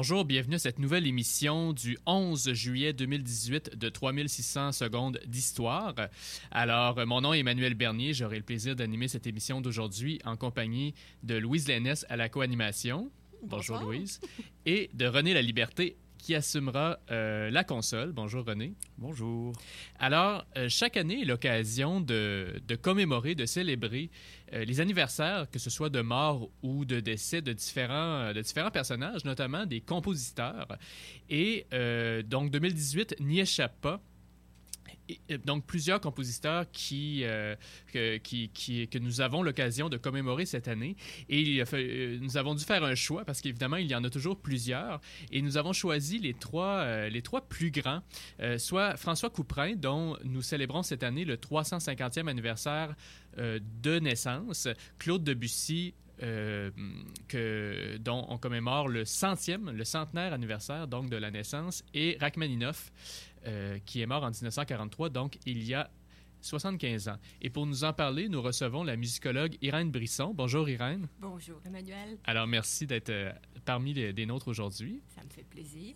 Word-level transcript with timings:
Bonjour, 0.00 0.24
bienvenue 0.24 0.54
à 0.54 0.58
cette 0.58 0.78
nouvelle 0.78 1.06
émission 1.06 1.74
du 1.74 1.98
11 2.06 2.54
juillet 2.54 2.94
2018 2.94 3.76
de 3.76 3.88
3600 3.90 4.72
secondes 4.72 5.20
d'histoire. 5.26 5.94
Alors, 6.50 7.06
mon 7.06 7.20
nom 7.20 7.34
est 7.34 7.40
Emmanuel 7.40 7.74
Bernier, 7.74 8.14
j'aurai 8.14 8.38
le 8.38 8.42
plaisir 8.42 8.74
d'animer 8.74 9.08
cette 9.08 9.26
émission 9.26 9.60
d'aujourd'hui 9.60 10.18
en 10.24 10.38
compagnie 10.38 10.94
de 11.22 11.34
Louise 11.34 11.68
Lénès 11.68 12.06
à 12.08 12.16
la 12.16 12.30
co-animation. 12.30 13.10
Bonjour 13.42 13.76
Louise. 13.76 14.22
Et 14.64 14.88
de 14.94 15.04
René 15.04 15.34
La 15.34 15.42
Liberté 15.42 15.98
qui 16.20 16.34
assumera 16.34 16.98
euh, 17.10 17.50
la 17.50 17.64
console. 17.64 18.12
Bonjour 18.12 18.44
René. 18.44 18.74
Bonjour. 18.98 19.52
Alors, 19.98 20.44
euh, 20.56 20.68
chaque 20.68 20.96
année 20.96 21.22
est 21.22 21.24
l'occasion 21.24 22.00
de, 22.00 22.60
de, 22.66 22.74
commémorer, 22.76 23.34
de 23.34 23.46
célébrer 23.46 24.10
euh, 24.52 24.64
les 24.64 24.80
anniversaires, 24.80 25.50
que 25.50 25.58
ce 25.58 25.70
soit 25.70 25.90
de 25.90 26.00
mort 26.00 26.50
ou 26.62 26.84
de 26.84 27.00
décès 27.00 27.42
de 27.42 27.52
différents, 27.52 28.32
de 28.32 28.40
différents 28.40 28.70
personnages, 28.70 29.24
notamment 29.24 29.66
des 29.66 29.80
compositeurs. 29.80 30.68
Et 31.28 31.66
donc, 32.24 32.50
2018 32.50 33.16
n'y 33.20 33.40
échappe 33.40 33.80
pas 33.80 34.00
donc 35.44 35.64
plusieurs 35.66 36.00
compositeurs 36.00 36.66
euh, 36.92 37.56
que, 37.92 38.16
qui, 38.18 38.88
que 38.88 38.98
nous 38.98 39.20
avons 39.20 39.42
l'occasion 39.42 39.88
de 39.88 39.96
commémorer 39.96 40.46
cette 40.46 40.68
année. 40.68 40.96
Et 41.28 41.62
euh, 41.72 42.18
nous 42.20 42.36
avons 42.36 42.54
dû 42.54 42.64
faire 42.64 42.84
un 42.84 42.94
choix 42.94 43.24
parce 43.24 43.40
qu'évidemment, 43.40 43.76
il 43.76 43.90
y 43.90 43.94
en 43.94 44.04
a 44.04 44.10
toujours 44.10 44.40
plusieurs. 44.40 45.00
Et 45.30 45.42
nous 45.42 45.56
avons 45.56 45.72
choisi 45.72 46.18
les 46.18 46.34
trois, 46.34 46.78
euh, 46.80 47.08
les 47.08 47.22
trois 47.22 47.42
plus 47.42 47.70
grands, 47.70 48.02
soit 48.58 48.96
François 48.96 49.30
Couperin, 49.30 49.74
dont 49.74 50.16
nous 50.24 50.42
célébrons 50.42 50.82
cette 50.82 51.02
année 51.02 51.24
le 51.24 51.36
350e 51.36 52.28
anniversaire 52.28 52.94
de 53.36 53.98
naissance, 53.98 54.68
Claude 54.98 55.22
Debussy, 55.22 55.94
que, 56.18 57.96
dont 57.98 58.26
on 58.28 58.38
commémore 58.38 58.88
le 58.88 59.04
centième, 59.04 59.70
le 59.70 59.84
centenaire 59.84 60.32
anniversaire 60.32 60.86
donc 60.88 61.08
de 61.10 61.16
la 61.16 61.30
naissance, 61.30 61.84
et 61.94 62.16
Rachmaninoff, 62.20 62.92
euh, 63.46 63.78
qui 63.84 64.00
est 64.00 64.06
mort 64.06 64.22
en 64.22 64.30
1943, 64.30 65.08
donc 65.10 65.38
il 65.46 65.62
y 65.62 65.74
a 65.74 65.90
75 66.42 67.08
ans. 67.08 67.16
Et 67.42 67.50
pour 67.50 67.66
nous 67.66 67.84
en 67.84 67.92
parler, 67.92 68.28
nous 68.28 68.40
recevons 68.40 68.82
la 68.82 68.96
musicologue 68.96 69.56
Irène 69.60 69.90
Brisson. 69.90 70.32
Bonjour 70.34 70.68
Irène. 70.68 71.08
Bonjour 71.20 71.60
Emmanuel. 71.66 72.18
Alors 72.24 72.46
merci 72.46 72.86
d'être 72.86 73.10
euh, 73.10 73.32
parmi 73.64 73.92
les, 73.92 74.12
des 74.12 74.26
nôtres 74.26 74.48
aujourd'hui. 74.48 75.02
Ça 75.14 75.22
me 75.22 75.30
fait 75.30 75.44
plaisir. 75.44 75.94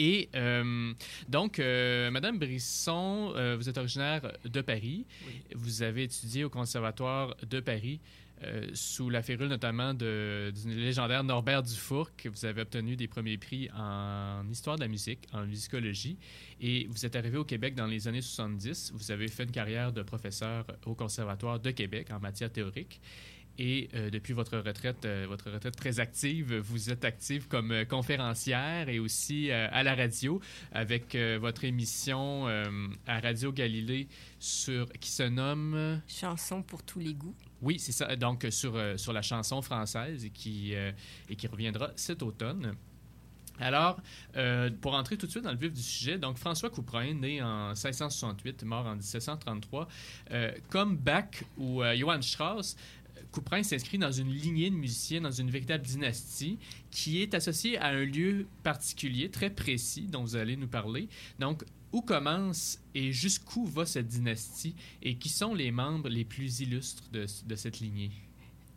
Et 0.00 0.28
euh, 0.36 0.92
donc, 1.28 1.58
Madame 1.58 2.38
Brisson, 2.38 3.32
vous 3.58 3.68
êtes 3.68 3.78
originaire 3.78 4.32
de 4.44 4.60
Paris. 4.60 5.06
Oui. 5.26 5.42
Vous 5.56 5.82
avez 5.82 6.04
étudié 6.04 6.44
au 6.44 6.50
Conservatoire 6.50 7.34
de 7.42 7.58
Paris 7.58 8.00
euh, 8.44 8.68
sous 8.72 9.10
la 9.10 9.22
férule 9.22 9.48
notamment 9.48 9.94
de, 9.94 10.52
légendaire 10.64 11.24
Norbert 11.24 11.62
Dufour, 11.62 12.14
que 12.16 12.28
vous 12.28 12.44
avez 12.44 12.62
obtenu 12.62 12.94
des 12.94 13.08
premiers 13.08 13.36
prix 13.36 13.68
en 13.76 14.48
histoire 14.48 14.76
de 14.76 14.82
la 14.82 14.88
musique, 14.88 15.26
en 15.32 15.44
musicologie. 15.44 16.18
Et 16.60 16.86
vous 16.88 17.04
êtes 17.04 17.16
arrivé 17.16 17.36
au 17.36 17.44
Québec 17.44 17.74
dans 17.74 17.86
les 17.86 18.06
années 18.06 18.20
70. 18.20 18.92
Vous 18.94 19.10
avez 19.10 19.28
fait 19.28 19.44
une 19.44 19.50
carrière 19.50 19.92
de 19.92 20.02
professeur 20.02 20.66
au 20.86 20.94
Conservatoire 20.94 21.58
de 21.58 21.70
Québec 21.70 22.08
en 22.12 22.20
matière 22.20 22.52
théorique. 22.52 23.00
Et 23.60 23.88
euh, 23.94 24.08
depuis 24.08 24.34
votre 24.34 24.56
retraite, 24.58 25.04
euh, 25.04 25.26
votre 25.28 25.50
retraite 25.50 25.74
très 25.74 25.98
active, 25.98 26.58
vous 26.58 26.90
êtes 26.90 27.04
active 27.04 27.48
comme 27.48 27.84
conférencière 27.86 28.88
et 28.88 29.00
aussi 29.00 29.50
à 29.50 29.82
la 29.82 29.96
radio 29.96 30.40
avec 30.70 31.16
votre 31.16 31.64
émission 31.64 32.46
à 32.46 33.20
Radio 33.20 33.52
Galilée 33.52 34.06
qui 34.38 35.10
se 35.10 35.28
nomme 35.28 36.00
Chanson 36.06 36.62
pour 36.62 36.84
tous 36.84 37.00
les 37.00 37.14
goûts. 37.14 37.34
Oui, 37.60 37.78
c'est 37.78 37.92
ça. 37.92 38.14
Donc 38.16 38.46
sur 38.50 38.80
sur 38.96 39.12
la 39.12 39.22
chanson 39.22 39.62
française 39.62 40.24
et 40.24 40.30
qui 40.30 40.72
et 40.72 41.36
qui 41.36 41.46
reviendra 41.46 41.90
cet 41.96 42.22
automne. 42.22 42.74
Alors, 43.60 44.00
pour 44.80 44.94
entrer 44.94 45.16
tout 45.16 45.26
de 45.26 45.32
suite 45.32 45.42
dans 45.42 45.50
le 45.50 45.58
vif 45.58 45.72
du 45.72 45.82
sujet, 45.82 46.16
donc 46.16 46.38
François 46.38 46.70
Couperin, 46.70 47.14
né 47.14 47.42
en 47.42 47.70
1668, 47.70 48.62
mort 48.62 48.86
en 48.86 48.94
1733, 48.94 49.88
comme 50.68 50.96
Bach 50.96 51.42
ou 51.56 51.82
Johann 51.96 52.22
Strauss, 52.22 52.76
Couperin 53.32 53.64
s'inscrit 53.64 53.98
dans 53.98 54.12
une 54.12 54.32
lignée 54.32 54.70
de 54.70 54.76
musiciens, 54.76 55.20
dans 55.20 55.32
une 55.32 55.50
véritable 55.50 55.84
dynastie 55.84 56.58
qui 56.90 57.20
est 57.20 57.34
associée 57.34 57.76
à 57.78 57.88
un 57.88 58.04
lieu 58.04 58.46
particulier, 58.62 59.28
très 59.28 59.50
précis, 59.50 60.06
dont 60.06 60.22
vous 60.22 60.36
allez 60.36 60.56
nous 60.56 60.68
parler. 60.68 61.08
Donc, 61.38 61.64
où 61.92 62.02
commence 62.02 62.78
et 62.94 63.12
jusqu'où 63.12 63.64
va 63.66 63.86
cette 63.86 64.08
dynastie 64.08 64.74
et 65.02 65.16
qui 65.16 65.28
sont 65.28 65.54
les 65.54 65.70
membres 65.70 66.08
les 66.08 66.24
plus 66.24 66.60
illustres 66.60 67.08
de, 67.10 67.26
cette 67.56 67.80
lignée? 67.80 68.12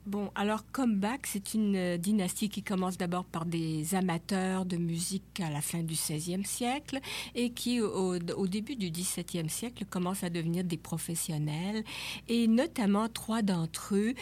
Bon, 0.08 0.32
alors 0.34 0.64
Bach, 0.88 1.20
c'est 1.26 1.54
une 1.54 1.76
euh, 1.76 1.98
dynastie 1.98 2.50
qui 2.50 2.64
commence 2.64 2.98
d'abord 2.98 3.24
par 3.24 3.46
des 3.46 3.94
amateurs 3.94 4.66
de 4.66 4.76
musique 4.76 5.40
à 5.40 5.52
la 5.52 5.62
fin 5.62 5.84
du 5.84 5.94
XVIe 5.94 6.44
siècle 6.44 7.00
et 7.36 7.52
qui, 7.52 7.82
au, 7.82 8.16
au, 8.16 8.48
début 8.48 8.76
du 8.76 8.90
XVIIe 8.90 9.48
siècle, 9.48 9.86
commence 9.86 10.24
à 10.24 10.32
devenir 10.32 10.64
des 10.64 10.78
professionnels. 10.78 11.84
Et 12.28 12.48
notamment 12.48 13.10
trois 13.10 13.44
d'entre 13.44 13.94
eux, 13.96 14.16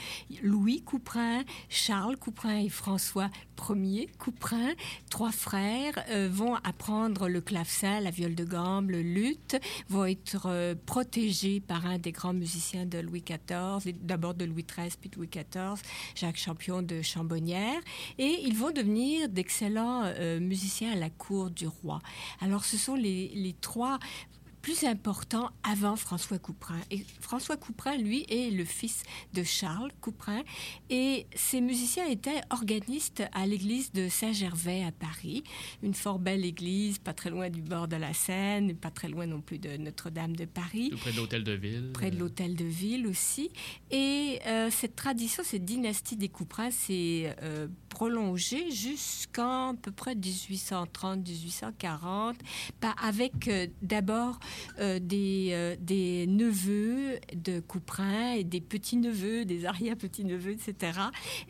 Louis 0.43 0.81
Couperin, 0.81 1.43
Charles 1.69 2.17
Couperin 2.17 2.57
et 2.57 2.69
François 2.69 3.29
Ier 3.69 4.09
Couperin, 4.17 4.73
trois 5.09 5.31
frères, 5.31 6.03
euh, 6.09 6.29
vont 6.31 6.55
apprendre 6.55 7.27
le 7.29 7.41
clavecin, 7.41 7.99
la 7.99 8.09
viole 8.09 8.35
de 8.35 8.43
gambe, 8.43 8.89
le 8.89 9.01
luth, 9.01 9.57
vont 9.89 10.05
être 10.05 10.47
euh, 10.47 10.75
protégés 10.85 11.59
par 11.59 11.85
un 11.85 11.97
des 11.97 12.11
grands 12.11 12.33
musiciens 12.33 12.85
de 12.85 12.99
Louis 12.99 13.23
XIV, 13.23 13.93
d'abord 14.01 14.33
de 14.33 14.45
Louis 14.45 14.65
XIII 14.65 14.91
puis 14.99 15.09
de 15.09 15.15
Louis 15.17 15.29
XIV 15.29 15.68
Jacques 16.15 16.37
Champion 16.37 16.81
de 16.81 17.01
Chambonnière, 17.01 17.79
et 18.17 18.39
ils 18.43 18.55
vont 18.55 18.71
devenir 18.71 19.29
d'excellents 19.29 20.03
euh, 20.05 20.39
musiciens 20.39 20.93
à 20.93 20.95
la 20.95 21.09
cour 21.09 21.49
du 21.49 21.67
roi. 21.67 21.99
Alors 22.41 22.65
ce 22.65 22.77
sont 22.77 22.95
les, 22.95 23.29
les 23.35 23.53
trois 23.53 23.99
plus 24.61 24.83
important 24.83 25.49
avant 25.63 25.95
François 25.95 26.39
Couperin. 26.39 26.79
Et 26.91 27.05
François 27.19 27.57
Couperin, 27.57 27.97
lui, 27.97 28.25
est 28.29 28.51
le 28.51 28.65
fils 28.65 29.03
de 29.33 29.43
Charles 29.43 29.91
Couperin. 30.01 30.41
Et 30.89 31.27
ces 31.35 31.61
musiciens 31.61 32.07
étaient 32.07 32.41
organistes 32.49 33.23
à 33.33 33.45
l'église 33.45 33.91
de 33.91 34.09
Saint-Gervais 34.09 34.83
à 34.83 34.91
Paris, 34.91 35.43
une 35.83 35.93
fort 35.93 36.19
belle 36.19 36.45
église, 36.45 36.97
pas 36.99 37.13
très 37.13 37.29
loin 37.29 37.49
du 37.49 37.61
bord 37.61 37.87
de 37.87 37.95
la 37.95 38.13
Seine, 38.13 38.75
pas 38.75 38.91
très 38.91 39.07
loin 39.07 39.25
non 39.25 39.41
plus 39.41 39.59
de 39.59 39.77
Notre-Dame 39.77 40.35
de 40.35 40.45
Paris. 40.45 40.91
près 40.99 41.11
de 41.11 41.17
l'hôtel 41.17 41.43
de 41.43 41.53
ville. 41.53 41.91
Près 41.93 42.11
de 42.11 42.17
l'hôtel 42.17 42.55
de 42.55 42.65
ville 42.65 43.07
aussi. 43.07 43.49
Et 43.91 44.39
euh, 44.47 44.69
cette 44.71 44.95
tradition, 44.95 45.43
cette 45.43 45.65
dynastie 45.65 46.15
des 46.15 46.29
Couperins 46.29 46.71
s'est 46.71 47.35
euh, 47.43 47.67
prolongée 47.99 48.71
jusqu'en 48.71 49.71
à 49.71 49.73
peu 49.73 49.91
près 49.91 50.15
1830-1840, 50.15 52.35
avec 53.03 53.49
euh, 53.49 53.67
d'abord 53.81 54.39
euh, 54.79 54.99
des, 54.99 55.49
euh, 55.51 55.75
des 55.81 56.25
neveux 56.25 57.19
de 57.35 57.59
Couperin 57.59 58.35
et 58.35 58.45
des 58.45 58.61
petits-neveux, 58.61 59.43
des 59.43 59.65
arrière-petits-neveux, 59.65 60.51
etc. 60.51 60.97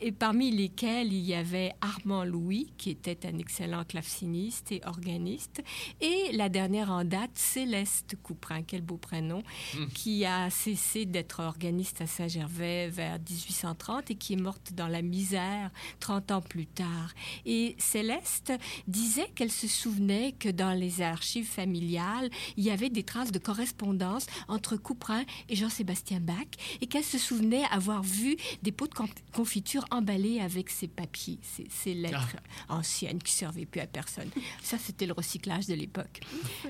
Et 0.02 0.12
parmi 0.12 0.50
lesquels 0.50 1.14
il 1.14 1.20
y 1.20 1.36
avait 1.36 1.72
Armand 1.82 2.26
Louis, 2.26 2.74
qui 2.80 2.90
était 2.90 3.28
un 3.28 3.38
excellent 3.38 3.84
claveciniste 3.84 4.72
et 4.72 4.82
organiste, 4.86 5.62
et 6.02 6.32
la 6.34 6.50
dernière 6.50 6.90
en 6.90 7.04
date, 7.04 7.30
Céleste 7.36 8.16
Couperin, 8.24 8.64
quel 8.64 8.82
beau 8.82 8.98
prénom, 8.98 9.44
hmm. 9.76 9.86
qui 9.94 10.26
a 10.26 10.50
cessé 10.50 11.06
d'être 11.06 11.42
organiste 11.42 12.02
à 12.02 12.08
Saint-Gervais 12.08 12.90
vers 12.90 13.20
1830 13.20 14.10
et 14.10 14.16
qui 14.16 14.34
est 14.34 14.42
morte 14.42 14.74
dans 14.74 14.88
la 14.88 15.04
misère 15.04 15.70
30 16.00 16.32
ans 16.32 16.39
plus 16.42 16.68
tard. 16.68 17.14
Et 17.46 17.76
Céleste 17.78 18.54
disait 18.88 19.30
qu'elle 19.36 19.52
se 19.52 19.68
souvenait 19.68 20.34
que 20.34 20.50
dans 20.50 20.74
les 20.74 21.02
archives 21.02 21.48
familiales, 21.48 22.30
il 22.58 22.64
y 22.64 22.72
avait 22.72 22.90
des 22.90 23.04
traces 23.04 23.32
de 23.32 23.40
correspondance 23.40 24.26
entre 24.48 24.78
Couperin 24.78 25.24
et 25.48 25.56
Jean-Sébastien 25.56 26.20
Bach 26.20 26.48
et 26.82 26.88
qu'elle 26.88 27.04
se 27.04 27.18
souvenait 27.18 27.64
avoir 27.72 28.04
vu 28.04 28.38
des 28.62 28.72
pots 28.72 28.88
de 28.88 28.96
confiture 29.34 29.86
emballés 29.92 30.40
avec 30.40 30.70
ces 30.70 30.88
papiers, 30.88 31.40
ces, 31.44 31.94
lettres 31.94 32.36
ah. 32.68 32.76
anciennes 32.78 33.22
qui 33.22 33.34
servaient 33.34 33.66
plus 33.66 33.82
à 33.82 33.88
personne. 33.88 34.30
Ça, 34.62 34.78
c'était 34.78 35.06
le 35.06 35.14
recyclage 35.14 35.68
de 35.68 35.74
l'époque. 35.74 36.22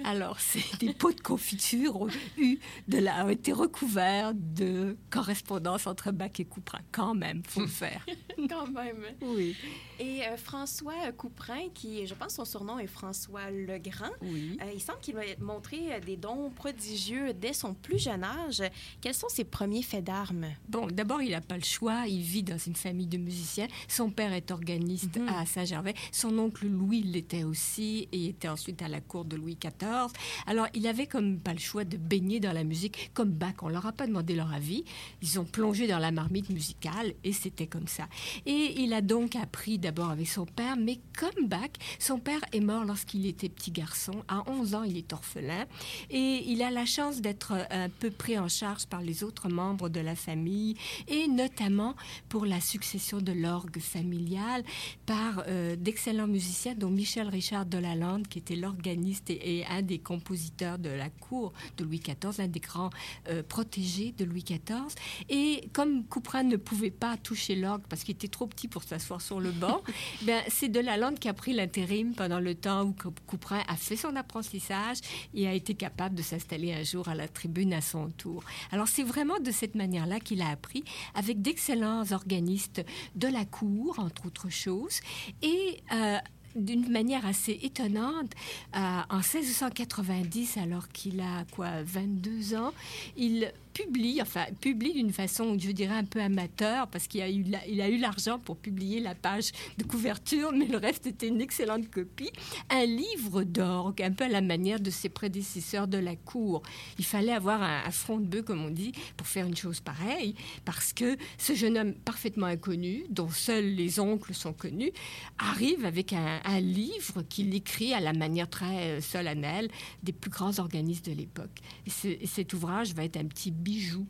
Alors, 0.04 0.40
c'est 0.40 0.80
des 0.80 0.94
pots 0.94 1.12
de 1.12 1.22
confiture 1.22 2.02
ont, 2.02 2.10
eu 2.38 2.60
de 2.88 2.98
la, 2.98 3.26
ont 3.26 3.30
été 3.30 3.54
recouverts 3.54 4.34
de 4.34 4.98
correspondance 5.10 5.88
entre 5.88 6.12
Bach 6.12 6.32
et 6.40 6.46
Couperin. 6.46 6.82
Quand 6.92 7.16
même, 7.16 7.42
faut 7.48 7.62
le 7.62 7.68
faire. 7.68 8.06
Quand 8.50 8.68
même. 8.68 9.04
Oui. 9.22 9.56
Et 10.00 10.22
euh, 10.24 10.38
François 10.38 11.12
Couperin, 11.18 11.70
qui, 11.74 12.08
je 12.08 12.14
pense, 12.14 12.36
son 12.36 12.46
surnom 12.46 12.80
est 12.80 12.88
François 12.88 13.52
Legrand, 13.52 14.12
oui. 14.22 14.58
Euh, 14.62 14.72
il 14.74 14.80
semble 14.80 15.00
qu'il 15.00 15.16
va 15.16 15.22
montrer 15.40 16.00
des 16.06 16.16
dons 16.16 16.50
prodigieux 16.52 17.34
dès 17.34 17.52
son 17.52 17.74
plus 17.74 18.00
jeune 18.00 18.24
âge. 18.24 18.64
Quels 19.02 19.14
sont 19.14 19.28
ses 19.28 19.44
premiers 19.44 19.84
faits 19.84 20.06
d'armes? 20.06 20.48
Bon, 20.70 20.88
d'abord, 20.88 21.22
il 21.22 21.32
n'a 21.32 21.42
pas 21.42 21.58
le 21.58 21.64
choix. 21.64 22.08
Il 22.08 22.22
vit 22.22 22.44
dans 22.44 22.58
une 22.58 22.76
famille 22.76 23.08
de 23.08 23.18
musiciens. 23.18 23.68
Son 23.90 24.10
père 24.10 24.32
est 24.32 24.52
organiste 24.52 25.18
mhm. 25.18 25.28
à 25.28 25.46
Saint-Gervais. 25.46 25.94
Son 26.12 26.38
oncle 26.40 26.68
Louis 26.68 27.02
l'était 27.02 27.44
aussi 27.44 28.08
et 28.14 28.28
était 28.28 28.48
ensuite 28.48 28.82
à 28.82 28.88
la 28.88 29.02
cour 29.02 29.26
de 29.26 29.36
Louis 29.36 29.58
XIV. 29.62 30.14
Alors, 30.48 30.68
il 30.74 30.88
avait 30.88 31.08
comme 31.08 31.40
pas 31.40 31.54
le 31.54 31.60
choix 31.60 31.84
de 31.84 31.98
baigner 31.98 32.40
dans 32.40 32.54
la 32.54 32.64
musique, 32.64 33.12
comme 33.14 33.32
Bach. 33.32 33.56
On 33.62 33.70
leur 33.70 33.86
a 33.86 33.92
pas 33.92 34.08
demandé 34.08 34.34
leur 34.34 34.54
avis. 34.54 34.86
Ils 35.22 35.40
ont 35.40 35.46
plongé 35.46 35.88
dans 35.88 36.00
la 36.00 36.12
marmite 36.12 36.50
musicale 36.50 37.14
et 37.24 37.34
c'était 37.34 37.68
comme 37.68 37.88
ça. 37.88 38.08
Et 38.46 38.82
il 38.82 38.94
a 38.94 39.02
donc 39.02 39.36
appris 39.40 39.50
appris 39.50 39.80
d'abord 39.80 40.12
avec 40.12 40.28
son 40.28 40.46
père, 40.46 40.78
mais 40.78 41.00
comme 41.18 41.48
Bach, 41.48 41.72
son 41.98 42.20
père 42.20 42.40
est 42.54 42.60
mort 42.60 42.86
lorsqu'il 42.86 43.26
était 43.26 43.50
petit 43.50 43.72
garçon. 43.72 44.24
À 44.28 44.50
11 44.50 44.76
ans, 44.76 44.84
il 44.84 44.96
est 44.96 45.12
orphelin 45.12 45.66
et 46.12 46.44
il 46.46 46.62
a 46.62 46.70
la 46.70 46.86
chance 46.86 47.20
d'être 47.20 47.54
un 47.72 47.90
peu 47.90 48.12
pris 48.12 48.38
en 48.38 48.48
charge 48.48 48.86
par 48.86 49.02
les 49.02 49.24
autres 49.24 49.50
membres 49.50 49.90
de 49.90 50.00
la 50.00 50.16
famille 50.16 50.76
et 51.08 51.28
notamment 51.28 51.96
pour 52.30 52.46
la 52.46 52.62
succession 52.62 53.18
de 53.18 53.32
l'orgue 53.32 53.80
familial 53.80 54.64
par 55.08 55.44
euh, 55.48 55.76
d'excellents 55.76 56.28
musiciens 56.28 56.76
dont 56.76 56.92
Michel 56.92 57.28
Richard 57.28 57.66
de 57.66 57.80
Lalande 57.80 58.28
qui 58.28 58.38
était 58.38 58.56
l'organiste 58.56 59.32
et, 59.32 59.66
un 59.70 59.82
des 59.82 60.00
compositeurs 60.00 60.78
de 60.78 60.90
la 60.90 61.10
cour 61.10 61.54
de 61.78 61.84
Louis 61.84 62.00
XIV, 62.00 62.40
un 62.40 62.48
des 62.48 62.60
grands 62.60 62.92
euh, 63.30 63.44
protégés 63.44 64.14
de 64.18 64.26
Louis 64.26 64.44
XIV. 64.44 64.94
Et 65.28 65.70
comme 65.74 66.06
Couperin 66.06 66.44
ne 66.44 66.56
pouvait 66.56 66.92
pas 66.92 67.18
toucher 67.18 67.56
l'orgue 67.56 67.84
parce 67.90 68.04
qu'il 68.04 68.14
était 68.14 68.28
trop 68.28 68.46
petit 68.46 68.68
pour 68.68 68.84
s'asseoir 68.84 69.22
sur 69.30 69.40
le 69.40 69.52
banc, 69.52 69.84
ben, 70.24 70.42
c'est 70.48 70.70
de 70.70 70.80
Lalande 70.80 71.20
qui 71.20 71.30
a 71.30 71.36
pris 71.36 71.54
l'intérim 71.54 72.16
pendant 72.16 72.40
le 72.40 72.56
temps 72.56 72.84
où 72.84 72.96
Couperin 73.28 73.62
a 73.68 73.76
fait 73.76 73.96
son 73.96 74.16
apprentissage 74.16 74.98
et 75.36 75.48
a 75.48 75.54
été 75.54 75.76
capable 75.76 76.16
de 76.16 76.24
s'installer 76.24 76.74
un 76.74 76.82
jour 76.82 77.08
à 77.10 77.14
la 77.14 77.28
tribune 77.28 77.72
à 77.74 77.82
son 77.82 78.10
tour. 78.10 78.44
Alors 78.72 78.88
c'est 78.88 79.04
vraiment 79.04 79.40
de 79.40 79.52
cette 79.52 79.76
manière-là 79.76 80.20
qu'il 80.20 80.42
a 80.42 80.50
appris 80.50 80.84
avec 81.14 81.44
d'excellents 81.44 82.12
organistes 82.12 82.84
de 83.16 83.28
la 83.28 83.46
cour, 83.46 84.00
entre 84.00 84.26
autres 84.26 84.50
choses, 84.50 85.00
et 85.44 85.80
euh, 85.94 86.18
d'une 86.56 86.90
manière 86.90 87.28
assez 87.28 87.60
étonnante, 87.62 88.34
euh, 88.76 89.02
en 89.10 89.18
1690, 89.18 90.58
alors 90.58 90.88
qu'il 90.90 91.22
a 91.22 91.46
quoi 91.52 91.84
22 91.84 92.56
ans, 92.56 92.74
il 93.16 93.54
publie, 93.74 94.22
enfin 94.22 94.46
publie 94.62 94.94
d'une 94.94 95.12
façon, 95.12 95.58
je 95.58 95.72
dirais, 95.72 95.96
un 95.96 96.04
peu 96.04 96.22
amateur, 96.22 96.88
parce 96.88 97.08
qu'il 97.08 97.22
a 97.22 97.30
eu, 97.30 97.98
l'argent 97.98 98.40
pour 98.40 98.58
publier 98.58 99.00
la 99.00 99.16
page 99.16 99.52
de 99.78 99.84
couverture, 99.84 100.52
mais 100.52 100.66
le 100.66 100.78
reste 100.78 101.08
était 101.08 101.28
une 101.28 101.42
excellente 101.42 101.90
copie, 101.90 102.32
un 102.70 102.86
livre 102.86 103.44
d'orgue, 103.44 104.02
un 104.02 104.12
peu 104.12 104.26
à 104.26 104.30
la 104.30 104.42
manière 104.42 104.80
de 104.80 104.90
ses 104.90 105.10
prédécesseurs 105.10 105.88
de 105.88 105.98
la 105.98 106.16
cour. 106.16 106.62
Il 106.98 107.06
fallait 107.06 107.34
avoir 107.34 107.62
un, 107.62 107.90
front 107.92 108.18
de 108.18 108.26
bœuf, 108.26 108.46
comme 108.46 108.64
on 108.64 108.70
dit, 108.70 108.92
pour 109.18 109.28
faire 109.28 109.46
une 109.46 109.56
chose 109.56 109.80
pareille, 109.80 110.36
parce 110.66 110.94
que 110.94 111.18
ce 111.38 111.54
jeune 111.54 111.78
homme 111.78 111.94
parfaitement 111.94 112.48
inconnu, 112.48 113.04
dont 113.10 113.30
seuls 113.30 113.76
les 113.76 114.00
oncles 114.00 114.34
sont 114.34 114.54
connus, 114.54 114.92
arrive 115.38 115.86
avec 115.86 116.14
un, 116.14 116.40
livre 116.60 117.22
qu'il 117.30 117.56
écrit 117.56 117.94
à 117.94 118.00
la 118.00 118.12
manière 118.12 118.50
très 118.50 118.98
euh, 118.98 119.02
solennelle 119.02 119.70
des 120.04 120.12
plus 120.12 120.30
grands 120.30 120.60
organismes 120.60 121.06
de 121.06 121.14
l'époque. 121.14 121.60
Et 121.88 122.26
cet 122.26 122.54
ouvrage 122.54 122.94
va 122.94 123.04
être 123.04 123.18
un 123.18 123.26
petit 123.26 123.52
bijou 123.60 124.08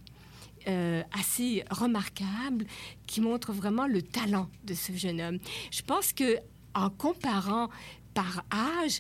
euh, 0.68 1.04
assez 1.18 1.63
remarquable 1.72 2.66
qui 3.07 3.22
montre 3.22 3.54
vraiment 3.54 3.88
le 3.88 4.01
talent 4.01 4.50
de 4.63 4.74
ce 4.74 4.94
jeune 4.94 5.22
homme. 5.22 5.40
Je 5.72 5.81
pense 5.81 6.13
que 6.13 6.38
en 6.75 6.90
comparant 6.90 7.69
par 8.13 8.44
âge, 8.51 9.00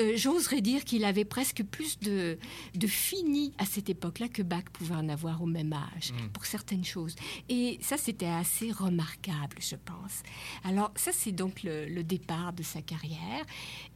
euh, 0.00 0.12
j'oserais 0.16 0.60
dire 0.60 0.84
qu'il 0.84 1.04
avait 1.04 1.24
presque 1.24 1.62
plus 1.64 1.98
de, 2.00 2.38
de 2.74 2.86
fini 2.86 3.52
à 3.58 3.64
cette 3.64 3.90
époque-là 3.90 4.28
que 4.28 4.42
Bach 4.42 4.64
pouvait 4.72 4.94
en 4.94 5.08
avoir 5.08 5.42
au 5.42 5.46
même 5.46 5.72
âge, 5.72 6.12
mm. 6.12 6.28
pour 6.32 6.46
certaines 6.46 6.84
choses. 6.84 7.14
Et 7.48 7.78
ça, 7.80 7.96
c'était 7.96 8.26
assez 8.26 8.70
remarquable, 8.70 9.56
je 9.60 9.76
pense. 9.76 10.22
Alors, 10.64 10.92
ça, 10.96 11.10
c'est 11.12 11.32
donc 11.32 11.62
le, 11.62 11.86
le, 11.86 12.04
départ 12.04 12.52
de 12.52 12.62
sa 12.62 12.80
carrière. 12.80 13.44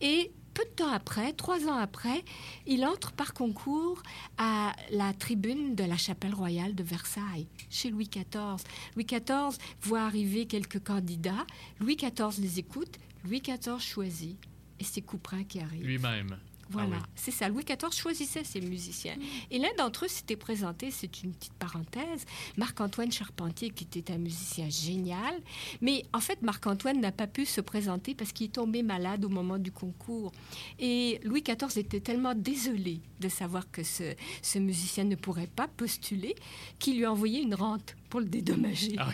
Et 0.00 0.32
peu 0.54 0.64
de 0.64 0.70
temps 0.70 0.92
après, 0.92 1.32
trois 1.32 1.66
ans 1.66 1.76
après, 1.76 2.24
il 2.66 2.84
entre 2.84 3.12
par 3.12 3.32
concours 3.32 4.02
à 4.38 4.72
la 4.90 5.12
tribune 5.14 5.74
de 5.74 5.84
la 5.84 5.96
chapelle 5.96 6.34
royale 6.34 6.74
de 6.74 6.82
Versailles, 6.82 7.46
chez 7.70 7.90
Louis 7.90 8.08
XIV. 8.08 8.62
Louis 8.94 9.06
XIV 9.06 9.56
voit 9.80 10.02
arriver 10.02 10.46
quelques 10.46 10.82
candidats, 10.82 11.46
Louis 11.80 11.96
XIV 11.96 12.40
les 12.40 12.58
écoute, 12.58 12.98
Louis 13.24 13.40
XIV 13.40 13.78
choisit, 13.78 14.36
et 14.82 14.84
c'est 14.84 15.00
Couperin 15.00 15.44
qui 15.44 15.60
arrive. 15.60 15.86
Lui-même. 15.86 16.36
Voilà, 16.68 16.96
ah 17.00 17.06
c'est 17.14 17.30
ça. 17.30 17.48
Louis 17.48 17.64
XIV 17.64 17.92
choisissait 17.92 18.42
ses 18.42 18.60
musiciens. 18.60 19.14
Et 19.50 19.58
l'un 19.58 19.72
d'entre 19.78 20.06
eux 20.06 20.08
s'était 20.08 20.36
présenté, 20.36 20.90
c'est 20.90 21.22
une 21.22 21.32
petite 21.32 21.52
parenthèse, 21.52 22.24
Marc-Antoine 22.56 23.12
Charpentier, 23.12 23.70
qui 23.70 23.84
était 23.84 24.12
un 24.12 24.18
musicien 24.18 24.68
génial. 24.70 25.34
Mais 25.82 26.04
en 26.12 26.18
fait, 26.18 26.42
Marc-Antoine 26.42 27.00
n'a 27.00 27.12
pas 27.12 27.28
pu 27.28 27.44
se 27.44 27.60
présenter 27.60 28.14
parce 28.16 28.32
qu'il 28.32 28.46
est 28.46 28.54
tombé 28.54 28.82
malade 28.82 29.24
au 29.24 29.28
moment 29.28 29.58
du 29.58 29.70
concours. 29.70 30.32
Et 30.80 31.20
Louis 31.22 31.42
XIV 31.42 31.78
était 31.78 32.00
tellement 32.00 32.34
désolé 32.34 33.02
de 33.20 33.28
savoir 33.28 33.70
que 33.70 33.84
ce, 33.84 34.14
ce 34.40 34.58
musicien 34.58 35.04
ne 35.04 35.14
pourrait 35.14 35.50
pas 35.54 35.68
postuler 35.68 36.34
qu'il 36.80 36.96
lui 36.96 37.04
a 37.04 37.12
envoyé 37.12 37.40
une 37.42 37.54
rente 37.54 37.94
pour 38.08 38.18
le 38.18 38.26
dédommager. 38.26 38.96
Ah 38.98 39.12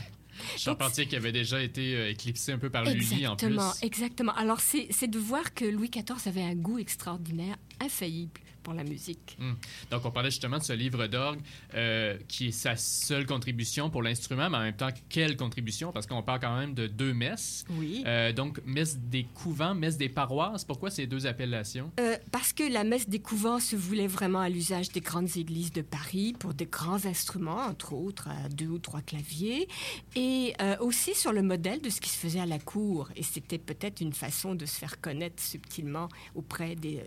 Charpentier 0.57 1.07
qui 1.07 1.17
avait 1.17 1.33
déjà 1.33 1.63
été 1.63 1.95
euh, 1.95 2.11
éclipsé 2.11 2.53
un 2.53 2.59
peu 2.59 2.71
par 2.71 2.85
Lully 2.85 3.27
en 3.27 3.37
plus. 3.37 3.47
Exactement, 3.47 3.73
exactement. 3.83 4.35
Alors 4.35 4.61
c'est 4.61 5.07
de 5.07 5.19
voir 5.19 5.55
que 5.55 5.65
Louis 5.65 5.91
XIV 5.91 6.27
avait 6.27 6.43
un 6.43 6.55
goût 6.55 6.79
extraordinaire, 6.79 7.57
infaillible 7.81 8.41
la 8.73 8.85
musique. 8.85 9.37
Hmm. 9.39 9.55
Donc, 9.91 10.05
on 10.05 10.11
parlait 10.11 10.31
justement 10.31 10.59
de 10.59 10.63
ce 10.63 10.73
livre 10.73 11.07
d'orgue 11.07 11.41
euh, 11.75 12.17
qui 12.29 12.49
est 12.49 12.53
sa 12.53 12.77
seule 12.77 13.27
contribution 13.27 13.91
pour 13.91 14.03
l'instrument, 14.03 14.49
mais 14.51 14.57
en 14.57 14.63
même 14.63 14.77
temps, 14.77 14.91
quelle 15.09 15.37
contribution? 15.37 15.93
Parce 15.93 16.07
qu'on 16.07 16.23
parle 16.23 16.41
quand 16.41 16.57
même 16.57 16.75
de 16.75 16.87
deux 16.87 17.13
messes. 17.13 17.65
Oui. 17.71 18.03
Euh, 18.07 18.33
donc, 18.33 18.61
messe 18.65 18.99
des 18.99 19.25
couvents, 19.25 19.75
messe 19.75 19.97
des 19.97 20.09
paroisses. 20.09 20.65
Pourquoi 20.65 20.91
ces 20.91 21.07
deux 21.07 21.27
appellations? 21.27 21.91
Euh, 22.01 22.17
parce 22.33 22.53
que 22.53 22.63
la 22.63 22.85
messe 22.85 23.09
des 23.09 23.21
couvents 23.21 23.61
se 23.61 23.77
voulait 23.77 24.07
vraiment 24.07 24.41
à 24.41 24.49
l'usage 24.49 24.91
des 24.91 25.01
grandes 25.01 25.37
églises 25.37 25.73
de 25.73 25.83
Paris 25.83 26.35
pour 26.39 26.55
des 26.55 26.67
grands 26.67 27.05
instruments, 27.07 27.67
entre 27.67 27.93
autres 27.93 28.29
deux 28.55 28.69
ou 28.69 28.79
trois 28.79 29.01
claviers, 29.01 29.69
et 30.17 30.55
aussi 30.81 31.15
sur 31.15 31.33
le 31.33 31.43
modèle 31.43 31.81
de 31.81 31.91
ce 31.91 32.01
qui 32.01 32.11
se 32.11 32.17
faisait 32.17 32.41
à 32.41 32.47
la 32.47 32.59
cour. 32.59 33.09
Et 33.17 33.23
c'était 33.23 33.59
peut-être 33.59 34.01
une 34.01 34.13
façon 34.13 34.55
de 34.55 34.67
se 34.67 34.77
faire 34.77 35.01
connaître 35.01 35.43
subtilement 35.43 36.09
auprès 36.35 36.75
des, 36.75 37.05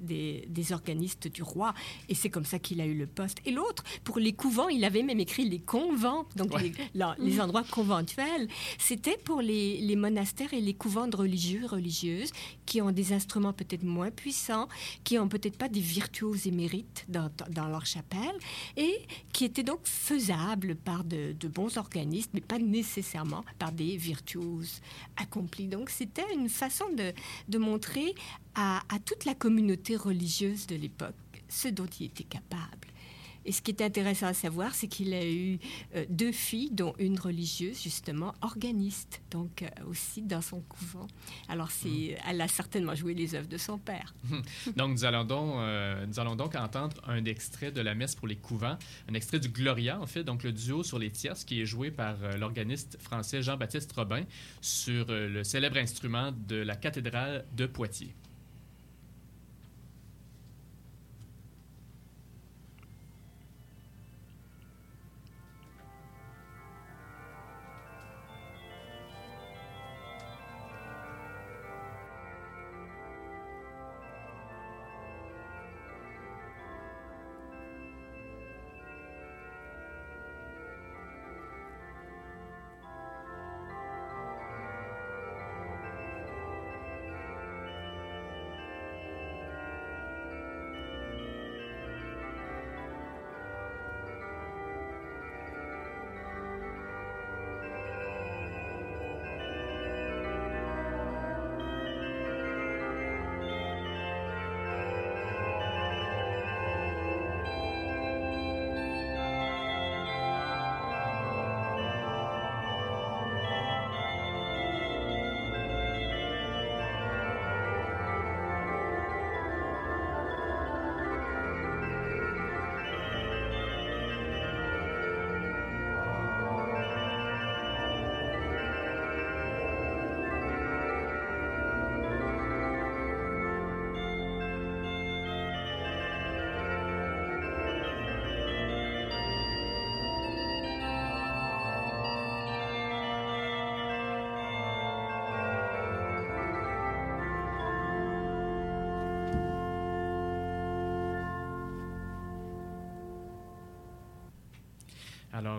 des, 0.00 0.44
des 0.48 0.72
du 0.94 1.42
roi. 1.42 1.74
Et 2.08 2.14
c'est 2.14 2.30
comme 2.30 2.44
ça 2.44 2.58
qu'il 2.58 2.80
a 2.80 2.86
eu 2.86 2.94
le 2.94 3.06
poste. 3.06 3.38
Et 3.44 3.50
l'autre, 3.50 3.84
pour 4.04 4.18
les 4.18 4.32
couvents, 4.32 4.68
il 4.68 4.84
avait 4.84 5.02
même 5.02 5.20
écrit 5.20 5.48
les 5.48 5.58
convents, 5.58 6.26
donc 6.36 6.52
les, 6.60 7.40
endroits 7.40 7.64
conventuels. 7.64 8.48
C'était 8.78 9.18
pour 9.18 9.40
les, 9.40 9.78
les, 9.80 9.96
monastères 9.96 10.54
et 10.54 10.60
les 10.60 10.74
couvents 10.74 11.08
de 11.08 11.16
religieux 11.16 11.66
religieuses 11.66 12.30
qui 12.66 12.80
ont 12.80 12.92
des 12.92 13.12
instruments 13.12 13.52
peut-être 13.52 13.82
moins 13.82 14.10
puissants, 14.10 14.68
qui 15.02 15.18
ont 15.18 15.28
peut-être 15.28 15.56
pas 15.56 15.68
des 15.68 15.80
virtuoses 15.80 16.46
émérites 16.46 17.04
dans, 17.08 17.30
dans 17.50 17.68
leur 17.68 17.86
chapelle, 17.86 18.36
et 18.76 18.98
qui 19.32 19.44
étaient 19.44 19.62
donc 19.62 19.80
faisables 19.84 20.74
par 20.76 21.04
de, 21.04 21.32
de 21.38 21.48
bons 21.48 21.76
organistes, 21.76 22.30
mais 22.34 22.40
pas 22.40 22.58
nécessairement 22.58 23.44
par 23.58 23.72
des 23.72 23.96
virtuoses 23.96 24.80
accomplis. 25.16 25.68
Donc 25.68 25.90
c'était 25.90 26.32
une 26.34 26.48
façon 26.48 26.84
de, 26.96 27.12
de 27.48 27.58
montrer 27.58 28.14
à, 28.54 28.80
toute 29.04 29.24
la 29.24 29.34
communauté 29.34 29.96
religieuse 29.96 30.66
de 30.66 30.76
l'époque 30.76 31.14
ce 31.48 31.68
dont 31.68 31.86
il 31.86 32.06
était 32.06 32.24
capable. 32.24 32.88
Et 33.46 33.52
ce 33.52 33.60
qui 33.60 33.72
est 33.72 33.82
intéressant 33.82 34.26
à 34.28 34.32
savoir, 34.32 34.74
c'est 34.74 34.88
qu'il 34.88 35.12
a 35.12 35.26
eu 35.26 35.58
euh, 35.94 36.06
deux 36.08 36.32
filles, 36.32 36.70
dont 36.72 36.94
une 36.98 37.18
religieuse, 37.18 37.82
justement, 37.82 38.34
organiste, 38.40 39.20
donc 39.30 39.62
euh, 39.62 39.68
aussi 39.86 40.22
dans 40.22 40.40
son 40.40 40.60
couvent. 40.62 41.06
Alors, 41.48 41.70
c'est, 41.70 41.88
hmm. 41.88 42.28
elle 42.28 42.40
a 42.40 42.48
certainement 42.48 42.94
joué 42.94 43.12
les 43.12 43.34
œuvres 43.34 43.48
de 43.48 43.58
son 43.58 43.76
père. 43.76 44.14
donc, 44.76 44.92
nous 44.92 45.04
allons 45.04 45.24
donc, 45.24 45.56
euh, 45.56 46.06
nous 46.06 46.18
allons 46.18 46.36
donc 46.36 46.54
entendre 46.54 46.96
un 47.06 47.22
extrait 47.26 47.70
de 47.70 47.82
la 47.82 47.94
messe 47.94 48.14
pour 48.14 48.28
les 48.28 48.36
couvents, 48.36 48.78
un 49.10 49.14
extrait 49.14 49.40
du 49.40 49.50
Gloria, 49.50 50.00
en 50.00 50.06
fait, 50.06 50.24
donc 50.24 50.42
le 50.42 50.52
duo 50.52 50.82
sur 50.82 50.98
les 50.98 51.10
tierces, 51.10 51.44
qui 51.44 51.60
est 51.60 51.66
joué 51.66 51.90
par 51.90 52.16
l'organiste 52.38 52.96
français 52.98 53.42
Jean-Baptiste 53.42 53.92
Robin 53.92 54.24
sur 54.62 55.06
le 55.08 55.44
célèbre 55.44 55.76
instrument 55.76 56.32
de 56.48 56.56
la 56.56 56.76
cathédrale 56.76 57.44
de 57.54 57.66
Poitiers. 57.66 58.14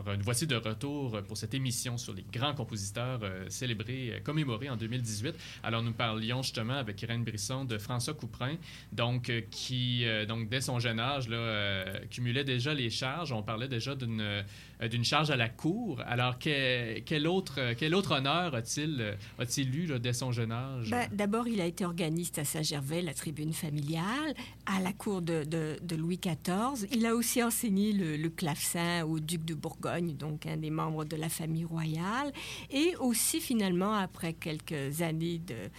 Nous 0.05 0.23
voici 0.23 0.45
de 0.47 0.55
retour 0.55 1.21
pour 1.27 1.37
cette 1.37 1.53
émission 1.53 1.97
sur 1.97 2.13
les 2.13 2.25
grands 2.31 2.53
compositeurs 2.53 3.19
euh, 3.23 3.45
célébrés, 3.49 4.11
euh, 4.13 4.19
commémorés 4.19 4.69
en 4.69 4.77
2018. 4.77 5.35
Alors, 5.63 5.81
nous 5.81 5.93
parlions 5.93 6.41
justement 6.41 6.73
avec 6.73 7.01
Irène 7.01 7.23
Brisson 7.23 7.65
de 7.65 7.77
François 7.77 8.13
Couperin, 8.13 8.55
donc, 8.91 9.29
euh, 9.29 9.41
qui, 9.49 10.05
donc 10.27 10.49
dès 10.49 10.61
son 10.61 10.79
jeune 10.79 10.99
âge, 10.99 11.27
là, 11.29 11.99
cumulait 12.09 12.43
déjà 12.43 12.73
les 12.73 12.89
charges. 12.89 13.31
On 13.31 13.43
parlait 13.43 13.67
déjà 13.67 13.95
d'une 13.95 14.43
d'une 14.89 15.05
charge 15.05 15.31
à 15.31 15.37
la 15.37 15.47
cour. 15.47 16.01
Alors, 16.05 16.37
quel, 16.37 17.27
autre, 17.29 17.73
quel 17.77 17.95
autre 17.95 18.11
honneur 18.11 18.55
a-t-il 18.55 19.15
a 19.39 19.61
eu 19.61 19.99
dès 19.99 20.11
son 20.11 20.33
jeune 20.33 20.51
âge? 20.51 20.89
Ben, 20.89 21.07
D'abord, 21.13 21.47
il 21.47 21.61
a 21.61 21.65
été 21.65 21.85
organiste 21.85 22.39
à 22.39 22.43
Saint-Gervais, 22.43 23.01
la 23.01 23.13
tribune 23.13 23.53
familiale, 23.53 24.33
à 24.65 24.81
la 24.81 24.91
cour 24.91 25.21
de, 25.21 25.45
de, 25.45 25.95
Louis 25.95 26.19
XIV. 26.19 26.89
Il 26.91 27.05
a 27.05 27.15
aussi 27.15 27.41
enseigné 27.41 27.93
le 27.93 28.29
clavecin 28.29 29.05
au 29.05 29.21
duc 29.21 29.45
de 29.45 29.53
Bourgogne, 29.53 29.94
donc 30.01 30.45
un 30.45 30.57
des 30.57 30.69
membres 30.69 31.05
de 31.05 31.15
la 31.15 31.29
famille 31.29 31.65
royale. 31.65 32.31
Et 32.71 32.95
aussi, 32.97 33.39
finalement, 33.39 33.93
après 33.93 34.33
quelques 34.33 35.01
années 35.01 35.39
de, 35.39 35.69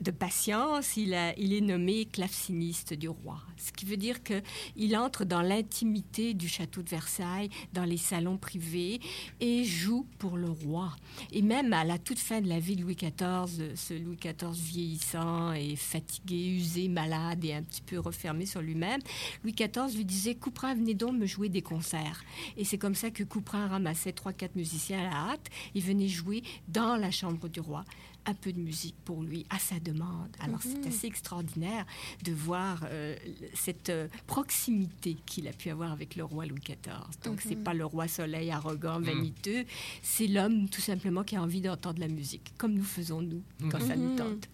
de, 0.00 0.10
patience, 0.10 0.96
il, 0.96 1.16
il 1.36 1.52
est 1.52 1.60
nommé 1.60 2.06
claveciniste 2.06 2.94
du 2.94 3.08
roi. 3.08 3.40
Ce 3.56 3.72
qui 3.72 3.84
veut 3.84 3.96
dire 3.96 4.18
qu'il 4.22 4.96
entre 4.96 5.24
dans 5.24 5.42
l'intimité 5.42 6.34
du 6.34 6.48
château 6.48 6.82
de 6.82 6.88
Versailles, 6.88 7.50
dans 7.72 7.84
les 7.84 7.96
salons 7.96 8.36
privés, 8.36 9.00
et 9.40 9.64
joue 9.64 10.06
pour 10.18 10.36
le 10.36 10.50
roi. 10.50 10.94
Et 11.32 11.42
même 11.42 11.72
à 11.72 11.84
la 11.84 11.98
toute 11.98 12.18
fin 12.18 12.40
de 12.40 12.48
la 12.48 12.58
vie 12.58 12.76
de 12.76 12.82
Louis 12.82 12.96
XIV, 12.96 13.74
ce 13.74 13.94
Louis 13.94 14.16
XIV 14.16 14.52
vieillissant 14.52 15.52
et 15.52 15.76
fatigué, 15.76 16.48
usé, 16.48 16.88
malade 16.88 17.44
et 17.44 17.54
un 17.54 17.62
petit 17.62 17.82
peu 17.82 17.98
refermé 17.98 18.46
sur 18.46 18.60
lui-même, 18.60 19.00
Louis 19.42 19.52
XIV 19.52 19.96
lui 19.96 20.04
disait 20.04 20.34
Couperin, 20.34 20.74
venez 20.74 20.94
donc 20.94 21.14
me 21.14 21.26
jouer 21.26 21.48
des 21.48 21.62
concerts. 21.62 22.24
Et 22.56 22.64
c'est 22.64 22.78
comme 22.78 22.94
ça 22.94 23.10
que 23.10 23.24
Couperin 23.24 23.47
ramassait 23.50 24.12
trois, 24.12 24.32
quatre 24.32 24.56
musiciens 24.56 25.00
à 25.00 25.04
la 25.04 25.16
hâte. 25.32 25.48
Il 25.74 25.82
venait 25.82 26.08
jouer 26.08 26.42
dans 26.68 26.96
la 26.96 27.10
chambre 27.10 27.48
du 27.48 27.60
roi 27.60 27.84
un 28.28 28.34
peu 28.34 28.52
de 28.52 28.60
musique 28.60 28.94
pour 29.04 29.22
lui 29.22 29.46
à 29.48 29.58
sa 29.58 29.80
demande. 29.80 30.36
Alors 30.40 30.60
c'est 30.62 30.78
mhm. 30.78 30.88
assez 30.88 31.06
extraordinaire 31.06 31.86
de 32.24 32.32
voir 32.32 32.84
euh, 32.84 33.16
cette 33.54 33.88
euh, 33.88 34.08
proximité 34.26 35.16
qu'il 35.24 35.48
a 35.48 35.52
pu 35.52 35.70
avoir 35.70 35.92
avec 35.92 36.14
le 36.14 36.24
roi 36.24 36.44
Louis 36.44 36.60
XIV. 36.60 36.76
Donc 37.24 37.40
c'est 37.40 37.56
mhm. 37.56 37.64
pas 37.64 37.74
le 37.74 37.86
roi 37.86 38.06
soleil 38.06 38.50
arrogant, 38.50 38.98
mhm. 38.98 39.06
vaniteux, 39.06 39.64
c'est 40.02 40.26
l'homme 40.26 40.68
tout 40.68 40.82
simplement 40.82 41.24
qui 41.24 41.36
a 41.36 41.42
envie 41.42 41.62
d'entendre 41.62 42.00
la 42.00 42.08
musique, 42.08 42.52
comme 42.58 42.74
nous 42.74 42.84
faisons 42.84 43.22
nous 43.22 43.42
quand 43.70 43.80
ça 43.80 43.96
nous 43.96 44.16
tente. 44.16 44.48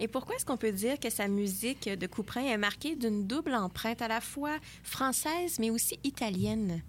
Et 0.00 0.08
pourquoi 0.08 0.34
est-ce 0.36 0.44
qu'on 0.44 0.56
peut 0.56 0.72
dire 0.72 0.98
que 1.00 1.08
sa 1.08 1.28
musique 1.28 1.88
de 1.88 2.06
Couperin 2.06 2.42
est 2.42 2.58
marquée 2.58 2.96
d'une 2.96 3.26
double 3.26 3.54
empreinte 3.54 4.02
à 4.02 4.08
la 4.08 4.20
fois 4.20 4.58
française 4.82 5.58
mais 5.58 5.70
aussi 5.70 5.98
italienne? 6.04 6.82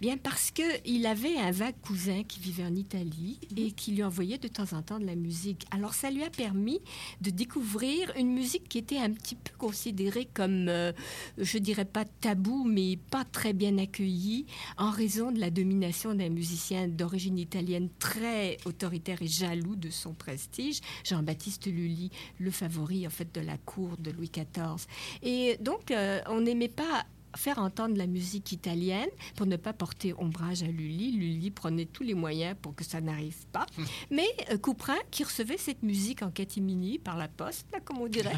Bien 0.00 0.16
parce 0.16 0.50
qu'il 0.50 1.06
avait 1.06 1.36
un 1.36 1.50
vague 1.50 1.74
cousin 1.82 2.22
qui 2.24 2.40
vivait 2.40 2.64
en 2.64 2.74
Italie 2.74 3.38
et 3.56 3.66
mhm. 3.66 3.72
qui 3.72 3.92
lui 3.92 4.02
envoyait 4.02 4.38
de 4.38 4.48
temps 4.48 4.72
en 4.72 4.82
temps 4.82 4.98
de 4.98 5.06
la 5.06 5.14
musique. 5.14 5.66
Alors 5.70 5.94
ça 5.94 6.10
lui 6.10 6.22
a 6.22 6.30
permis 6.30 6.80
de 7.20 7.30
découvrir 7.30 8.12
une 8.16 8.32
musique 8.32 8.68
qui 8.68 8.78
était 8.78 8.98
un 8.98 9.10
petit 9.10 9.34
peu 9.34 9.52
considérée 9.58 10.28
comme, 10.32 10.68
euh, 10.68 10.92
je 11.38 11.58
dirais 11.58 11.84
pas 11.84 12.04
tabou, 12.04 12.64
mais 12.64 12.98
pas 13.10 13.24
très 13.24 13.52
bien 13.52 13.78
accueillie 13.78 14.46
en 14.76 14.90
raison 14.90 15.32
de 15.32 15.40
la 15.40 15.50
domination 15.50 16.14
d'un 16.14 16.28
musicien 16.28 16.88
d'origine 16.88 17.38
italienne 17.38 17.88
très 17.98 18.56
autoritaire 18.64 19.22
et 19.22 19.26
jaloux 19.26 19.76
de 19.76 19.90
son 19.90 20.14
prestige, 20.14 20.80
Jean-Baptiste 21.04 21.66
Lully, 21.66 22.10
le 22.38 22.50
favori 22.50 23.06
en 23.06 23.10
fait 23.10 23.34
de 23.34 23.40
la 23.40 23.56
cour 23.58 23.96
de 23.98 24.10
Louis 24.10 24.30
XIV. 24.30 24.86
Et 25.22 25.56
donc 25.60 25.90
euh, 25.90 26.20
on 26.26 26.40
n'aimait 26.40 26.68
pas 26.68 27.04
faire 27.36 27.58
entendre 27.58 27.96
la 27.96 28.06
musique 28.06 28.52
italienne 28.52 29.08
pour 29.36 29.46
ne 29.46 29.56
pas 29.56 29.72
porter 29.72 30.14
ombrage 30.18 30.62
à 30.62 30.66
Lully. 30.66 31.12
Lully 31.12 31.50
prenait 31.50 31.86
tous 31.86 32.02
les 32.02 32.14
moyens 32.14 32.56
pour 32.60 32.74
que 32.74 32.84
ça 32.84 33.00
n'arrive 33.00 33.46
pas. 33.52 33.66
Hum. 33.78 33.84
Mais 34.10 34.28
euh, 34.50 34.58
Couperin, 34.58 34.96
qui 35.10 35.24
recevait 35.24 35.56
cette 35.56 35.82
musique 35.82 36.22
en 36.22 36.30
catimini 36.30 36.98
par 36.98 37.16
la 37.16 37.28
poste, 37.28 37.66
là, 37.72 37.80
comme 37.80 37.98
on 37.98 38.08
dirait, 38.08 38.36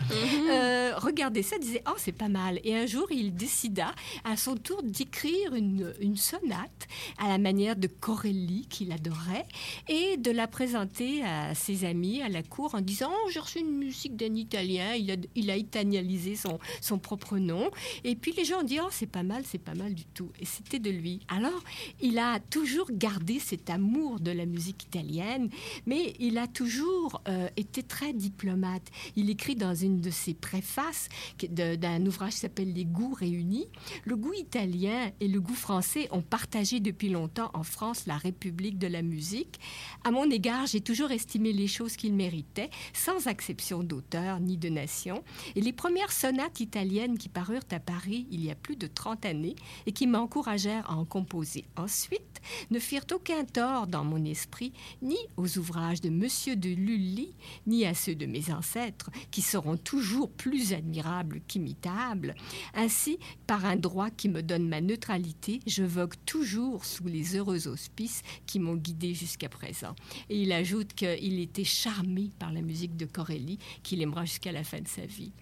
euh, 0.50 0.92
regardait 0.96 1.42
ça, 1.42 1.58
disait 1.58 1.82
Oh, 1.88 1.94
c'est 1.96 2.12
pas 2.12 2.28
mal. 2.28 2.60
Et 2.64 2.76
un 2.76 2.86
jour, 2.86 3.06
il 3.10 3.34
décida 3.34 3.94
à 4.24 4.36
son 4.36 4.56
tour 4.56 4.82
d'écrire 4.82 5.54
une, 5.54 5.92
une, 6.00 6.16
sonate 6.16 6.88
à 7.18 7.28
la 7.28 7.38
manière 7.38 7.76
de 7.76 7.86
Corelli, 7.86 8.66
qu'il 8.68 8.92
adorait, 8.92 9.46
et 9.88 10.16
de 10.16 10.30
la 10.30 10.46
présenter 10.46 11.24
à 11.24 11.54
ses 11.54 11.84
amis 11.84 12.22
à 12.22 12.28
la 12.28 12.42
cour 12.42 12.74
en 12.74 12.80
disant 12.80 13.10
Oh, 13.12 13.30
j'ai 13.30 13.40
reçu 13.40 13.60
une 13.60 13.76
musique 13.76 14.16
d'un 14.16 14.34
Italien, 14.34 14.94
il 14.94 15.10
a, 15.10 15.16
il 15.34 15.50
a 15.50 15.56
italianisé 15.56 16.36
son, 16.36 16.58
son 16.80 16.98
propre 16.98 17.38
nom. 17.38 17.70
Et 18.04 18.16
puis 18.16 18.32
les 18.32 18.44
gens 18.44 18.60
ont 18.60 18.64
dit 18.64 18.80
c'est 18.90 19.06
pas 19.06 19.22
mal, 19.22 19.44
c'est 19.46 19.58
pas 19.58 19.74
mal 19.74 19.94
du 19.94 20.04
tout. 20.04 20.30
Et 20.40 20.44
c'était 20.44 20.78
de 20.78 20.90
lui. 20.90 21.20
Alors, 21.28 21.62
il 22.00 22.18
a 22.18 22.40
toujours 22.40 22.90
gardé 22.90 23.38
cet 23.38 23.70
amour 23.70 24.20
de 24.20 24.30
la 24.30 24.46
musique 24.46 24.84
italienne, 24.84 25.48
mais 25.86 26.14
il 26.18 26.38
a 26.38 26.46
toujours 26.46 27.22
euh, 27.28 27.48
été 27.56 27.82
très 27.82 28.12
diplomate. 28.12 28.86
Il 29.16 29.30
écrit 29.30 29.56
dans 29.56 29.74
une 29.74 30.00
de 30.00 30.10
ses 30.10 30.34
préfaces 30.34 31.08
d'un 31.50 32.06
ouvrage 32.06 32.34
qui 32.34 32.40
s'appelle 32.40 32.72
Les 32.72 32.84
goûts 32.84 33.14
réunis. 33.14 33.66
Le 34.04 34.16
goût 34.16 34.34
italien 34.34 35.10
et 35.20 35.28
le 35.28 35.40
goût 35.40 35.54
français 35.54 36.08
ont 36.10 36.22
partagé 36.22 36.80
depuis 36.80 37.08
longtemps 37.08 37.50
en 37.54 37.62
France 37.62 38.06
la 38.06 38.16
République 38.16 38.78
de 38.78 38.86
la 38.86 39.02
musique. 39.02 39.60
À 40.04 40.10
mon 40.10 40.30
égard, 40.30 40.66
j'ai 40.66 40.80
toujours 40.80 41.10
estimé 41.10 41.52
les 41.52 41.68
choses 41.68 41.96
qu'ils 41.96 42.14
méritaient, 42.14 42.70
sans 42.92 43.26
exception 43.26 43.82
d'auteur 43.82 44.40
ni 44.40 44.56
de 44.56 44.68
nation. 44.68 45.22
Et 45.54 45.60
les 45.60 45.72
premières 45.72 46.12
sonates 46.12 46.60
italiennes 46.60 47.18
qui 47.18 47.28
parurent 47.28 47.60
à 47.70 47.80
Paris 47.80 48.26
il 48.30 48.44
y 48.44 48.50
a 48.50 48.54
plus 48.54 48.71
de 48.76 48.86
30 48.86 49.26
années 49.26 49.56
et 49.86 49.92
qui 49.92 50.06
m'encouragèrent 50.06 50.90
à 50.90 50.94
en 50.94 51.04
composer 51.04 51.64
ensuite, 51.76 52.40
ne 52.70 52.78
firent 52.78 53.06
aucun 53.12 53.44
tort 53.44 53.86
dans 53.86 54.04
mon 54.04 54.24
esprit, 54.24 54.72
ni 55.00 55.16
aux 55.36 55.58
ouvrages 55.58 56.00
de 56.00 56.10
Monsieur 56.10 56.56
de 56.56 56.68
Lully, 56.68 57.34
ni 57.66 57.86
à 57.86 57.94
ceux 57.94 58.14
de 58.14 58.26
mes 58.26 58.52
ancêtres, 58.52 59.10
qui 59.30 59.42
seront 59.42 59.76
toujours 59.76 60.30
plus 60.30 60.72
admirables 60.72 61.40
qu'imitables. 61.46 62.34
Ainsi, 62.74 63.18
par 63.46 63.64
un 63.64 63.76
droit 63.76 64.10
qui 64.10 64.28
me 64.28 64.42
donne 64.42 64.68
ma 64.68 64.80
neutralité, 64.80 65.60
je 65.66 65.84
vogue 65.84 66.14
toujours 66.26 66.84
sous 66.84 67.06
les 67.06 67.36
heureux 67.36 67.68
auspices 67.68 68.22
qui 68.46 68.58
m'ont 68.58 68.76
guidé 68.76 69.14
jusqu'à 69.14 69.48
présent. 69.48 69.94
Et 70.28 70.42
il 70.42 70.52
ajoute 70.52 70.94
qu'il 70.94 71.40
était 71.40 71.64
charmé 71.64 72.30
par 72.38 72.52
la 72.52 72.62
musique 72.62 72.96
de 72.96 73.06
Corelli, 73.06 73.58
qu'il 73.82 74.02
aimera 74.02 74.24
jusqu'à 74.24 74.52
la 74.52 74.64
fin 74.64 74.80
de 74.80 74.88
sa 74.88 75.06
vie. 75.06 75.32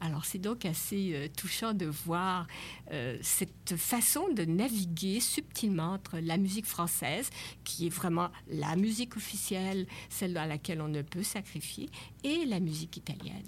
Alors 0.00 0.24
c'est 0.24 0.38
donc 0.38 0.64
assez 0.64 1.12
euh, 1.14 1.28
touchant 1.34 1.72
de 1.72 1.86
voir 1.86 2.46
euh, 2.92 3.16
cette 3.22 3.76
façon 3.76 4.28
de 4.28 4.44
naviguer 4.44 5.20
subtilement 5.20 5.94
entre 5.94 6.18
la 6.18 6.36
musique 6.36 6.66
française, 6.66 7.30
qui 7.64 7.86
est 7.86 7.90
vraiment 7.90 8.30
la 8.48 8.76
musique 8.76 9.16
officielle, 9.16 9.86
celle 10.10 10.36
à 10.36 10.46
laquelle 10.46 10.80
on 10.82 10.88
ne 10.88 11.02
peut 11.02 11.22
sacrifier, 11.22 11.88
et 12.24 12.44
la 12.44 12.60
musique 12.60 12.96
italienne. 12.98 13.42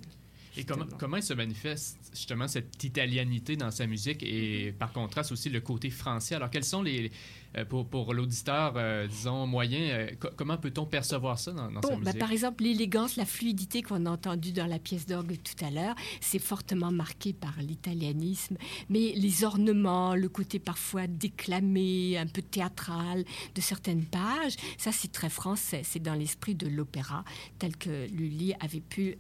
Et 0.59 0.65
comment, 0.65 0.87
comment 0.99 1.21
se 1.21 1.35
manifeste 1.35 1.99
justement 2.13 2.49
cette 2.49 2.83
italianité 2.83 3.57
dans 3.57 3.71
sa 3.71 3.87
musique 3.87 4.23
et 4.25 4.75
par 4.77 4.93
contraste 4.93 5.31
aussi 5.31 5.51
le 5.51 5.61
côté 5.61 5.89
français? 5.89 6.35
Alors 6.35 6.51
quels 6.51 6.65
sont 6.65 6.83
les, 6.83 7.13
euh, 7.57 7.65
pour, 7.65 7.87
pour 7.87 8.13
l'auditeur, 8.13 8.75
euh, 8.77 9.07
disons, 9.07 9.47
moyen, 9.47 9.81
euh, 9.81 10.11
comment 10.37 10.59
peut-on 10.59 10.85
percevoir 10.85 11.39
ça 11.39 11.53
dans, 11.53 11.71
dans 11.71 11.81
sa 11.81 11.91
ben, 11.91 12.01
musique? 12.01 12.19
par 12.19 12.33
exemple, 12.33 12.65
l'élégance, 12.65 13.17
la 13.17 13.25
fluidité 13.25 13.83
qu'on 13.83 14.05
a 14.05 14.11
entendue 14.11 14.53
dans 14.53 14.67
la 14.67 14.79
pièce 14.79 15.07
d'orgue 15.07 15.39
tout 15.43 15.65
à 15.65 15.71
l'heure, 15.71 15.95
c'est 16.21 16.39
fortement 16.39 16.91
marqué 16.91 17.33
par 17.33 17.55
l'italianisme. 17.61 18.57
Mais 18.91 19.13
les 19.15 19.45
ornements, 19.45 20.15
le 20.15 20.29
côté 20.29 20.59
parfois 20.59 21.07
déclamé, 21.07 22.19
un 22.19 22.27
peu 22.27 22.43
théâtral 22.43 23.25
de 23.55 23.61
certaines 23.61 24.05
pages, 24.05 24.57
ça 24.77 24.93
c'est 24.93 25.13
très 25.13 25.31
français. 25.31 25.83
C'est 25.85 26.03
dans 26.03 26.15
l'esprit 26.15 26.55
de 26.55 26.67
l'opéra, 26.67 27.25
tel 27.59 27.77
que 27.77 28.09
Lully 28.09 28.55
avait 28.61 28.81
pu 28.81 29.17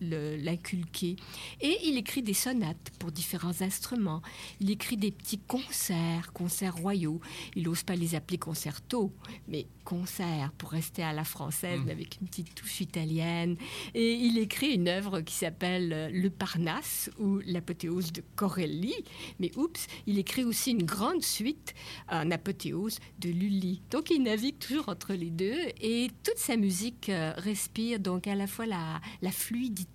l'inculquer. 0.00 1.16
Et 1.60 1.78
il 1.84 1.96
écrit 1.96 2.22
des 2.22 2.34
sonates 2.34 2.90
pour 2.98 3.12
différents 3.12 3.62
instruments. 3.62 4.22
Il 4.60 4.70
écrit 4.70 4.96
des 4.96 5.10
petits 5.10 5.38
concerts, 5.38 6.32
concerts 6.32 6.76
royaux. 6.76 7.20
Il 7.56 7.64
n'ose 7.64 7.82
pas 7.82 7.96
les 7.96 8.14
appeler 8.14 8.38
concertos, 8.38 9.12
mais 9.48 9.66
concerts 9.84 10.52
pour 10.58 10.70
rester 10.70 11.02
à 11.02 11.12
la 11.12 11.24
française 11.24 11.80
mmh. 11.80 11.90
avec 11.90 12.18
une 12.20 12.28
petite 12.28 12.54
touche 12.54 12.80
italienne. 12.80 13.56
Et 13.94 14.14
il 14.14 14.38
écrit 14.38 14.74
une 14.74 14.88
œuvre 14.88 15.20
qui 15.20 15.34
s'appelle 15.34 15.92
euh, 15.92 16.10
Le 16.12 16.30
Parnasse 16.30 17.10
ou 17.18 17.40
l'apothéose 17.46 18.12
de 18.12 18.22
Corelli. 18.36 18.94
Mais 19.40 19.50
oups, 19.56 19.86
il 20.06 20.18
écrit 20.18 20.44
aussi 20.44 20.72
une 20.72 20.84
grande 20.84 21.22
suite, 21.22 21.74
un 22.08 22.30
apothéose 22.30 22.98
de 23.18 23.30
Lully. 23.30 23.82
Donc 23.90 24.10
il 24.10 24.22
navigue 24.22 24.58
toujours 24.58 24.88
entre 24.88 25.14
les 25.14 25.30
deux 25.30 25.58
et 25.80 26.08
toute 26.22 26.38
sa 26.38 26.56
musique 26.56 27.08
euh, 27.08 27.32
respire 27.36 28.00
donc 28.00 28.26
à 28.26 28.34
la 28.34 28.46
fois 28.46 28.66
la, 28.66 29.00
la 29.22 29.30
fluidité 29.30 29.87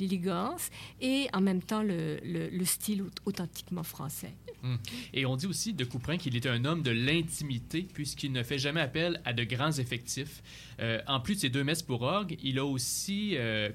l'élégance 0.00 0.70
et 1.00 1.28
en 1.32 1.40
même 1.40 1.62
temps 1.62 1.82
le, 1.82 2.18
le 2.24 2.64
style 2.64 3.04
authentiquement 3.24 3.82
français. 3.82 4.34
Hum. 4.62 4.78
Et 5.12 5.26
on 5.26 5.36
dit 5.36 5.46
aussi 5.46 5.74
de 5.74 5.84
Couperin 5.84 6.16
qu'il 6.16 6.34
est 6.34 6.46
un 6.46 6.64
homme 6.64 6.82
de 6.82 6.90
l'intimité 6.90 7.86
puisqu'il 7.92 8.32
ne 8.32 8.42
fait 8.42 8.58
jamais 8.58 8.80
appel 8.80 9.20
à 9.24 9.32
de 9.32 9.44
grands 9.44 9.72
effectifs. 9.72 10.42
Euh, 10.80 11.00
en 11.06 11.20
plus 11.20 11.36
de 11.36 11.40
ses 11.40 11.48
deux 11.50 11.64
messes 11.64 11.82
pour 11.82 12.02
orgue, 12.02 12.36
il 12.42 12.58
a 12.58 12.64
aussi, 12.64 13.36
euh, 13.36 13.70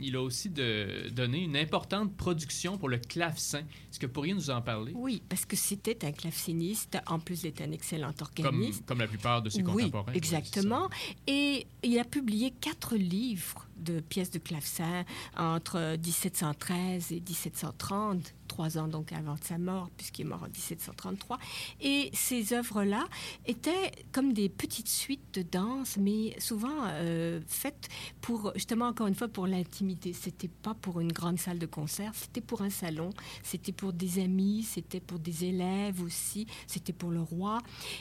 il 0.00 0.16
a 0.16 0.22
aussi 0.22 0.50
de, 0.50 1.08
donné 1.10 1.42
une 1.42 1.56
importante 1.56 2.14
production 2.16 2.78
pour 2.78 2.88
le 2.88 2.98
clavecin. 2.98 3.60
Est-ce 3.60 3.98
que 3.98 4.06
vous 4.06 4.12
pourriez 4.12 4.34
nous 4.34 4.50
en 4.50 4.62
parler? 4.62 4.92
Oui, 4.94 5.22
parce 5.28 5.44
que 5.44 5.56
c'était 5.56 6.04
un 6.04 6.12
claveciniste, 6.12 6.98
en 7.06 7.18
plus 7.18 7.42
d'être 7.42 7.62
un 7.62 7.72
excellent 7.72 8.12
organiste. 8.20 8.78
Comme, 8.80 8.86
comme 8.86 8.98
la 8.98 9.08
plupart 9.08 9.42
de 9.42 9.50
ses 9.50 9.62
oui, 9.62 9.84
contemporains. 9.84 10.12
Exactement. 10.12 10.88
Et 11.26 11.66
il 11.82 11.98
a 11.98 12.04
publié 12.04 12.52
quatre 12.60 12.96
livres 12.96 13.66
de 13.76 14.00
pièces 14.00 14.30
de 14.30 14.38
clavecin 14.38 15.04
entre 15.36 15.96
1713 15.98 17.12
et 17.12 17.20
1730 17.20 18.34
trois 18.46 18.78
ans 18.78 18.88
donc 18.88 19.12
avant 19.12 19.36
sa 19.42 19.58
mort, 19.58 19.90
puisqu'il 19.96 20.22
est 20.22 20.28
mort 20.28 20.42
en 20.42 20.46
1733. 20.46 21.38
Et 21.80 22.10
ces 22.12 22.52
œuvres-là 22.52 23.04
étaient 23.44 23.92
comme 24.12 24.32
des 24.32 24.48
petites 24.48 24.88
suites 24.88 25.34
de 25.34 25.42
danse, 25.42 25.96
mais 25.98 26.38
souvent 26.38 26.84
euh, 26.84 27.40
faites 27.46 27.88
pour, 28.20 28.52
justement, 28.54 28.86
encore 28.86 29.06
une 29.06 29.14
fois, 29.14 29.28
pour 29.28 29.46
l'intimité. 29.46 30.12
C'était 30.12 30.48
pas 30.48 30.74
pour 30.74 31.00
une 31.00 31.12
grande 31.12 31.38
salle 31.38 31.58
de 31.58 31.66
concert, 31.66 32.12
c'était 32.14 32.40
pour 32.40 32.62
un 32.62 32.70
salon, 32.70 33.10
c'était 33.42 33.72
pour 33.72 33.92
des 33.92 34.18
amis, 34.20 34.62
c'était 34.62 35.00
pour 35.00 35.18
des 35.18 35.44
élèves 35.44 36.00
aussi, 36.02 36.46
c'était 36.66 36.92
pour 36.92 37.10
le 37.10 37.20
roi. 37.20 37.58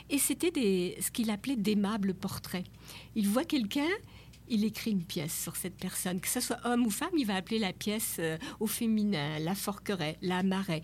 Et 0.09 0.17
c'était 0.17 0.97
ce 1.01 1.11
qu'il 1.11 1.29
appelait 1.29 1.57
d'aimables 1.57 2.13
portraits. 2.13 2.65
Il 3.15 3.27
voit 3.27 3.45
quelqu'un, 3.45 3.89
il 4.49 4.63
écrit 4.63 4.91
une 4.91 5.03
pièce 5.03 5.41
sur 5.43 5.55
cette 5.55 5.75
personne. 5.75 6.19
Que 6.19 6.27
ce 6.27 6.39
soit 6.39 6.59
homme 6.65 6.85
ou 6.85 6.89
femme, 6.89 7.09
il 7.17 7.25
va 7.25 7.35
appeler 7.35 7.59
la 7.59 7.73
pièce 7.73 8.17
euh, 8.19 8.37
au 8.59 8.67
féminin, 8.67 9.39
la 9.39 9.55
forquerait, 9.55 10.17
la 10.21 10.43
marais, 10.43 10.81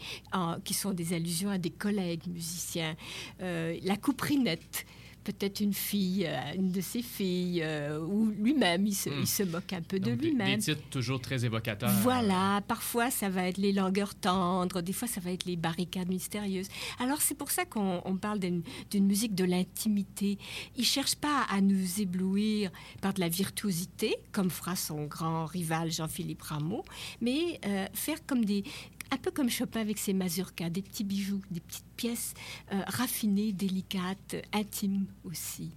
qui 0.63 0.73
sont 0.73 0.91
des 0.91 1.13
allusions 1.13 1.49
à 1.49 1.57
des 1.57 1.69
collègues 1.69 2.27
musiciens, 2.27 2.95
euh, 3.41 3.77
la 3.83 3.97
couprinette 3.97 4.85
peut-être 5.23 5.59
une 5.59 5.73
fille, 5.73 6.25
euh, 6.27 6.55
une 6.55 6.71
de 6.71 6.81
ses 6.81 7.01
filles, 7.01 7.61
euh, 7.63 7.99
ou 7.99 8.27
lui-même, 8.29 8.85
il, 8.85 8.93
il, 9.19 9.27
se 9.27 9.43
hmm. 9.43 9.49
moque 9.49 9.73
un 9.73 9.81
peu 9.81 9.99
de 9.99 10.11
lui-même. 10.11 10.57
Des 10.57 10.63
titres 10.63 10.89
toujours 10.89 11.21
très 11.21 11.45
évocateurs. 11.45 11.91
Voilà, 12.01 12.61
parfois 12.67 13.11
ça 13.11 13.29
va 13.29 13.47
être 13.47 13.57
les 13.57 13.71
langueurs 13.71 14.15
tendres, 14.15 14.81
des 14.81 14.93
fois 14.93 15.07
ça 15.07 15.21
va 15.21 15.31
être 15.31 15.45
les 15.45 15.55
barricades 15.55 16.09
mystérieuses. 16.09 16.67
Alors 16.99 17.21
c'est 17.21 17.35
pour 17.35 17.51
ça 17.51 17.65
qu'on 17.65 18.17
parle 18.19 18.39
d'une 18.39 18.63
musique 19.05 19.35
de 19.35 19.45
l'intimité. 19.45 20.37
Il 20.77 20.85
cherche 20.85 21.15
pas 21.15 21.45
à 21.49 21.61
nous 21.61 22.01
éblouir 22.01 22.71
par 23.01 23.13
de 23.13 23.19
la 23.19 23.29
virtuosité, 23.29 24.15
comme 24.31 24.49
fera 24.49 24.75
son 24.75 25.05
grand 25.05 25.45
rival 25.45 25.91
Jean-Philippe 25.91 26.41
Rameau, 26.41 26.83
mais 27.21 27.59
euh, 27.65 27.85
faire 27.93 28.25
comme 28.25 28.45
des, 28.45 28.63
un 29.11 29.17
peu 29.17 29.29
comme 29.29 29.49
Chopin 29.49 29.81
avec 29.81 29.97
ses 29.97 30.13
mazurkas, 30.13 30.69
des 30.69 30.81
petits 30.81 31.03
bijoux, 31.03 31.41
des 31.51 31.59
petites 31.59 31.85
pièces 31.97 32.33
euh, 32.71 32.81
raffinées, 32.87 33.51
délicates, 33.51 34.37
intimes 34.53 35.07
aussi, 35.25 35.71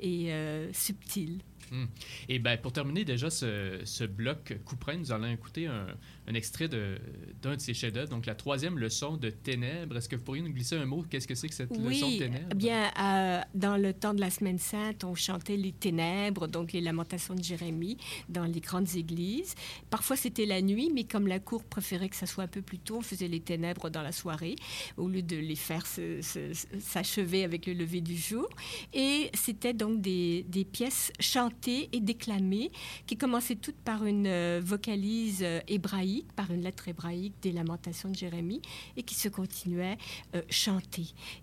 et 0.00 0.32
euh, 0.32 0.72
subtiles. 0.72 1.42
Hmm. 1.70 1.86
Et 2.28 2.38
ben, 2.38 2.58
pour 2.58 2.72
terminer 2.72 3.04
déjà 3.04 3.30
ce, 3.30 3.80
ce 3.84 4.04
bloc 4.04 4.56
Couperin, 4.64 4.96
nous 4.96 5.12
allons 5.12 5.30
écouter 5.30 5.66
un, 5.66 5.86
un 6.26 6.34
extrait 6.34 6.68
d'un 6.68 7.54
de, 7.54 7.60
ses 7.60 7.74
chefs-d'œuvre, 7.74 8.08
donc 8.08 8.26
la 8.26 8.34
troisième 8.34 8.78
leçon 8.78 9.16
de 9.16 9.30
Ténèbres. 9.30 9.96
Est-ce 9.96 10.08
que 10.08 10.16
vous 10.16 10.22
pourriez 10.22 10.42
nous 10.42 10.52
glisser 10.52 10.76
un 10.76 10.86
mot? 10.86 11.04
Qu'est-ce 11.08 11.26
que 11.26 11.34
c'est 11.34 11.48
que 11.48 11.54
cette 11.54 11.76
leçon 11.76 12.10
de 12.10 12.18
Ténèbres? 12.18 12.54
bien, 12.54 12.90
euh, 13.00 13.40
dans 13.54 13.76
le 13.76 13.92
temps 13.92 14.14
de 14.14 14.20
la 14.20 14.30
Semaine 14.30 14.58
Sainte, 14.58 15.04
on 15.04 15.14
chantait 15.14 15.56
les 15.56 15.72
Ténèbres, 15.72 16.46
donc 16.46 16.72
les 16.72 16.80
lamentations 16.80 17.34
de 17.34 17.42
Jérémie, 17.42 17.96
dans 18.28 18.44
les 18.44 18.60
grandes 18.60 18.94
églises. 18.94 19.54
Parfois, 19.90 20.16
c'était 20.16 20.46
la 20.46 20.62
nuit, 20.62 20.90
mais 20.94 21.04
comme 21.04 21.26
la 21.26 21.40
cour 21.40 21.64
préférait 21.64 22.08
que 22.08 22.16
ça 22.16 22.26
soit 22.26 22.44
un 22.44 22.48
peu 22.48 22.62
plus 22.62 22.78
tôt, 22.78 22.98
on 22.98 23.02
faisait 23.02 23.28
les 23.28 23.40
Ténèbres 23.40 23.90
dans 23.90 24.02
la 24.02 24.12
soirée, 24.12 24.56
au 24.96 25.08
lieu 25.08 25.22
de 25.22 25.36
les 25.36 25.56
faire 25.56 25.86
s'achever 25.86 27.44
avec 27.44 27.66
le 27.66 27.72
lever 27.72 28.00
du 28.00 28.16
jour. 28.16 28.48
Et 28.92 29.30
c'était 29.34 29.74
donc 29.74 30.00
des, 30.00 30.44
des, 30.48 30.64
pièces 30.64 31.12
chantées 31.18 31.51
et 31.92 32.00
déclamées 32.00 32.70
qui 33.06 33.16
commençaient 33.16 33.56
toutes 33.56 33.76
par 33.76 34.04
une 34.04 34.26
euh, 34.26 34.60
vocalise 34.62 35.42
euh, 35.42 35.60
hébraïque 35.68 36.32
par 36.32 36.50
une 36.50 36.62
lettre 36.62 36.88
hébraïque 36.88 37.34
des 37.42 37.52
lamentations 37.52 38.08
de 38.08 38.16
Jérémie 38.16 38.62
et 38.96 39.02
qui 39.02 39.14
se 39.14 39.28
continuait 39.28 39.98
euh. 40.34 40.42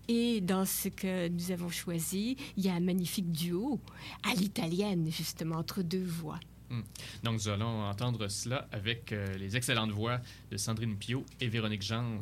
Et 0.07 0.41
dans 0.41 0.65
ce 0.65 0.89
que 0.89 1.27
nous 1.29 1.51
avons 1.51 1.69
choisi, 1.69 2.37
il 2.57 2.65
y 2.65 2.69
a 2.69 2.73
un 2.73 2.79
magnifique 2.79 3.31
duo 3.31 3.79
à 4.23 4.33
l'italienne, 4.33 5.09
justement, 5.11 5.57
entre 5.57 5.81
deux 5.81 6.03
voix. 6.03 6.39
Hmm. 6.69 6.81
Donc, 7.23 7.33
nous 7.33 7.47
allons 7.49 7.83
entendre 7.83 8.27
cela 8.27 8.67
avec 8.71 9.11
euh, 9.11 9.37
les 9.37 9.57
excellentes 9.57 9.91
voix 9.91 10.19
de 10.51 10.57
Sandrine 10.57 10.95
Pio 10.95 11.25
et 11.39 11.47
Véronique 11.47 11.81
Jans. 11.81 12.21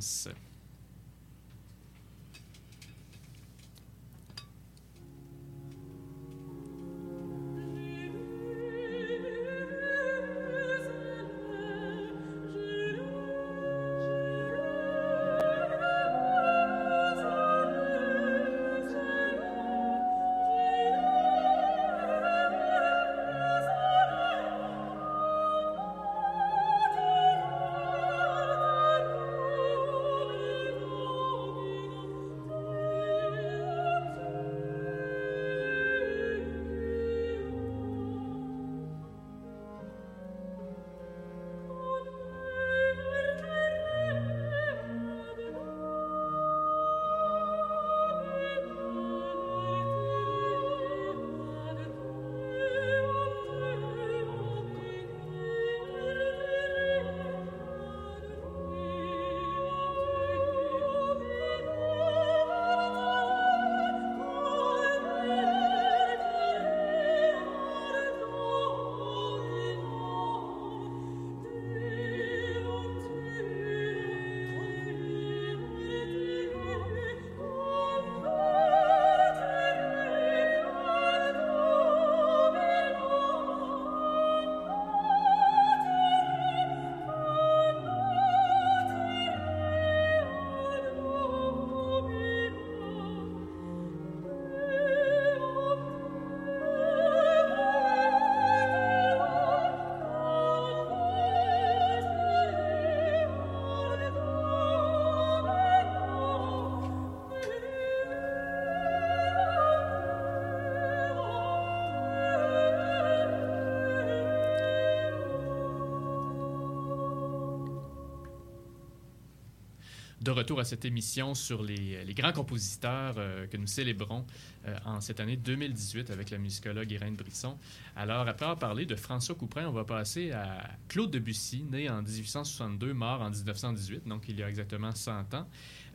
Retour 120.37 120.59
à 120.59 120.63
cette 120.63 120.85
émission 120.85 121.33
sur 121.33 121.63
les, 121.63 122.13
grands 122.13 122.31
compositeurs 122.31 123.15
euh, 123.17 123.47
que 123.47 123.57
nous 123.57 123.65
célébrons 123.65 124.25
euh, 124.67 124.77
en 124.85 125.01
cette 125.01 125.19
année 125.19 125.35
2018 125.35 126.11
avec 126.11 126.29
la 126.29 126.37
musicologue 126.37 126.91
Irène 126.91 127.15
Brisson. 127.15 127.57
Alors, 127.95 128.27
après 128.27 128.45
avoir 128.45 128.59
parlé 128.59 128.85
de 128.85 128.95
François 128.95 129.35
Couperin, 129.35 129.67
on 129.67 129.71
va 129.71 129.83
passer 129.83 130.31
à 130.31 130.69
Claude 130.87 131.09
Debussy, 131.09 131.63
né 131.63 131.89
en 131.89 132.03
1862, 132.03 132.93
mort 132.93 133.21
en 133.21 133.31
1918, 133.31 134.07
donc 134.07 134.25
il 134.29 134.37
y 134.37 134.43
a 134.43 134.49
exactement 134.49 134.93
100 134.93 135.33
ans. 135.33 135.47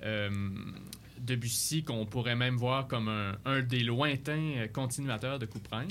Euh, 0.03 0.31
Debussy, 1.19 1.85
qu'on 1.85 2.05
pourrait 2.05 2.35
même 2.35 2.57
voir 2.57 2.89
comme 2.89 3.09
un 3.09 3.63
des 3.63 3.85
lointains 3.85 4.67
continuateurs 4.73 5.39
de 5.39 5.47
Couperin. 5.47 5.87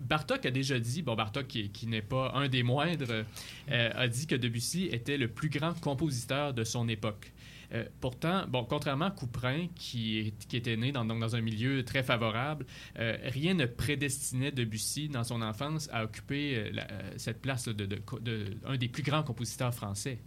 Bartok 0.00 0.46
a 0.46 0.50
déjà 0.50 0.78
dit, 0.78 1.02
bon, 1.02 1.14
Bartok 1.14 1.46
qui, 1.46 1.86
n'est 1.86 2.02
pas 2.02 2.32
un 2.34 2.48
des 2.48 2.62
moindres, 2.62 3.24
euh, 3.70 3.90
a 3.94 4.08
dit 4.08 4.26
que 4.26 4.34
Debussy 4.34 4.84
était 4.92 5.16
le 5.16 5.28
plus 5.28 5.48
grand 5.48 5.78
compositeur 5.80 6.54
de 6.54 6.64
son 6.64 6.88
époque. 6.88 7.32
Euh, 7.72 7.84
pourtant, 8.00 8.46
bon, 8.46 8.64
contrairement 8.64 9.06
à 9.06 9.10
Couperin, 9.10 9.66
qui, 9.74 10.32
était 10.52 10.76
né 10.76 10.92
dans, 10.92 11.34
un 11.34 11.40
milieu 11.40 11.84
très 11.84 12.02
favorable, 12.02 12.64
euh, 12.98 13.16
rien 13.24 13.54
ne 13.54 13.66
prédestinait 13.66 14.52
Debussy, 14.52 15.08
dans 15.08 15.24
son 15.24 15.42
enfance, 15.42 15.88
à 15.92 16.04
occuper 16.04 16.70
cette 17.16 17.42
place 17.42 17.66
de, 17.66 17.86
de- 17.86 18.00
de- 18.20 18.56
un 18.64 18.76
des 18.76 18.88
plus 18.88 19.02
grands 19.02 19.22
compositeurs 19.22 19.74
français. 19.74 20.18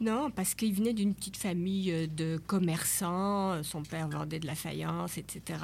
Non, 0.00 0.30
parce 0.30 0.54
qu'il 0.54 0.72
venait 0.72 0.94
d'une 0.94 1.14
petite 1.14 1.36
famille 1.36 1.92
euh, 1.92 2.06
de 2.06 2.40
commerçants, 2.46 3.52
euh, 3.52 3.62
son 3.62 3.82
père 3.82 4.08
vendait 4.08 4.38
de 4.38 4.46
la 4.46 4.54
faïence, 4.54 5.18
etc., 5.18 5.58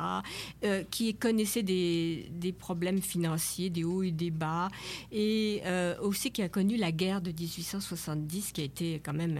euh, 0.64 0.84
qui 0.90 1.14
connaissait 1.14 1.62
des, 1.62 2.28
des 2.30 2.52
problèmes 2.52 3.00
financiers, 3.00 3.70
des 3.70 3.84
hauts 3.84 4.02
et 4.02 4.10
des 4.10 4.30
bas, 4.30 4.68
et 5.10 5.62
aussi 6.00 6.30
qui 6.30 6.42
a 6.42 6.48
connu 6.48 6.76
la 6.76 6.92
guerre 6.92 7.20
de 7.20 7.30
1870, 7.30 8.52
qui 8.52 8.60
a 8.60 8.64
été 8.64 9.00
quand 9.02 9.12
même 9.12 9.38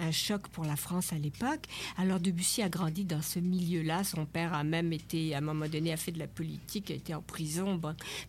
un, 0.00 0.10
choc 0.10 0.48
pour 0.48 0.64
la 0.64 0.76
France 0.76 1.12
à 1.12 1.16
l'époque. 1.16 1.64
Alors 1.96 2.18
Debussy 2.18 2.62
a 2.62 2.68
grandi 2.68 3.04
dans 3.04 3.22
ce 3.22 3.38
milieu-là. 3.38 4.04
Son 4.04 4.26
père 4.26 4.54
a 4.54 4.64
même 4.64 4.92
été, 4.92 5.34
à 5.34 5.38
un 5.38 5.40
moment 5.40 5.68
donné, 5.68 5.92
a 5.92 5.96
fait 5.96 6.12
de 6.12 6.18
la 6.18 6.26
politique, 6.26 6.90
a 6.90 6.94
été 6.94 7.14
en 7.14 7.22
prison 7.22 7.80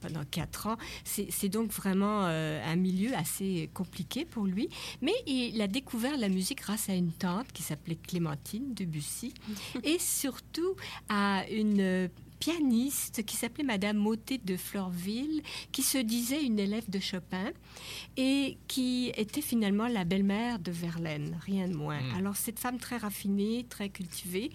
pendant 0.02 0.24
quatre 0.30 0.68
ans. 0.68 0.78
C'est 1.04 1.50
donc 1.50 1.72
vraiment 1.72 2.22
un 2.26 2.76
milieu 2.76 3.16
assez 3.16 3.70
compliqué 3.74 4.26
pour 4.26 4.46
lui. 4.46 4.70
Mais 5.02 5.14
il 5.26 5.61
a 5.62 5.67
découvert 5.67 6.17
la 6.17 6.30
musique 6.30 6.60
grâce 6.60 6.89
à 6.89 6.93
une 6.93 7.12
tante 7.12 7.52
qui 7.52 7.63
s'appelait 7.63 7.95
Clémentine 7.95 8.74
Debussy 8.74 9.34
et 9.84 10.00
surtout 10.00 10.76
à 11.10 11.45
une 11.50 11.80
euh, 11.80 12.08
pianiste 12.41 13.24
qui 13.24 13.36
s'appelait 13.36 13.63
Madame 13.63 13.97
Motet 13.97 14.39
de 14.43 14.58
Fleurville, 14.58 15.43
qui 15.71 15.84
se 15.84 16.00
disait 16.00 16.43
une 16.43 16.58
élève 16.58 16.89
de 16.89 17.00
Chopin 17.00 17.52
et 18.17 18.58
qui 18.67 19.12
était 19.15 19.41
finalement 19.41 19.88
la 19.88 20.06
belle-mère 20.06 20.58
de 20.58 20.71
Verlaine, 20.71 21.39
rien 21.45 21.67
de 21.67 21.76
moins. 21.76 22.02
Mm. 22.02 22.15
Alors 22.15 22.36
cette 22.36 22.58
femme 22.58 22.80
très 22.80 22.97
raffinée, 22.97 23.67
très 23.69 23.89
cultivée, 23.89 24.50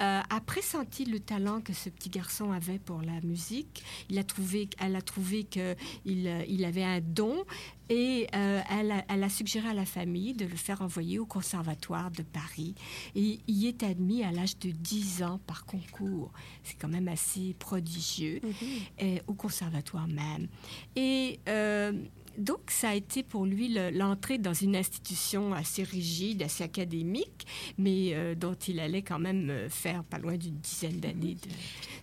euh, 0.00 0.20
a 0.28 0.40
pressenti 0.46 1.04
le 1.04 1.18
talent 1.18 1.60
que 1.60 1.72
ce 1.72 1.88
petit 1.88 2.08
garçon 2.08 2.52
avait 2.52 2.78
pour 2.78 3.02
la 3.02 3.20
musique. 3.22 3.82
Il 4.08 4.18
a 4.18 4.24
trouvé, 4.24 4.70
elle 4.78 4.94
a 4.94 5.02
trouvé 5.02 5.42
qu'il 5.42 5.74
il 6.06 6.64
avait 6.64 6.84
un 6.84 7.00
don 7.00 7.44
et 7.90 8.26
euh, 8.34 8.60
elle, 8.70 8.92
a, 8.92 9.04
elle 9.08 9.22
a 9.22 9.28
suggéré 9.28 9.68
à 9.68 9.74
la 9.74 9.84
famille 9.84 10.34
de 10.34 10.46
le 10.46 10.56
faire 10.56 10.82
envoyer 10.82 11.18
au 11.18 11.26
conservatoire 11.26 12.10
de 12.10 12.22
Paris. 12.22 12.74
Et 13.14 13.40
il 13.46 13.56
y 13.56 13.66
est 13.66 13.82
admis 13.82 14.24
à 14.24 14.32
l'âge 14.32 14.58
de 14.58 14.70
10 14.70 15.22
ans 15.22 15.40
par 15.46 15.64
concours. 15.64 16.32
C'est 16.62 16.78
quand 16.78 16.88
même 16.88 17.08
assez 17.08 17.54
prodigieux, 17.58 18.40
et 18.98 19.22
au 19.26 19.34
conservatoire 19.34 20.08
même. 20.08 20.48
Et 20.96 21.40
euh, 21.48 21.92
donc, 22.38 22.60
ça 22.68 22.90
a 22.90 22.94
été 22.94 23.22
pour 23.22 23.46
lui 23.46 23.68
le- 23.68 23.90
l'entrée 23.90 24.38
dans 24.38 24.54
une 24.54 24.76
institution 24.76 25.52
assez 25.54 25.82
rigide, 25.82 26.42
assez 26.42 26.64
académique, 26.64 27.46
mais 27.78 28.10
euh, 28.14 28.34
dont 28.34 28.54
il 28.54 28.80
allait 28.80 29.02
quand 29.02 29.18
même 29.18 29.50
euh, 29.50 29.68
faire 29.68 30.04
pas 30.04 30.18
loin 30.18 30.36
d'une 30.36 30.56
dizaine 30.58 31.00
d'années 31.00 31.34
de, 31.34 31.48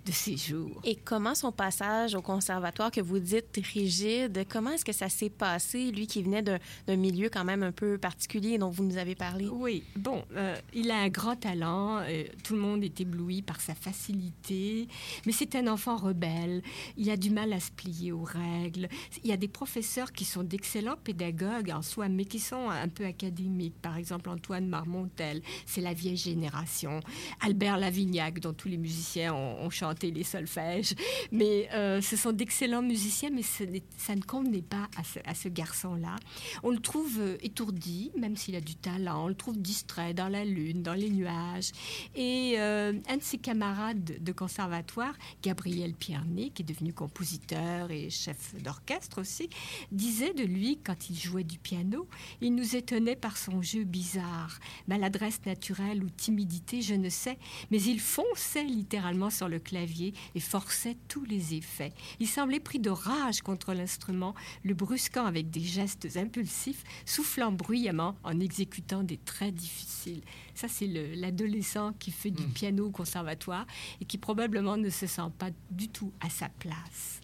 de 0.06 0.12
séjour. 0.12 0.82
Et 0.84 0.96
comment 0.96 1.36
son 1.36 1.52
passage 1.52 2.16
au 2.16 2.22
conservatoire 2.22 2.92
que 2.92 3.02
vous 3.02 3.20
dites 3.20 3.60
rigide, 3.74 4.46
comment 4.50 4.72
est-ce 4.72 4.86
que 4.86 4.94
ça 4.94 5.10
s'est 5.10 5.30
passé, 5.30 5.92
lui 5.92 6.08
qui 6.08 6.24
venait 6.24 6.42
d'un 6.42 6.60
d'un 6.88 6.96
milieu 6.96 7.30
quand 7.30 7.44
même 7.46 7.64
un 7.64 7.72
peu 7.72 7.98
particulier 7.98 8.58
dont 8.58 8.70
vous 8.70 8.84
nous 8.84 8.98
avez 8.98 9.16
parlé? 9.16 9.48
Oui, 9.48 9.84
bon, 9.96 10.24
euh, 10.36 10.56
il 10.74 10.90
a 10.92 10.98
un 10.98 11.10
grand 11.10 11.36
talent, 11.36 12.00
euh, 12.00 12.24
tout 12.44 12.54
le 12.56 12.60
monde 12.60 12.84
est 12.84 13.00
ébloui 13.02 13.42
par 13.42 13.62
sa 13.62 13.76
facilité, 13.76 14.88
mais 15.26 15.32
c'est 15.32 15.56
un 15.56 15.68
enfant 15.68 15.98
rebelle, 15.98 16.62
il 16.98 17.10
a 17.10 17.18
du 17.18 17.30
mal 17.30 17.54
à 17.54 17.60
se 17.60 17.72
plier 17.72 18.12
aux 18.12 18.24
règles. 18.24 18.88
Il 19.24 19.30
y 19.30 19.34
a 19.34 19.38
des 19.38 19.48
professeurs 19.48 20.12
qui 20.12 20.21
sont 20.26 20.44
d'excellents 20.44 20.98
pédagogues 21.04 21.72
en 21.72 21.82
soi, 21.82 22.10
mais 22.10 22.26
qui 22.26 22.40
sont 22.40 22.70
un 22.70 22.88
peu 22.88 23.06
académiques. 23.06 23.76
Par 23.82 23.98
exemple, 23.98 24.30
Antoine 24.30 24.68
Marmontel, 24.68 25.42
c'est 25.66 25.82
la 25.82 25.94
vieille 25.94 26.18
génération. 26.18 27.00
Albert 27.42 27.78
Lavignac, 27.78 28.40
dont 28.40 28.54
tous 28.54 28.68
les 28.68 28.78
musiciens 28.78 29.34
ont, 29.34 29.70
chanté 29.70 30.12
les 30.12 30.24
solfèges. 30.24 30.94
Mais 31.32 31.70
euh, 31.74 32.02
ce 32.02 32.16
sont 32.18 32.34
d'excellents 32.34 32.82
musiciens, 32.82 33.30
mais 33.32 33.42
ça 33.42 34.16
ne 34.16 34.22
convenait 34.22 34.62
pas 34.62 34.90
à 35.26 35.34
ce, 35.34 35.48
garçon-là. 35.48 36.16
On 36.64 36.70
le 36.72 36.80
trouve 36.80 37.20
euh, 37.20 37.38
étourdi, 37.42 38.12
même 38.18 38.36
s'il 38.36 38.56
a 38.56 38.62
du 38.62 38.76
talent. 38.76 39.26
On 39.26 39.28
le 39.28 39.36
trouve 39.36 39.58
distrait 39.58 40.14
dans 40.14 40.28
la 40.28 40.44
lune, 40.46 40.84
dans 40.84 40.94
les 40.94 41.10
nuages. 41.10 41.72
Et 42.16 42.56
euh, 42.58 42.94
un 43.10 43.18
de 43.18 43.24
ses 43.24 43.38
camarades 43.38 44.04
de- 44.04 44.18
de 44.20 44.32
conservatoire, 44.32 45.14
Gabriel 45.42 45.94
Pierné, 45.94 46.50
qui 46.50 46.62
est 46.64 46.66
devenu 46.66 46.94
compositeur 46.94 47.92
et 47.92 48.10
chef 48.10 48.56
d'orchestre 48.62 49.22
aussi, 49.22 49.50
disait 49.92 50.11
de 50.12 50.44
lui, 50.44 50.78
quand 50.84 51.10
il 51.10 51.18
jouait 51.18 51.46
du 51.46 51.58
piano, 51.58 52.06
il 52.42 52.54
nous 52.54 52.76
étonnait 52.76 53.16
par 53.16 53.38
son 53.38 53.62
jeu 53.62 53.86
bizarre, 53.86 54.60
maladresse 54.88 55.40
naturelle 55.46 56.04
ou 56.04 56.10
timidité, 56.10 56.82
je 56.82 56.96
ne 56.96 57.08
sais, 57.10 57.38
mais 57.72 57.82
il 57.82 58.00
fonçait 58.00 58.66
littéralement 58.66 59.30
sur 59.30 59.48
le 59.48 59.60
clavier 59.60 60.14
et 60.36 60.40
forçait 60.42 60.98
tous 61.08 61.24
les 61.24 61.54
effets. 61.56 61.94
Il 62.20 62.28
semblait 62.28 62.60
pris 62.60 62.80
de 62.80 62.90
rage 62.90 63.42
contre 63.42 63.74
l'instrument, 63.74 64.36
le 64.64 64.74
brusquant 64.74 65.26
avec 65.26 65.50
des 65.50 65.62
gestes 65.64 66.18
impulsifs, 66.18 66.84
soufflant 67.06 67.52
bruyamment 67.54 68.16
en 68.24 68.40
exécutant 68.42 69.04
des 69.04 69.18
traits 69.18 69.56
difficiles. 69.56 70.22
Ça, 70.56 70.68
c'est 70.68 70.88
le- 70.88 71.14
l'adolescent 71.16 71.94
qui 71.94 72.12
fait 72.12 72.32
du 72.32 72.44
Mm. 72.44 72.52
piano 72.54 72.88
au 72.88 72.92
conservatoire 72.92 73.66
et 74.02 74.06
qui 74.06 74.18
probablement 74.18 74.76
ne 74.76 74.90
se 74.90 75.08
sent 75.08 75.32
pas 75.38 75.50
du 75.70 75.88
tout 75.88 76.12
à 76.20 76.30
sa 76.30 76.50
place. 76.50 77.21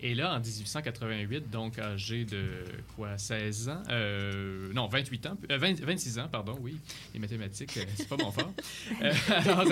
Et 0.00 0.14
là, 0.14 0.34
en 0.34 0.40
1888, 0.40 1.50
donc 1.50 1.78
âgé 1.78 2.24
de 2.24 2.64
quoi, 2.96 3.16
16 3.18 3.68
ans, 3.68 3.82
euh, 3.90 4.72
non, 4.72 4.88
28 4.88 5.26
ans, 5.26 5.36
euh, 5.50 5.58
20 5.58 5.80
26 5.80 6.18
ans, 6.18 6.28
pardon, 6.30 6.56
oui, 6.60 6.76
les 7.14 7.20
mathématiques, 7.20 7.76
euh, 7.76 7.84
c'est 7.94 8.08
pas 8.08 8.16
mon 8.16 8.30
fort. 8.32 8.52
Euh, 9.02 9.12
alors, 9.30 9.66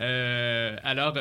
euh, 0.00 0.76
alors 0.82 1.16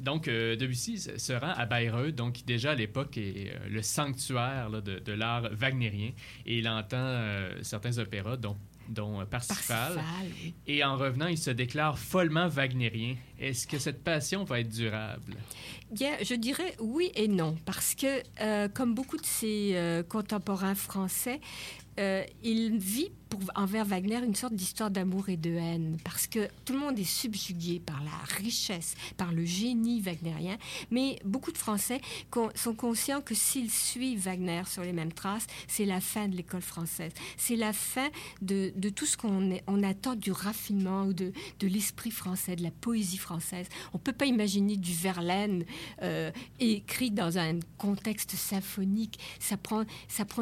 donc, 0.00 0.28
euh, 0.28 0.56
Debussy 0.56 0.98
se 0.98 1.18
se 1.18 1.32
rend 1.32 1.52
à 1.52 1.66
Bayreuth, 1.66 2.14
donc 2.14 2.34
qui 2.34 2.44
déjà 2.44 2.72
à 2.72 2.74
l'époque 2.74 3.16
est 3.16 3.52
euh, 3.54 3.68
le 3.70 3.82
sanctuaire 3.82 4.68
là, 4.68 4.80
de, 4.80 4.98
de 4.98 5.12
l'art 5.12 5.48
wagnérien, 5.52 6.10
et 6.46 6.58
il 6.58 6.68
entend 6.68 6.96
euh, 6.98 7.54
certains 7.62 7.98
opéras, 7.98 8.36
dont, 8.36 8.56
dont 8.88 9.20
euh, 9.20 9.24
Parsifal. 9.24 10.00
Et 10.66 10.84
en 10.84 10.96
revenant, 10.96 11.26
il 11.26 11.38
se 11.38 11.50
déclare 11.50 11.98
follement 11.98 12.48
wagnérien. 12.48 13.16
Est-ce 13.38 13.66
que 13.66 13.78
cette 13.78 14.02
passion 14.02 14.44
va 14.44 14.60
être 14.60 14.68
durable? 14.68 15.36
Bien, 15.90 16.16
je 16.22 16.34
dirais 16.34 16.74
oui 16.80 17.12
et 17.14 17.28
non, 17.28 17.56
parce 17.64 17.94
que, 17.94 18.22
euh, 18.40 18.68
comme 18.68 18.94
beaucoup 18.94 19.16
de 19.16 19.26
ses 19.26 19.72
euh, 19.74 20.02
contemporains 20.02 20.74
français, 20.74 21.40
euh, 22.00 22.24
il 22.42 22.78
vit 22.78 23.12
envers 23.54 23.84
Wagner 23.84 24.18
une 24.24 24.34
sorte 24.34 24.54
d'histoire 24.54 24.90
d'amour 24.90 25.28
et 25.28 25.36
de 25.36 25.50
haine, 25.50 25.96
parce 26.04 26.26
que 26.26 26.48
tout 26.64 26.72
le 26.72 26.78
monde 26.78 26.98
est 26.98 27.04
subjugué 27.04 27.80
par 27.80 28.02
la 28.02 28.36
richesse, 28.38 28.94
par 29.16 29.32
le 29.32 29.44
génie 29.44 30.00
wagnérien, 30.00 30.56
mais 30.90 31.18
beaucoup 31.24 31.52
de 31.52 31.58
Français 31.58 32.00
sont 32.54 32.74
conscients 32.74 33.20
que 33.20 33.34
s'ils 33.34 33.70
suivent 33.70 34.20
Wagner 34.20 34.62
sur 34.66 34.82
les 34.82 34.92
mêmes 34.92 35.12
traces, 35.12 35.46
c'est 35.68 35.84
la 35.84 36.00
fin 36.00 36.28
de 36.28 36.36
l'école 36.36 36.62
française, 36.62 37.12
c'est 37.36 37.56
la 37.56 37.72
fin 37.72 38.08
de, 38.42 38.72
tout 38.90 39.06
ce 39.06 39.16
qu'on 39.16 39.82
attend 39.82 40.14
du 40.14 40.32
raffinement 40.32 41.04
ou 41.04 41.12
de, 41.12 41.32
l'esprit 41.62 42.10
français, 42.10 42.56
de 42.56 42.62
la 42.62 42.70
poésie 42.70 43.16
française. 43.16 43.66
On 43.92 43.98
ne 43.98 44.02
peut 44.02 44.12
pas 44.12 44.26
imaginer 44.26 44.76
du 44.76 44.92
Verlaine 44.92 45.64
euh, 46.02 46.30
écrit 46.60 47.10
dans 47.10 47.38
un 47.38 47.58
contexte 47.78 48.32
symphonique. 48.32 49.18
Ça 49.40 49.56
prend 49.56 49.84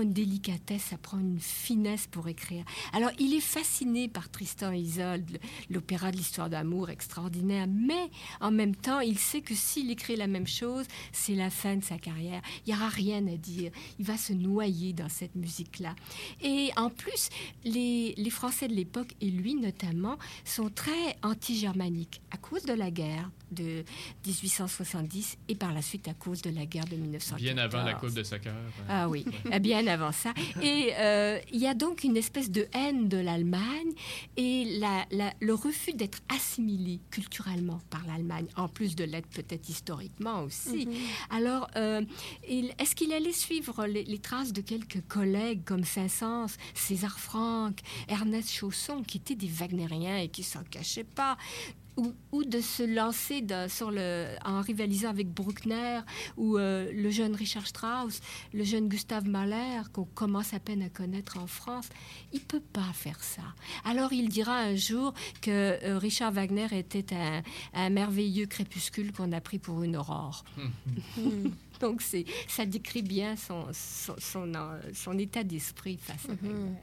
une 0.01 0.13
délicatesse, 0.13 0.83
ça 0.91 0.99
prend 0.99 1.19
une 1.19 1.41
finesse 1.41 2.07
pour 2.07 2.29
écrire. 2.29 2.65
Alors, 2.93 3.11
il 3.19 3.35
est 3.35 3.41
fasciné 3.41 4.09
par 4.09 4.31
Tristan 4.31 4.73
et 4.73 4.79
Isolde, 4.79 5.39
l'opéra 5.71 6.11
de 6.11 6.17
l'histoire 6.17 6.51
d'amour 6.51 6.91
extraordinaire, 6.91 7.67
mais 7.69 8.11
en 8.41 8.51
même 8.51 8.75
temps, 8.75 9.01
il 9.01 9.19
sait 9.19 9.41
que 9.41 9.55
s'il 9.55 9.91
écrit 9.91 10.17
la 10.17 10.27
même 10.27 10.47
chose, 10.47 10.87
c'est 11.13 11.35
la 11.35 11.51
fin 11.51 11.77
de 11.77 11.85
sa 11.85 11.99
carrière. 11.99 12.43
Il 12.67 12.73
n'y 12.73 12.79
aura 12.79 12.89
rien 12.89 13.27
à 13.27 13.37
dire. 13.37 13.71
Il 13.99 14.05
va 14.05 14.17
se 14.17 14.33
noyer 14.33 14.93
dans 14.93 15.09
cette 15.09 15.35
musique-là. 15.35 15.95
Et 16.43 16.71
en 16.77 16.91
plus, 16.91 17.29
les, 17.65 18.15
les 18.17 18.31
Français 18.31 18.69
de 18.69 18.75
l'époque, 18.75 19.15
et 19.21 19.31
lui 19.31 19.55
notamment, 19.55 20.19
sont 20.45 20.71
très 20.71 21.17
anti-germaniques 21.23 22.21
à 22.31 22.37
cause 22.37 22.63
de 22.65 22.73
la 22.73 22.91
guerre 22.91 23.31
de 23.51 23.85
1870 24.27 25.37
et 25.49 25.55
par 25.55 25.73
la 25.73 25.83
suite 25.83 26.09
à 26.09 26.15
cause 26.15 26.43
de 26.43 26.51
la 26.51 26.65
guerre 26.67 26.87
de 26.87 26.97
1914. 26.97 27.41
Bien 27.43 27.59
avant 27.59 27.83
la 27.83 27.95
Coupe 27.95 28.15
de 28.15 28.23
soccer. 28.23 28.53
ouais. 28.55 28.85
Ah 28.89 29.09
oui, 29.09 29.25
euh, 29.53 29.59
bien 29.59 29.87
avant 29.87 30.13
ça. 30.13 30.33
Et 30.63 30.91
euh, 30.99 31.39
il 31.53 31.61
y 31.61 31.67
a 31.67 31.75
donc 31.75 32.05
une 32.05 32.17
espèce 32.17 32.51
de 32.51 32.62
haine 32.75 33.09
de 33.09 33.17
l'Allemagne 33.19 33.93
et 34.37 34.65
la- 34.79 35.07
la- 35.11 35.33
le 35.41 35.55
refus 35.55 35.93
d'être 35.95 36.19
assimilé 36.29 37.01
culturellement 37.11 37.81
par 37.91 38.07
l'Allemagne, 38.07 38.47
en 38.57 38.69
plus 38.69 38.95
de 38.97 39.05
l'être 39.05 39.29
peut-être 39.29 39.69
historiquement 39.69 40.43
aussi. 40.43 40.89
Alors, 41.31 41.69
euh, 41.77 42.03
est-ce 42.79 42.95
qu'il 42.95 43.13
allait 43.13 43.33
suivre 43.33 43.87
les, 43.87 44.05
les 44.05 44.19
traces 44.19 44.53
de 44.53 44.61
quelques 44.61 45.03
collègues 45.09 45.65
comme 45.65 45.85
Saint-Saëns, 45.85 46.57
César 46.75 47.19
Franck, 47.19 47.79
Ernest 48.09 48.51
Chausson, 48.51 49.03
qui 49.03 49.19
étaient 49.19 49.35
des 49.35 49.49
Wagnériens 49.49 50.19
et 50.19 50.29
qui 50.29 50.43
s'en 50.43 50.63
cachaient 50.65 51.05
pas? 51.05 51.37
Ou, 51.97 52.45
de 52.45 52.61
se 52.61 52.83
lancer 52.83 53.45
sur 53.69 53.91
le, 53.91 54.27
en 54.45 54.61
rivalisant 54.61 55.11
avec 55.11 55.29
Bruckner 55.29 56.01
ou 56.37 56.57
euh, 56.57 56.91
le 56.93 57.11
jeune 57.11 57.35
Richard 57.35 57.67
Strauss, 57.67 58.21
le 58.53 58.65
jeune 58.65 58.89
Gustave 58.89 59.29
Mahler, 59.29 59.83
qu'on 59.93 60.05
commence 60.05 60.55
à 60.55 60.61
peine 60.61 60.83
à 60.83 60.89
connaître 60.89 61.39
en 61.39 61.47
France. 61.47 61.89
Il 62.33 62.41
peut 62.41 62.61
pas 62.61 62.93
faire 62.95 63.23
ça. 63.23 63.43
Alors 63.85 64.13
il 64.13 64.29
dira 64.29 64.57
un 64.57 64.75
jour 64.75 65.13
que 65.41 65.51
euh, 65.51 65.99
Richard 65.99 66.33
Wagner 66.33 66.67
était 66.73 67.15
un, 67.75 67.91
merveilleux 67.91 68.47
crépuscule 68.47 69.13
qu'on 69.13 69.33
a 69.33 69.41
pris 69.41 69.59
pour 69.59 69.83
une 69.83 69.97
aurore. 69.97 70.45
Donc 71.81 72.01
c'est, 72.01 72.25
ça 72.49 72.65
décrit 72.65 73.03
bien 73.03 73.37
son, 73.37 73.67
son, 73.73 74.17
son, 74.95 75.19
état 75.19 75.43
d'esprit 75.43 75.99
face 76.01 76.29
à 76.29 76.35
mm 76.35 76.77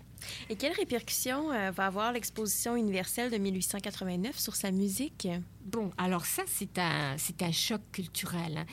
et 0.49 0.55
quelles 0.55 0.73
répercussions 0.73 1.51
euh, 1.51 1.71
va 1.71 1.86
avoir 1.86 2.12
l'exposition 2.12 2.75
universelle 2.75 3.32
de 3.32 3.38
1889 3.38 4.38
sur 4.38 4.55
sa 4.55 4.71
musique? 4.71 5.27
Bon, 5.71 5.91
alors 5.99 6.25
ça, 6.25 6.41
c'est 6.47 6.79
un, 6.79 7.15
c'est 7.19 7.43
un 7.43 7.51
choc 7.51 7.82
culturel. 7.91 8.65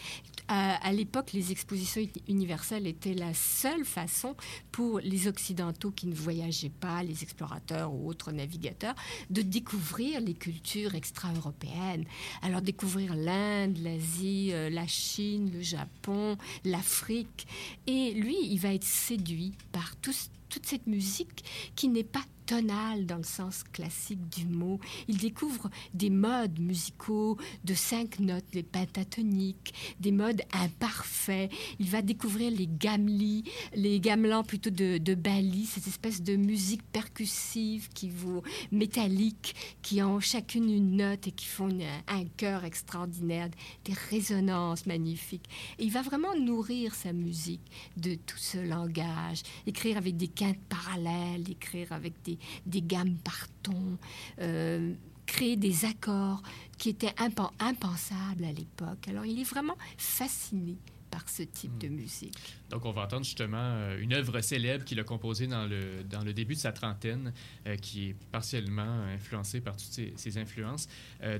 Hein. 0.49 0.79
À, 0.83 0.93
l'époque, 0.93 1.35
les 1.35 1.53
expositions 1.53 2.01
universelles 2.27 2.87
étaient 2.87 3.13
la 3.13 3.35
seule 3.35 3.85
façon 3.85 4.35
pour 4.73 5.01
les 5.01 5.27
Occidentaux 5.27 5.91
qui 5.91 6.07
ne 6.07 6.15
voyageaient 6.15 6.71
pas, 6.71 7.03
les 7.03 7.23
explorateurs 7.23 7.93
ou 7.93 8.09
autres 8.09 8.33
navigateurs, 8.33 8.95
de 9.29 9.43
découvrir 9.43 10.23
les 10.23 10.33
cultures 10.33 10.95
extra-européennes. 10.95 12.07
Alors 12.41 12.63
découvrir 12.63 13.15
l'Inde, 13.15 13.77
l'Asie, 13.77 14.53
euh, 14.53 14.71
la 14.71 14.87
Chine, 14.87 15.51
le 15.53 15.61
Japon, 15.61 16.39
l'Afrique. 16.65 17.47
Et 17.87 18.13
lui, 18.13 18.37
il 18.43 18.59
va 18.59 18.73
être 18.73 18.85
séduit 18.85 19.53
par 19.71 19.97
toute 19.97 20.65
cette 20.65 20.87
musique 20.87 21.45
qui 21.75 21.89
n'est 21.89 22.05
pas 22.05 22.25
tonal 22.47 23.07
dans 23.07 23.17
le 23.17 23.25
sens 23.25 23.65
classique 23.65 24.29
du 24.29 24.47
mot. 24.47 24.79
Il 25.09 25.19
découvre 25.19 25.69
des 25.93 26.11
modes 26.11 26.59
musicaux 26.61 27.37
de 27.65 27.75
cinq 27.75 28.21
notes, 28.21 28.45
les 28.55 28.63
pentatoniques, 28.63 29.75
des 30.01 30.13
modes 30.13 30.43
imparfaits. 30.53 31.51
Il 31.79 31.91
va 31.91 32.03
découvrir 32.03 32.51
les 32.51 32.69
gamlis, 32.69 33.45
les 33.75 34.01
gamelans 34.01 34.45
plutôt 34.45 34.71
de, 34.71 35.15
Bali, 35.15 35.67
cette 35.67 35.87
espèce 35.87 36.23
de 36.23 36.37
musique 36.37 36.83
percussive 36.93 37.89
qui 37.95 38.09
vous 38.11 38.43
métallique, 38.71 39.55
qui 39.83 40.03
ont 40.03 40.21
chacune 40.21 40.71
une 40.71 40.97
note 40.97 41.27
et 41.27 41.33
qui 41.33 41.47
font 41.47 41.69
un 42.07 42.25
chœur 42.37 42.65
extraordinaire, 42.65 43.49
des 43.85 43.95
résonances 44.11 44.87
magnifiques. 44.87 45.49
Et 45.79 45.85
il 45.85 45.91
va 45.91 46.03
vraiment 46.03 46.37
nourrir 46.37 46.95
sa 46.95 47.13
musique 47.13 47.63
de 47.97 48.15
tout 48.15 48.39
ce 48.39 48.59
langage, 48.59 49.43
écrire 49.67 49.97
avec 49.97 50.17
des 50.17 50.29
quintes 50.29 50.61
parallèles, 50.69 51.51
écrire 51.51 51.93
avec 51.93 52.15
des 52.23 52.36
des, 52.65 52.83
gammes 52.83 53.17
par 53.25 53.47
ton, 53.63 53.99
euh, 54.41 54.95
créer 55.27 55.57
des 55.57 55.85
accords 55.85 56.43
qui 56.79 56.91
étaient 56.91 57.15
impensables 57.19 58.45
à 58.45 58.53
l'époque. 58.53 59.09
Alors 59.09 59.25
il 59.25 59.41
est 59.41 59.49
vraiment 59.49 59.77
fasciné 59.97 60.77
par 61.11 61.29
ce 61.29 61.45
type 61.45 61.79
de 61.79 61.89
hmm. 61.89 61.95
musique. 61.95 62.39
Donc, 62.69 62.85
on 62.85 62.91
va 62.91 63.03
entendre 63.03 63.25
justement 63.25 63.57
euh, 63.61 63.99
une 64.01 64.13
œuvre 64.13 64.41
célèbre 64.41 64.85
qu'il 64.85 64.99
a 64.99 65.05
composée 65.05 65.47
dans 65.47 65.65
le, 65.65 66.03
dans 66.03 66.23
le 66.23 66.35
début 66.35 66.55
de 66.55 66.59
sa 66.59 66.73
trentaine, 66.73 67.33
euh, 67.67 67.77
qui 67.77 68.09
est 68.09 68.17
partiellement 68.33 69.05
influencée 69.15 69.61
par 69.61 69.77
toutes 69.77 69.93
ses, 70.17 70.39
influences. 70.39 70.89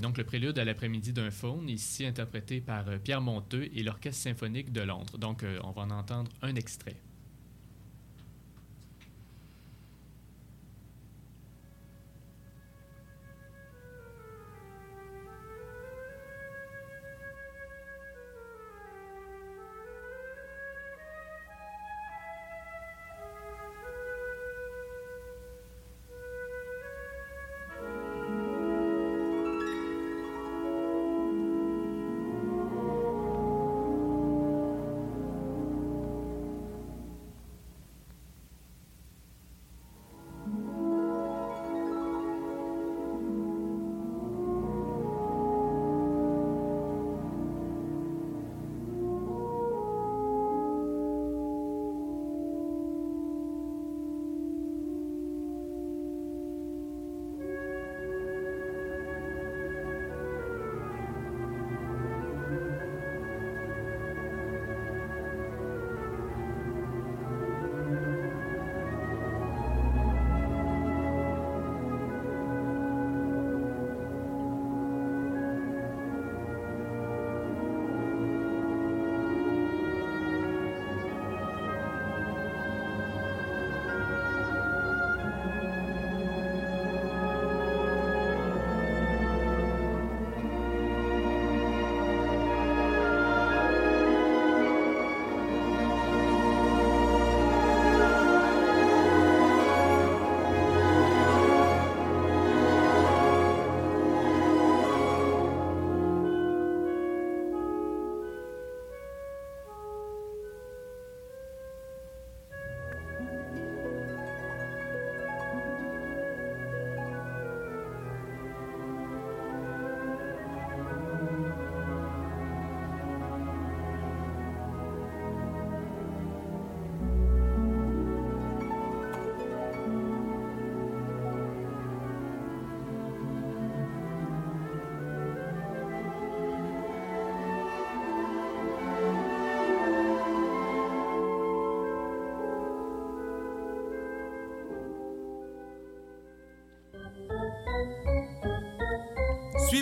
donc, 0.01 0.17
le 0.17 0.25
prélude 0.25 0.59
à 0.59 0.65
l'après-midi 0.65 1.13
d'un 1.13 1.33
faune, 1.33 1.69
ici 1.69 2.07
interprété 2.07 2.61
par 2.61 2.85
Pierre 3.01 3.21
Monteux 3.21 3.69
et 3.75 3.83
l'Orchestre 3.83 4.23
symphonique 4.23 4.73
de 4.73 4.83
Londres. 4.83 5.19
Donc, 5.19 5.45
on 5.65 5.73
va 5.73 5.83
en 5.83 5.91
entendre 5.91 6.31
un 6.41 6.55
extrait. 6.55 6.97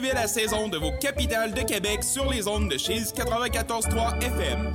Suivez 0.04 0.20
la 0.20 0.28
saison 0.28 0.68
de 0.68 0.76
vos 0.76 0.92
capitales 1.00 1.54
de 1.54 1.62
Québec 1.62 2.04
sur 2.04 2.30
les 2.30 2.46
ondes 2.46 2.68
de 2.68 2.76
chez 2.76 2.98
94.3 2.98 4.22
FM. 4.22 4.74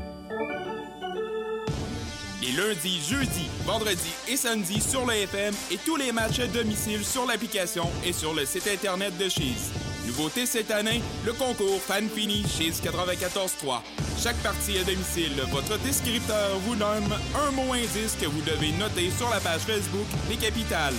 Les 2.42 2.52
lundis, 2.54 3.00
jeudis, 3.08 3.48
vendredis 3.64 4.16
et 4.28 4.36
samedis 4.36 4.82
sur 4.82 5.06
le 5.06 5.14
FM 5.14 5.54
et 5.70 5.78
tous 5.86 5.98
les 5.98 6.12
matchs 6.12 6.40
à 6.40 6.48
domicile 6.48 7.06
sur 7.06 7.28
l'application 7.28 7.88
et 8.04 8.12
sur 8.12 8.34
le 8.34 8.44
site 8.44 8.68
internet 8.68 9.16
de 9.20 9.30
Cheese. 9.30 9.70
Nouveauté 10.08 10.48
cette 10.48 10.72
année, 10.72 11.04
le 11.24 11.34
concours 11.34 11.80
Fan 11.80 12.10
Fini 12.10 12.44
Cheese 12.48 12.82
94.3. 12.84 13.82
Chaque 14.18 14.38
partie 14.38 14.80
à 14.80 14.84
domicile, 14.84 15.34
votre 15.52 15.78
descripteur 15.84 16.58
vous 16.66 16.76
nomme 16.76 17.14
un 17.48 17.52
mot 17.52 17.74
indice 17.74 18.18
que 18.20 18.26
vous 18.26 18.42
devez 18.42 18.72
noter 18.80 19.12
sur 19.12 19.30
la 19.30 19.40
page 19.40 19.62
Facebook 19.62 20.08
des 20.28 20.38
capitales. 20.38 20.96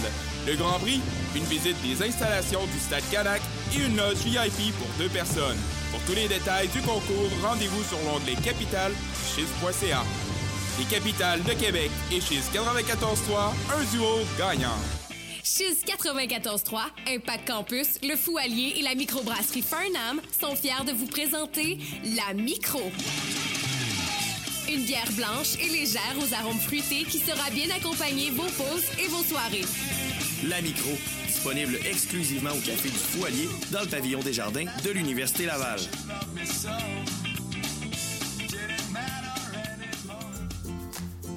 Le 0.51 0.57
Grand 0.57 0.81
Prix, 0.81 1.01
une 1.37 1.45
visite 1.45 1.81
des 1.81 2.05
installations 2.05 2.67
du 2.67 2.79
Stade 2.81 3.05
Canac 3.13 3.41
et 3.73 3.87
une 3.87 3.97
loge 3.97 4.17
VIP 4.17 4.75
pour 4.75 4.89
deux 4.99 5.09
personnes. 5.09 5.57
Pour 5.93 6.01
tous 6.01 6.15
les 6.15 6.27
détails 6.27 6.67
du 6.69 6.81
concours, 6.81 7.31
rendez-vous 7.41 7.85
sur 7.85 7.99
l'onglet 8.05 8.35
Capital 8.43 8.91
Chiz.ca. 9.33 10.03
Les 10.81 10.85
capitales 10.87 11.45
de 11.45 11.53
Québec 11.53 11.89
et 12.11 12.21
Chiz 12.21 12.43
94.3, 12.53 13.53
un 13.79 13.85
duo 13.93 14.09
gagnant. 14.37 14.75
Chiz 15.45 15.85
94.3, 15.87 16.81
Impact 17.07 17.47
Campus, 17.47 18.01
le 18.03 18.17
Fou 18.17 18.37
Allier 18.37 18.75
et 18.79 18.83
la 18.83 18.97
microbrasserie 18.97 19.63
Farnham 19.63 20.21
sont 20.41 20.57
fiers 20.57 20.85
de 20.85 20.93
vous 20.93 21.07
présenter 21.07 21.79
la 22.03 22.35
Micro. 22.35 22.83
Une 24.69 24.83
bière 24.83 25.13
blanche 25.13 25.55
et 25.61 25.69
légère 25.69 26.17
aux 26.19 26.35
arômes 26.35 26.59
fruités 26.59 27.05
qui 27.05 27.19
sera 27.19 27.51
bien 27.51 27.67
accompagner 27.77 28.31
vos 28.31 28.43
pauses 28.43 28.87
et 28.99 29.07
vos 29.07 29.23
soirées. 29.23 29.65
La 30.49 30.63
Micro, 30.63 30.91
disponible 31.27 31.77
exclusivement 31.85 32.51
au 32.51 32.61
Café 32.61 32.89
du 32.89 33.25
Allier 33.27 33.49
dans 33.73 33.83
le 33.83 33.89
pavillon 33.89 34.21
des 34.21 34.33
Jardins 34.33 34.65
de 34.83 34.91
l'Université 34.91 35.45
Laval. 35.45 35.79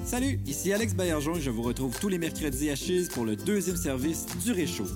Salut, 0.06 0.40
ici 0.46 0.72
Alex 0.72 0.94
Baillargeon 0.94 1.36
et 1.36 1.40
je 1.42 1.50
vous 1.50 1.60
retrouve 1.60 1.98
tous 2.00 2.08
les 2.08 2.16
mercredis 2.18 2.70
à 2.70 2.76
Chise 2.76 3.10
pour 3.10 3.26
le 3.26 3.36
deuxième 3.36 3.76
service 3.76 4.24
du 4.42 4.52
Réchaud. 4.52 4.86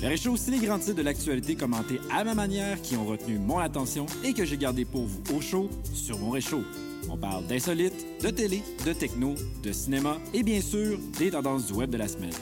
Le 0.00 0.08
Réchaud, 0.08 0.36
c'est 0.36 0.50
les 0.50 0.58
grands 0.58 0.78
titres 0.78 0.96
de 0.96 1.02
l'actualité 1.02 1.54
commentés 1.54 2.00
à 2.10 2.24
ma 2.24 2.34
manière 2.34 2.80
qui 2.80 2.96
ont 2.96 3.04
retenu 3.04 3.38
mon 3.38 3.58
attention 3.58 4.06
et 4.24 4.32
que 4.32 4.46
j'ai 4.46 4.56
gardé 4.56 4.86
pour 4.86 5.04
vous 5.04 5.36
au 5.36 5.42
chaud 5.42 5.68
sur 5.92 6.18
mon 6.18 6.30
Réchaud. 6.30 6.62
On 7.10 7.18
parle 7.18 7.46
d'insolites, 7.46 8.06
de 8.22 8.30
télé, 8.30 8.62
de 8.86 8.92
techno, 8.94 9.34
de 9.62 9.72
cinéma 9.72 10.16
et 10.32 10.42
bien 10.42 10.62
sûr 10.62 10.98
des 11.18 11.30
tendances 11.30 11.66
du 11.66 11.74
web 11.74 11.90
de 11.90 11.98
la 11.98 12.08
semaine. 12.08 12.32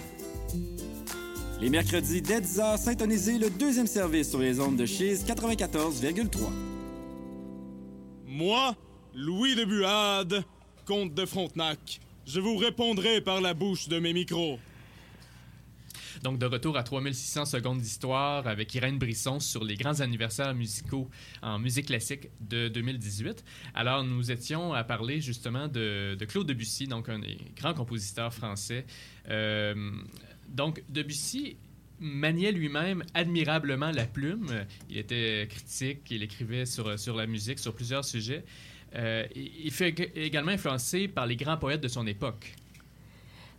Les 1.61 1.71
mercredis 1.71 2.21
dès 2.21 2.41
10h, 2.41 2.79
syntonisez 2.79 3.39
le 3.39 3.49
deuxième 3.49 3.87
service 3.87 4.31
sur 4.31 4.41
les 4.41 4.61
ondes 4.61 4.77
de 4.77 4.87
Chise 4.87 5.25
94,3. 5.25 6.51
Moi, 8.27 8.77
Louis 9.15 9.55
de 9.55 9.65
Buade, 9.65 10.45
comte 10.85 11.15
de 11.15 11.25
Frontenac, 11.25 12.01
je 12.27 12.41
vous 12.41 12.57
répondrai 12.57 13.21
par 13.21 13.41
la 13.41 13.55
bouche 13.55 13.89
de 13.89 13.99
mes 13.99 14.13
micros. 14.13 14.59
Donc, 16.23 16.39
de 16.39 16.47
retour 16.47 16.77
à 16.77 16.83
3600 16.83 17.45
secondes 17.45 17.81
d'histoire 17.81 18.47
avec 18.47 18.75
Irène 18.75 18.99
Brisson 18.99 19.41
sur 19.41 19.63
les 19.65 19.77
grands 19.77 20.01
anniversaires 20.01 20.55
musicaux 20.55 21.11
en 21.43 21.59
musique 21.59 21.87
classique 21.87 22.29
de 22.41 22.69
2018. 22.69 23.45
Alors, 23.75 24.05
nous 24.05 24.31
étions 24.31 24.73
à 24.73 24.85
parler 24.85 25.21
justement 25.21 25.69
de, 25.69 26.17
de 26.19 26.25
Claude 26.25 26.47
Debussy, 26.47 26.87
donc 26.87 27.09
un 27.09 27.19
des 27.19 27.37
grands 27.57 27.75
compositeurs 27.75 28.33
français. 28.33 28.87
Euh, 29.29 29.75
donc, 30.55 30.83
Debussy 30.89 31.57
maniait 32.01 32.53
lui-même 32.53 33.05
admirablement 33.13 33.91
la 33.91 34.07
plume. 34.07 34.67
Il 34.89 34.99
était 34.99 35.47
critique, 35.51 36.03
il 36.11 36.23
écrivait 36.23 36.67
sur, 36.67 36.99
sur 36.99 37.17
la 37.17 37.27
musique, 37.27 37.59
sur 37.59 37.75
plusieurs 37.75 38.05
sujets. 38.05 38.45
Euh, 38.95 39.27
il 39.35 39.71
fut 39.73 39.93
également 40.15 40.53
influencé 40.53 41.09
par 41.09 41.27
les 41.27 41.37
grands 41.37 41.57
poètes 41.57 41.81
de 41.81 41.89
son 41.89 42.07
époque. 42.07 42.55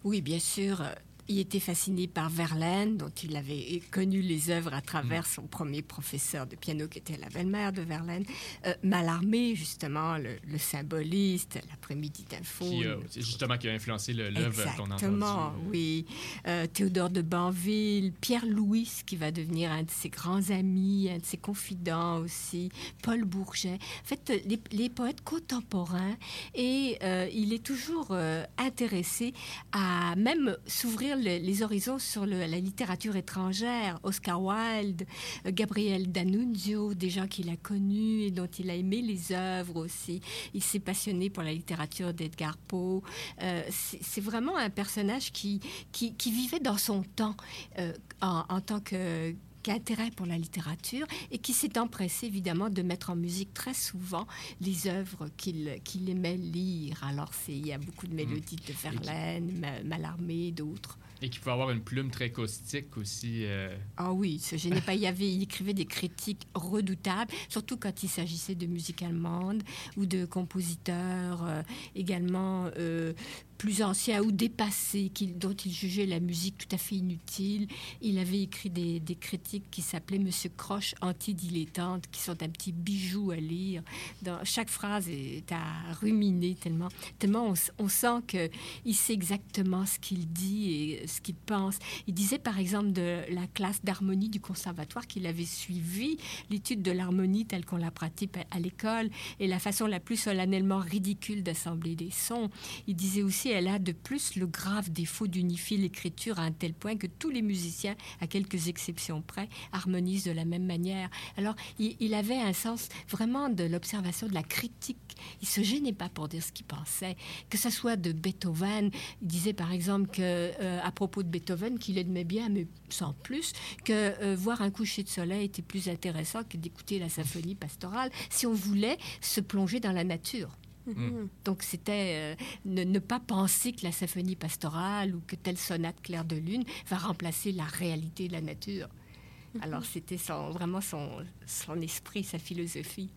Oui, 0.04 0.22
bien 0.22 0.40
sûr. 0.40 0.82
Il 1.28 1.40
était 1.40 1.60
fasciné 1.60 2.08
par 2.08 2.30
Verlaine, 2.30 2.98
dont 2.98 3.10
il 3.24 3.36
avait 3.36 3.82
connu 3.90 4.22
les 4.22 4.52
œuvres 4.52 4.74
à 4.76 4.82
travers 4.82 5.26
son 5.26 5.44
premier 5.44 5.82
professeur 5.82 6.46
de 6.46 6.56
piano, 6.56 6.88
qui 6.88 7.00
était 7.00 7.18
la 7.18 7.30
belle-mère 7.30 7.72
de 7.72 7.82
Verlaine. 7.82 8.26
Euh, 8.68 8.76
Mallarmé, 8.84 9.56
justement, 9.56 10.18
le, 10.18 10.58
symboliste, 10.60 11.60
l'après-midi 11.70 12.26
d'info. 12.30 12.66
C'est 13.10 13.22
justement 13.22 13.58
qui 13.58 13.68
a 13.70 13.74
influencé 13.74 14.14
l'œuvre 14.14 14.64
qu'on 14.76 14.84
entend. 14.84 14.96
Exactement, 14.96 15.54
oui. 15.72 16.06
Euh, 16.48 16.68
Théodore 16.68 17.10
de 17.10 17.24
Banville, 17.24 18.14
Pierre 18.22 18.46
Louis, 18.46 18.90
qui 19.08 19.16
va 19.16 19.32
devenir 19.32 19.72
un 19.72 19.82
de 19.82 19.92
ses 19.92 20.10
grands 20.10 20.52
amis, 20.52 21.10
un 21.12 21.18
de 21.18 21.26
ses 21.26 21.38
confidents 21.38 22.20
aussi, 22.20 22.70
Paul 23.02 23.24
Bourget. 23.24 23.80
En 24.04 24.06
fait, 24.06 24.44
les, 24.72 24.90
poètes 24.90 25.24
contemporains, 25.24 26.16
et 26.54 26.98
euh, 27.02 27.28
il 27.34 27.52
est 27.52 27.64
toujours 27.64 28.16
intéressé 28.58 29.34
à 29.72 30.16
même 30.16 30.56
s'ouvrir 30.68 31.15
les 31.16 31.64
horizons 31.64 32.00
sur 32.00 32.26
la 32.26 32.48
littérature 32.48 33.16
étrangère. 33.16 34.00
Oscar 34.04 34.42
Wilde, 34.42 35.06
Gabriel 35.48 36.12
D'Annunzio, 36.12 36.94
des 36.94 37.10
gens 37.10 37.28
qu'il 37.28 37.50
a 37.50 37.56
connus 37.56 38.24
et 38.24 38.32
dont 38.32 38.48
il 38.48 38.70
a 38.70 38.76
aimé 38.76 39.02
les 39.02 39.32
œuvres 39.32 39.78
aussi. 39.78 40.22
Il 40.54 40.64
s'est 40.64 40.80
passionné 40.80 41.30
pour 41.30 41.44
la 41.44 41.54
littérature 41.54 42.14
d'Edgar 42.14 42.58
Poe. 42.58 43.02
Euh, 43.42 43.64
c'est 43.70 44.22
vraiment 44.22 44.58
un 44.58 44.70
personnage 44.70 45.32
qui, 45.32 45.60
qui, 45.92 46.32
vivait 46.32 46.60
dans 46.60 46.78
son 46.78 47.04
temps 47.04 47.36
euh, 47.80 47.94
en, 48.22 48.62
tant 48.62 48.80
que 48.80 49.34
intérêt 49.68 50.12
pour 50.12 50.28
la 50.28 50.38
littérature 50.38 51.08
et 51.32 51.40
qui 51.40 51.52
s'est 51.52 51.80
empressé 51.80 52.28
évidemment 52.28 52.70
de 52.70 52.84
mettre 52.84 53.10
en 53.10 53.16
musique 53.16 53.52
très 53.52 53.74
souvent 53.74 54.28
les 54.62 54.86
œuvres 54.86 55.28
qu'il 55.38 55.80
qu'il 55.84 56.08
aimait 56.08 56.38
lire. 56.38 57.04
Alors 57.04 57.32
il 57.48 57.66
y 57.66 57.74
a 57.74 57.80
beaucoup 57.80 58.06
de 58.06 58.14
mmh. 58.14 58.16
mélodies 58.16 58.58
de 58.58 58.74
Verlaine, 58.74 59.66
Mallarmé, 59.84 60.52
d'autres. 60.52 61.00
Et 61.22 61.30
qui 61.30 61.40
pouvait 61.40 61.54
avoir 61.54 61.72
une 61.72 61.82
plume 61.82 62.12
très 62.12 62.30
caustique 62.30 62.98
aussi. 62.98 63.46
Euh. 63.46 63.76
Ah 63.98 64.12
oui, 64.12 64.40
ce 64.40 64.58
gênait 64.58 64.82
pas. 64.82 64.94
Il, 64.94 65.02
y 65.02 65.08
avait, 65.08 65.32
il 65.32 65.44
écrivait 65.44 65.74
des 65.74 65.86
critiques 65.86 66.48
redoutables, 66.54 67.32
surtout 67.50 67.78
quand 67.78 68.04
il 68.04 68.10
s'agissait 68.10 68.56
de 68.56 68.66
musique 68.66 69.02
allemande 69.02 69.64
ou 69.98 70.06
de 70.06 70.26
compositeurs 70.26 71.44
euh, 71.46 71.62
également 71.96 72.70
euh, 72.78 73.14
plus 73.58 73.82
ancien 73.82 74.22
ou 74.22 74.32
dépassé, 74.32 75.12
dont 75.36 75.54
il 75.54 75.72
jugeait 75.72 76.06
la 76.06 76.20
musique 76.20 76.58
tout 76.58 76.76
à 76.76 76.78
fait 76.78 76.96
inutile. 76.96 77.68
Il 78.02 78.18
avait 78.20 78.42
écrit 78.42 78.70
des, 78.70 79.02
critiques 79.20 79.70
qui 79.72 79.82
s'appelaient 79.82 80.20
Monsieur 80.20 80.52
Croche 80.56 80.94
anti-dilettante, 81.02 82.04
qui 82.12 82.22
sont 82.22 82.42
un 82.44 82.50
petit 82.50 82.72
bijou 82.72 83.32
à 83.32 83.38
lire. 83.38 83.82
Dans, 84.22 84.44
chaque 84.44 84.70
phrase 84.70 85.08
est 85.10 85.52
à 85.52 85.94
ruminer 86.02 86.56
tellement, 86.56 86.90
tellement 87.18 87.54
on, 87.80 87.88
sent 87.88 88.22
qu'il 88.28 88.96
sait 88.96 89.14
exactement 89.14 89.86
ce 89.86 90.00
qu'il 90.00 90.28
dit 90.28 90.72
et 90.72 91.08
ce 91.08 91.22
qu'il 91.22 91.36
pense. 91.36 91.78
Il 92.08 92.14
disait 92.14 92.40
par 92.40 92.60
exemple 92.60 92.92
de 92.92 93.22
la 93.30 93.48
classe 93.48 93.84
d'harmonie 93.84 94.30
du 94.30 94.40
conservatoire 94.40 95.08
qu'il 95.08 95.26
avait 95.28 95.46
suivi, 95.46 96.18
l'étude 96.50 96.82
de 96.82 96.92
l'harmonie 96.92 97.46
telle 97.46 97.66
qu'on 97.66 97.78
la 97.78 97.92
pratique 97.92 98.32
à 98.52 98.60
l'école 98.60 99.10
et 99.40 99.48
la 99.48 99.60
façon 99.60 99.88
la 99.88 100.00
plus 100.00 100.18
solennellement 100.18 100.80
ridicule 100.80 101.44
d'assembler 101.44 101.96
des 101.96 102.12
sons. 102.12 102.50
Il 102.88 102.96
disait 102.96 103.24
aussi 103.24 103.45
elle 103.50 103.68
a 103.68 103.80
de 103.80 103.92
plus 103.92 104.36
le 104.36 104.48
grave 104.48 104.92
défaut 104.92 105.28
d'unifier 105.28 105.78
l'écriture 105.78 106.40
à 106.40 106.44
un 106.44 106.52
tel 106.52 106.74
point 106.74 106.96
que 106.98 107.08
tous 107.08 107.30
les 107.30 107.42
musiciens, 107.42 107.96
à 108.22 108.28
quelques 108.28 108.68
exceptions 108.68 109.22
près, 109.22 109.50
harmonisent 109.72 110.26
de 110.26 110.32
la 110.32 110.46
même 110.46 110.66
manière. 110.66 111.10
Alors, 111.38 111.56
il, 111.80 112.14
avait 112.14 112.40
un 112.40 112.54
sens 112.54 112.90
vraiment 113.10 113.50
de 113.50 113.64
l'observation, 113.64 114.28
de 114.28 114.34
la 114.34 114.44
critique. 114.44 114.98
Il 115.42 115.48
se 115.48 115.62
gênait 115.62 115.94
pas 115.94 116.10
pour 116.10 116.28
dire 116.28 116.44
ce 116.44 116.52
qu'il 116.52 116.66
pensait, 116.66 117.16
que 117.50 117.58
ce 117.58 117.70
soit 117.70 117.96
de 117.96 118.12
Beethoven. 118.12 118.92
Il 119.22 119.28
disait 119.28 119.54
par 119.54 119.72
exemple 119.72 120.10
que 120.10 120.22
euh, 120.22 120.80
à 120.84 120.92
propos 120.92 121.24
de 121.24 121.28
Beethoven 121.28 121.80
qu'il 121.80 121.98
aimait 121.98 122.24
bien, 122.24 122.50
mais 122.50 122.68
sans 122.90 123.14
plus, 123.14 123.54
que 123.84 123.94
euh, 124.22 124.36
voir 124.36 124.62
un 124.62 124.72
coucher 124.72 125.04
de 125.04 125.10
soleil 125.10 125.46
était 125.46 125.62
plus 125.62 125.90
intéressant 125.90 126.44
que 126.44 126.58
d'écouter 126.58 127.00
la 127.00 127.10
symphonie 127.10 127.56
pastorale 127.56 128.12
si 128.30 128.46
on 128.46 128.54
voulait 128.54 128.98
se 129.22 129.42
plonger 129.42 129.80
dans 129.80 129.92
la 129.92 130.04
nature. 130.04 130.50
Mm. 130.86 131.28
Donc 131.44 131.64
c'était 131.64 132.36
euh, 132.40 132.46
ne, 132.66 133.00
pas 133.00 133.20
penser 133.20 133.72
que 133.74 133.84
la 133.84 133.92
symphonie 133.92 134.36
pastorale 134.36 135.16
ou 135.16 135.22
que 135.26 135.36
telle 135.36 135.58
sonate 135.58 136.02
claire 136.02 136.26
de 136.26 136.36
lune 136.36 136.64
va 136.88 136.98
remplacer 136.98 137.52
la 137.52 137.66
réalité 137.66 138.28
de 138.28 138.34
la 138.34 138.42
nature. 138.42 138.88
Mm-hmm. 138.88 139.64
Alors 139.64 139.86
c'était 139.86 140.20
vraiment 140.52 140.82
son, 140.82 141.26
son 141.46 141.82
esprit, 141.82 142.24
sa 142.24 142.40
philosophie. 142.40 143.10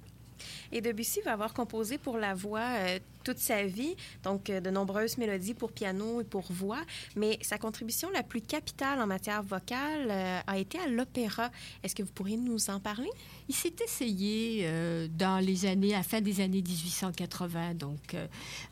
Et 0.73 0.81
Debussy 0.81 1.21
va 1.23 1.33
avoir 1.33 1.53
composé 1.53 1.99
pour 1.99 2.17
la 2.17 2.35
voix 2.35 2.61
euh, 2.61 2.99
toute 3.29 3.41
sa 3.41 3.67
vie, 3.67 3.95
donc 4.23 4.49
euh, 4.49 4.61
de 4.61 4.71
nombreuses 4.71 5.19
mélodies 5.19 5.53
pour 5.53 5.71
piano 5.71 6.23
et 6.23 6.25
pour 6.25 6.51
voix, 6.51 6.81
mais 7.15 7.39
sa 7.43 7.59
contribution 7.59 8.09
la 8.11 8.23
plus 8.23 8.41
capitale 8.41 9.03
en 9.03 9.07
matière 9.07 9.43
vocale 9.43 10.11
a 10.47 10.59
été 10.59 10.79
à 10.79 10.87
l'opéra. 10.89 11.51
Est-ce 11.83 11.95
que 11.95 12.03
vous 12.03 12.13
pourriez 12.13 12.39
nous 12.39 12.71
en 12.71 12.81
parler? 12.81 13.11
Il 13.51 13.55
s'est 13.55 13.77
essayé 13.83 14.61
euh, 14.65 15.09
dans 15.11 15.43
les 15.43 15.65
années, 15.65 15.95
à 15.95 15.99
la 15.99 16.03
fin 16.03 16.21
des 16.21 16.43
années 16.43 16.61
1880, 16.61 17.75
donc 17.75 18.13
euh, 18.13 18.27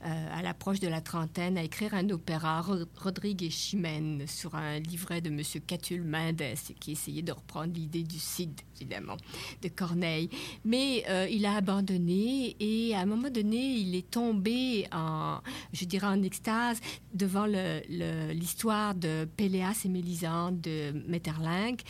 euh, 0.05 0.39
à 0.39 0.43
l'approche 0.43 0.81
de 0.81 0.89
la 0.89 1.01
trentaine, 1.01 1.57
à 1.57 1.63
écrire 1.63 1.95
un 1.95 2.11
opéra, 2.11 2.63
Rodrigue 2.99 3.43
et 3.43 3.49
Chimène, 3.49 4.27
sur 4.27 4.55
un 4.55 4.79
livret 4.79 5.23
de 5.23 5.31
M. 5.31 5.41
Catulle 5.67 6.05
Mendes, 6.05 6.43
qui 6.79 6.93
essayait 6.93 7.23
de 7.23 7.33
reprendre 7.33 7.73
l'idée 7.73 8.03
du 8.03 8.19
Cid, 8.19 8.53
évidemment, 8.79 9.17
de 9.63 9.69
Corneille. 9.69 10.29
Mais 10.67 11.05
il 11.31 11.47
a 11.47 11.57
abandonné 11.57 12.55
et 12.61 12.95
à 12.95 13.01
un 13.01 13.07
moment 13.07 13.31
donné, 13.31 13.57
il 13.57 13.95
est 13.95 14.11
tombé 14.11 14.46
en, 14.93 15.41
je 15.73 15.85
dirais, 15.85 16.07
en 16.07 16.23
extase 16.23 16.81
devant 17.15 17.47
l'histoire 17.47 18.95
de 18.95 19.29
Péléas 19.37 19.83
et 19.85 19.89
Mélisande 19.89 20.61
de 20.61 20.93
Metterlinck, 21.07 21.83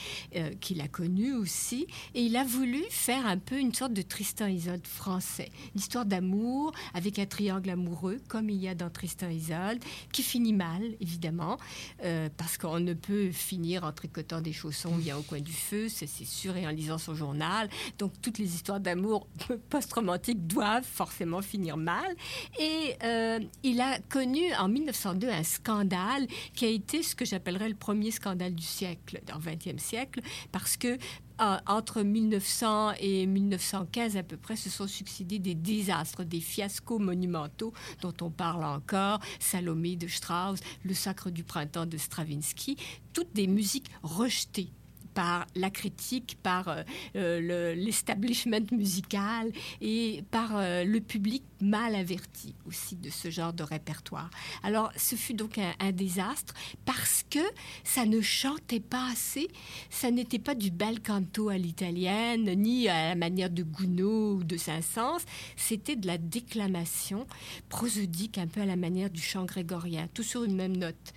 qu'il 0.61 0.81
a 0.81 0.89
connu 0.89 1.33
aussi, 1.35 1.87
et 2.15 2.23
il 2.23 2.37
a 2.37 2.45
voulu 2.45 2.83
faire 2.91 3.27
un 3.27 3.39
peu 3.39 3.59
une 3.59 3.75
sorte 3.75 3.93
de 3.93 4.03
Tristan 4.03 4.47
Isolde 4.47 4.87
français. 4.87 5.51
L'histoire 5.75 6.05
d'amour 6.05 6.73
avec 6.95 7.19
un 7.19 7.27
triangle 7.27 7.71
amoureux, 7.71 8.21
comme 8.29 8.51
il 8.51 8.57
y 8.57 8.69
a 8.69 8.75
dans 8.75 8.91
Tristan 8.91 9.29
Isolde, 9.29 9.83
qui 10.13 10.23
finit 10.23 10.53
mal, 10.53 10.83
évidemment, 11.01 11.59
euh, 12.05 12.29
parce 12.37 12.59
qu'on 12.59 12.81
ne 12.81 12.95
peut 12.95 13.31
finir 13.33 13.85
en 13.85 13.93
tricotant 13.93 14.41
des 14.41 14.53
chaussons 14.53 14.95
bien 14.95 15.17
au 15.17 15.23
coin 15.23 15.41
du 15.41 15.53
feu, 15.53 15.89
c'est 15.89 16.07
sûr, 16.07 16.57
et 16.57 16.67
en 16.67 16.71
lisant 16.71 16.99
son 16.99 17.15
journal. 17.15 17.69
Donc, 17.99 18.13
toutes 18.21 18.39
les 18.39 18.55
histoires 18.55 18.81
d'amour 18.81 19.27
ne 19.51 19.57
peuvent 19.57 19.87
orchestres 19.87 19.97
romantiques 19.97 20.47
doivent 20.47 20.85
forcément 20.85 21.43
finir 21.43 21.77
mal. 21.77 22.17
Et 22.59 22.95
euh, 23.05 23.41
il 23.63 23.81
a 23.81 23.99
connu 24.09 24.53
en 24.55 24.69
1902 24.69 25.29
un 25.29 25.43
scandale 25.43 26.27
qui 26.55 26.65
a 26.65 26.69
été 26.69 27.03
ce 27.03 27.15
que 27.15 27.25
j'appellerais 27.25 27.69
le 27.69 27.75
premier 27.75 28.11
scandale 28.11 28.55
du 28.55 28.65
siècle, 28.65 29.21
dans 29.27 29.37
le 29.37 29.43
20e 29.43 29.79
siècle, 29.79 30.21
parce 30.53 30.77
que 30.77 30.99
euh, 31.41 31.57
entre 31.67 32.03
1900 32.03 32.93
et 33.01 33.27
1915 33.27 34.17
à 34.17 34.23
peu 34.23 34.37
près, 34.37 34.57
se 34.57 34.71
sont 34.71 34.87
succédés 34.87 35.39
des 35.39 35.55
désastres, 35.55 36.25
des 36.25 36.41
fiascos 36.41 36.99
monumentaux 36.99 37.75
dont 38.01 38.15
on 38.23 38.31
parle 38.31 38.65
encore, 38.65 39.21
Salomé 39.39 39.97
de 39.97 40.09
Strauss, 40.09 40.61
Le 40.83 40.95
Sacre 40.95 41.31
du 41.31 41.45
printemps 41.45 41.87
de 41.87 41.99
Stravinsky, 41.99 42.77
toutes 43.13 43.35
des 43.35 43.47
musiques 43.47 43.91
rejetées 44.03 44.71
par 45.17 45.47
la 45.55 45.71
critique, 45.71 46.37
par 46.43 46.69
euh, 46.69 46.83
euh, 47.17 47.75
l'establishment 47.75 48.67
musical 48.71 49.51
et 49.81 50.23
par 50.31 50.51
euh, 50.55 50.85
le 50.85 51.01
public 51.01 51.43
mal 51.63 51.95
averti 51.95 52.55
aussi 52.67 52.97
de 52.97 53.09
ce 53.09 53.31
genre 53.31 53.55
de 53.55 53.63
répertoire. 53.63 54.29
Alors, 54.63 54.93
ce 54.95 55.17
fut 55.17 55.33
donc 55.33 55.57
un, 55.57 55.73
un 55.81 55.91
désastre 55.91 56.53
parce 56.85 57.25
que 57.31 57.39
ça 57.83 58.05
ne 58.05 58.21
chantait 58.21 58.79
pas 58.79 59.09
assez, 59.11 59.49
ça 59.89 60.11
n'était 60.11 60.39
pas 60.39 60.55
du 60.55 60.71
bel 60.71 61.01
canto 61.01 61.49
à 61.49 61.57
l'italienne, 61.57 62.53
ni 62.55 62.87
à 62.91 63.09
la 63.09 63.15
manière 63.15 63.49
de 63.49 63.63
Gounod 63.63 64.43
ou 64.43 64.45
de 64.45 64.59
Saint-Saëns, 64.59 65.25
c'était 65.57 65.97
de 65.97 66.07
la 66.07 66.19
déclamation 66.19 67.27
prosodique, 67.71 68.37
un 68.37 68.49
peu 68.49 68.61
à 68.61 68.67
la 68.67 68.77
manière 68.77 69.09
du 69.09 69.23
chant 69.23 69.47
grégorien, 69.47 70.09
tout 70.13 70.23
sur 70.23 70.45
une 70.45 70.57
même 70.57 70.77
note 70.77 71.15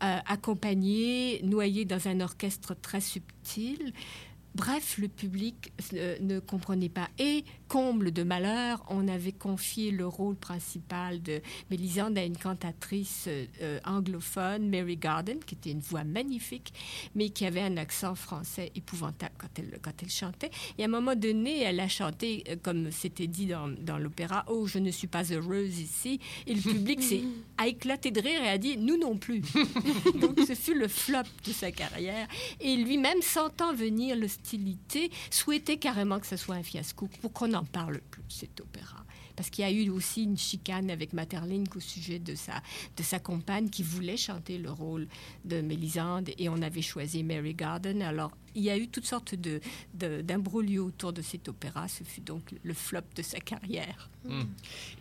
accompagné, 0.00 1.40
noyé 1.42 1.84
dans 1.84 2.08
un 2.08 2.20
orchestre 2.20 2.74
très 2.74 3.00
subtil. 3.00 3.92
Bref, 4.54 4.98
le 4.98 5.08
public 5.08 5.72
euh, 5.94 6.16
ne 6.20 6.38
comprenait 6.38 6.90
pas. 6.90 7.08
Et 7.18 7.44
comble 7.68 8.10
de 8.10 8.22
malheur, 8.22 8.84
on 8.90 9.08
avait 9.08 9.32
confié 9.32 9.90
le 9.90 10.06
rôle 10.06 10.36
principal 10.36 11.22
de 11.22 11.40
Mélisande 11.70 12.18
à 12.18 12.24
une 12.24 12.36
cantatrice 12.36 13.28
euh, 13.28 13.80
anglophone, 13.86 14.68
Mary 14.68 14.98
Garden, 14.98 15.38
qui 15.42 15.54
était 15.54 15.70
une 15.70 15.80
voix 15.80 16.04
magnifique, 16.04 16.74
mais 17.14 17.30
qui 17.30 17.46
avait 17.46 17.62
un 17.62 17.78
accent 17.78 18.14
français 18.14 18.70
épouvantable 18.74 19.32
quand 19.38 19.48
elle, 19.58 19.78
quand 19.80 20.02
elle 20.02 20.10
chantait. 20.10 20.50
Et 20.76 20.82
à 20.82 20.84
un 20.84 20.90
moment 20.90 21.14
donné, 21.14 21.62
elle 21.62 21.80
a 21.80 21.88
chanté, 21.88 22.44
euh, 22.50 22.56
comme 22.62 22.90
c'était 22.90 23.28
dit 23.28 23.46
dans, 23.46 23.68
dans 23.68 23.96
l'opéra, 23.96 24.44
Oh, 24.48 24.66
je 24.66 24.78
ne 24.78 24.90
suis 24.90 25.06
pas 25.06 25.32
heureuse 25.32 25.78
ici. 25.78 26.20
Et 26.46 26.54
le 26.54 26.60
public 26.60 27.02
s'est 27.02 27.22
a 27.56 27.66
éclaté 27.68 28.10
de 28.10 28.20
rire 28.20 28.42
et 28.44 28.50
a 28.50 28.58
dit, 28.58 28.76
Nous 28.76 28.98
non 28.98 29.16
plus. 29.16 29.40
Donc 30.20 30.38
ce 30.46 30.54
fut 30.54 30.74
le 30.78 30.88
flop 30.88 31.22
de 31.46 31.52
sa 31.52 31.72
carrière. 31.72 32.28
Et 32.60 32.76
lui-même, 32.76 33.22
sentant 33.22 33.72
venir 33.72 34.14
le 34.14 34.28
souhaitait 35.30 35.78
carrément 35.78 36.20
que 36.20 36.26
ce 36.26 36.36
soit 36.36 36.56
un 36.56 36.62
fiasco 36.62 37.08
pour 37.20 37.32
qu'on 37.32 37.48
n'en 37.48 37.64
parle 37.64 38.00
plus 38.10 38.22
cet 38.28 38.60
opéra. 38.60 39.04
Parce 39.36 39.50
qu'il 39.50 39.64
y 39.64 39.66
a 39.66 39.70
eu 39.70 39.88
aussi 39.88 40.24
une 40.24 40.36
chicane 40.36 40.90
avec 40.90 41.12
Maeterlinck 41.12 41.74
au 41.76 41.80
sujet 41.80 42.18
de 42.18 42.34
sa, 42.34 42.62
de 42.96 43.02
sa 43.02 43.18
compagne 43.18 43.70
qui 43.70 43.82
voulait 43.82 44.16
chanter 44.16 44.58
le 44.58 44.70
rôle 44.70 45.08
de 45.44 45.60
Mélisande 45.60 46.30
et 46.38 46.48
on 46.48 46.60
avait 46.60 46.82
choisi 46.82 47.24
Mary 47.24 47.54
Garden. 47.54 48.02
Alors, 48.02 48.32
il 48.54 48.62
y 48.62 48.70
a 48.70 48.76
eu 48.76 48.88
toutes 48.88 49.06
sortes 49.06 49.34
de, 49.34 49.60
d'imbroglios 49.94 50.86
autour 50.86 51.12
de 51.12 51.22
cet 51.22 51.48
opéra. 51.48 51.88
Ce 51.88 52.04
fut 52.04 52.20
donc 52.20 52.42
le 52.62 52.74
flop 52.74 53.00
de 53.16 53.22
sa 53.22 53.40
carrière. 53.40 54.10
Mmh. 54.24 54.42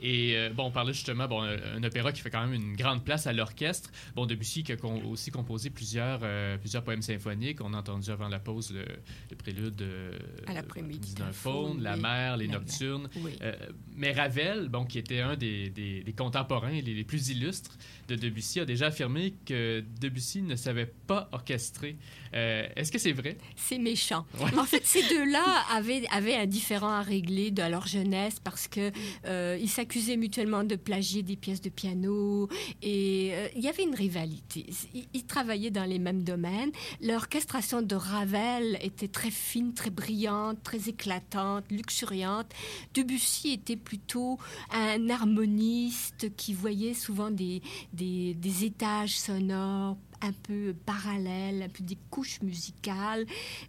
Et 0.01 0.35
euh, 0.35 0.49
bon, 0.49 0.65
on 0.65 0.71
parlait 0.71 0.93
justement 0.93 1.27
bon, 1.27 1.41
un 1.41 1.83
opéra 1.83 2.11
qui 2.11 2.21
fait 2.21 2.31
quand 2.31 2.41
même 2.41 2.53
une 2.53 2.75
grande 2.75 3.03
place 3.03 3.27
à 3.27 3.33
l'orchestre. 3.33 3.91
Bon, 4.15 4.25
Debussy 4.25 4.63
qui 4.63 4.71
a 4.71 4.77
con, 4.77 5.03
aussi 5.05 5.29
composé 5.31 5.69
plusieurs, 5.69 6.21
euh, 6.23 6.57
plusieurs 6.57 6.83
poèmes 6.83 7.01
symphoniques. 7.03 7.61
On 7.61 7.73
a 7.73 7.77
entendu 7.77 8.09
avant 8.09 8.29
la 8.29 8.39
pause 8.39 8.71
le, 8.71 8.85
le 9.29 9.35
prélude 9.35 9.81
euh, 9.81 10.17
à 10.47 10.53
l'après-midi 10.53 11.13
d'un 11.15 11.31
faune, 11.31 11.81
la 11.81 11.97
mer, 11.97 12.37
les 12.37 12.47
la 12.47 12.53
nocturnes. 12.53 13.09
oui. 13.17 13.31
Euh, 13.41 13.53
mais 13.95 14.11
Ravel, 14.13 14.69
bon, 14.69 14.85
qui 14.85 14.97
était 14.97 15.19
un 15.19 15.35
des, 15.35 15.69
des, 15.69 16.01
des 16.03 16.13
contemporains 16.13 16.71
les, 16.71 16.81
les, 16.81 17.03
plus 17.03 17.29
illustres 17.29 17.77
de 18.07 18.15
Debussy, 18.15 18.59
a 18.59 18.65
déjà 18.65 18.87
affirmé 18.87 19.33
que 19.45 19.83
Debussy 19.99 20.41
ne 20.41 20.55
savait 20.55 20.91
pas 21.07 21.29
orchestrer. 21.31 21.97
Euh, 22.33 22.67
Est-ce 22.75 22.91
que 22.91 22.97
c'est 22.97 23.11
vrai? 23.11 23.37
C'est 23.55 23.77
méchant. 23.77 24.25
Ouais. 24.39 24.57
En 24.57 24.65
fait, 24.65 24.85
ces 24.85 25.07
deux-là 25.07 25.43
avaient, 25.71 26.03
avaient 26.11 26.35
un 26.35 26.45
différend 26.45 26.89
à 26.89 27.01
régler 27.01 27.51
de 27.51 27.63
leur 27.63 27.87
jeunesse 27.87 28.37
parce 28.43 28.67
que 28.67 28.91
euh, 29.25 29.57
ils 29.61 29.69
s'accusaient 29.69 30.17
mutuellement 30.17 30.63
de 30.63 30.75
plagier 30.75 31.23
des 31.23 31.35
pièces 31.35 31.61
de 31.61 31.69
piano 31.69 32.49
et 32.81 33.31
euh, 33.33 33.47
il 33.55 33.61
y 33.61 33.67
avait 33.67 33.83
une 33.83 33.95
rivalité. 33.95 34.65
Ils, 34.93 35.07
ils, 35.13 35.25
travaillaient 35.25 35.71
dans 35.71 35.85
les 35.85 35.99
mêmes 35.99 36.23
domaines. 36.23 36.71
L'orchestration 37.01 37.81
de 37.81 37.95
Ravel 37.95 38.77
était 38.81 39.07
très 39.07 39.31
fine, 39.31 39.73
très 39.73 39.89
brillante, 39.89 40.61
très 40.63 40.89
éclatante, 40.89 41.65
luxuriante. 41.69 42.47
Debussy 42.93 43.53
était 43.53 43.75
plutôt 43.75 44.37
un 44.71 45.09
harmoniste 45.09 46.35
qui 46.35 46.53
voyait 46.53 46.93
souvent 46.93 47.31
des, 47.31 47.61
des, 47.93 48.33
des 48.33 48.65
étages 48.65 49.17
sonores 49.19 49.97
un 50.21 50.31
peu 50.31 50.75
parallèles, 50.85 51.63
un 51.63 51.69
peu 51.69 51.83
des 51.83 51.97
couches 52.09 52.41
musicales. 52.41 53.25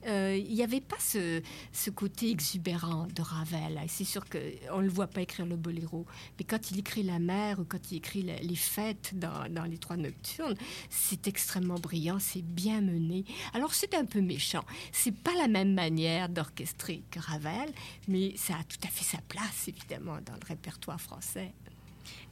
Euh, 0.06 0.36
il 0.36 0.54
n'y 0.54 0.62
avait 0.62 0.80
pas 0.80 0.98
ce, 0.98 1.42
ce, 1.72 1.90
côté 1.90 2.30
exubérant 2.30 3.06
de 3.14 3.22
Ravel. 3.22 3.80
C'est 3.88 4.04
sûr 4.04 4.24
qu'on 4.28 4.78
ne 4.78 4.84
le 4.84 4.90
voit 4.90 5.06
pas 5.06 5.22
écrire 5.22 5.46
le 5.46 5.56
boléro, 5.56 6.06
mais 6.38 6.44
quand 6.44 6.70
il 6.70 6.78
écrit 6.78 7.02
la 7.02 7.18
mer 7.18 7.60
ou 7.60 7.64
quand 7.64 7.90
il 7.90 7.98
écrit 7.98 8.22
les 8.22 8.56
fêtes 8.56 9.12
dans, 9.14 9.48
dans 9.50 9.64
les 9.64 9.78
trois 9.78 9.96
nocturnes, 9.96 10.56
c'est 10.90 11.26
extrêmement 11.26 11.78
brillant, 11.78 12.18
c'est 12.18 12.42
bien 12.42 12.80
mené. 12.80 13.24
Alors 13.54 13.74
c'est 13.74 13.94
un 13.94 14.04
peu 14.04 14.20
méchant. 14.20 14.64
C'est 14.92 15.16
pas 15.16 15.34
la 15.34 15.48
même 15.48 15.74
manière 15.74 16.28
d'orchestrer 16.28 17.02
que 17.10 17.18
Ravel, 17.20 17.70
mais 18.08 18.36
ça 18.36 18.54
a 18.54 18.64
tout 18.64 18.78
à 18.84 18.88
fait 18.88 19.04
sa 19.04 19.18
place, 19.22 19.68
évidemment, 19.68 20.18
dans 20.24 20.34
le 20.34 20.46
répertoire 20.46 21.00
français. 21.00 21.52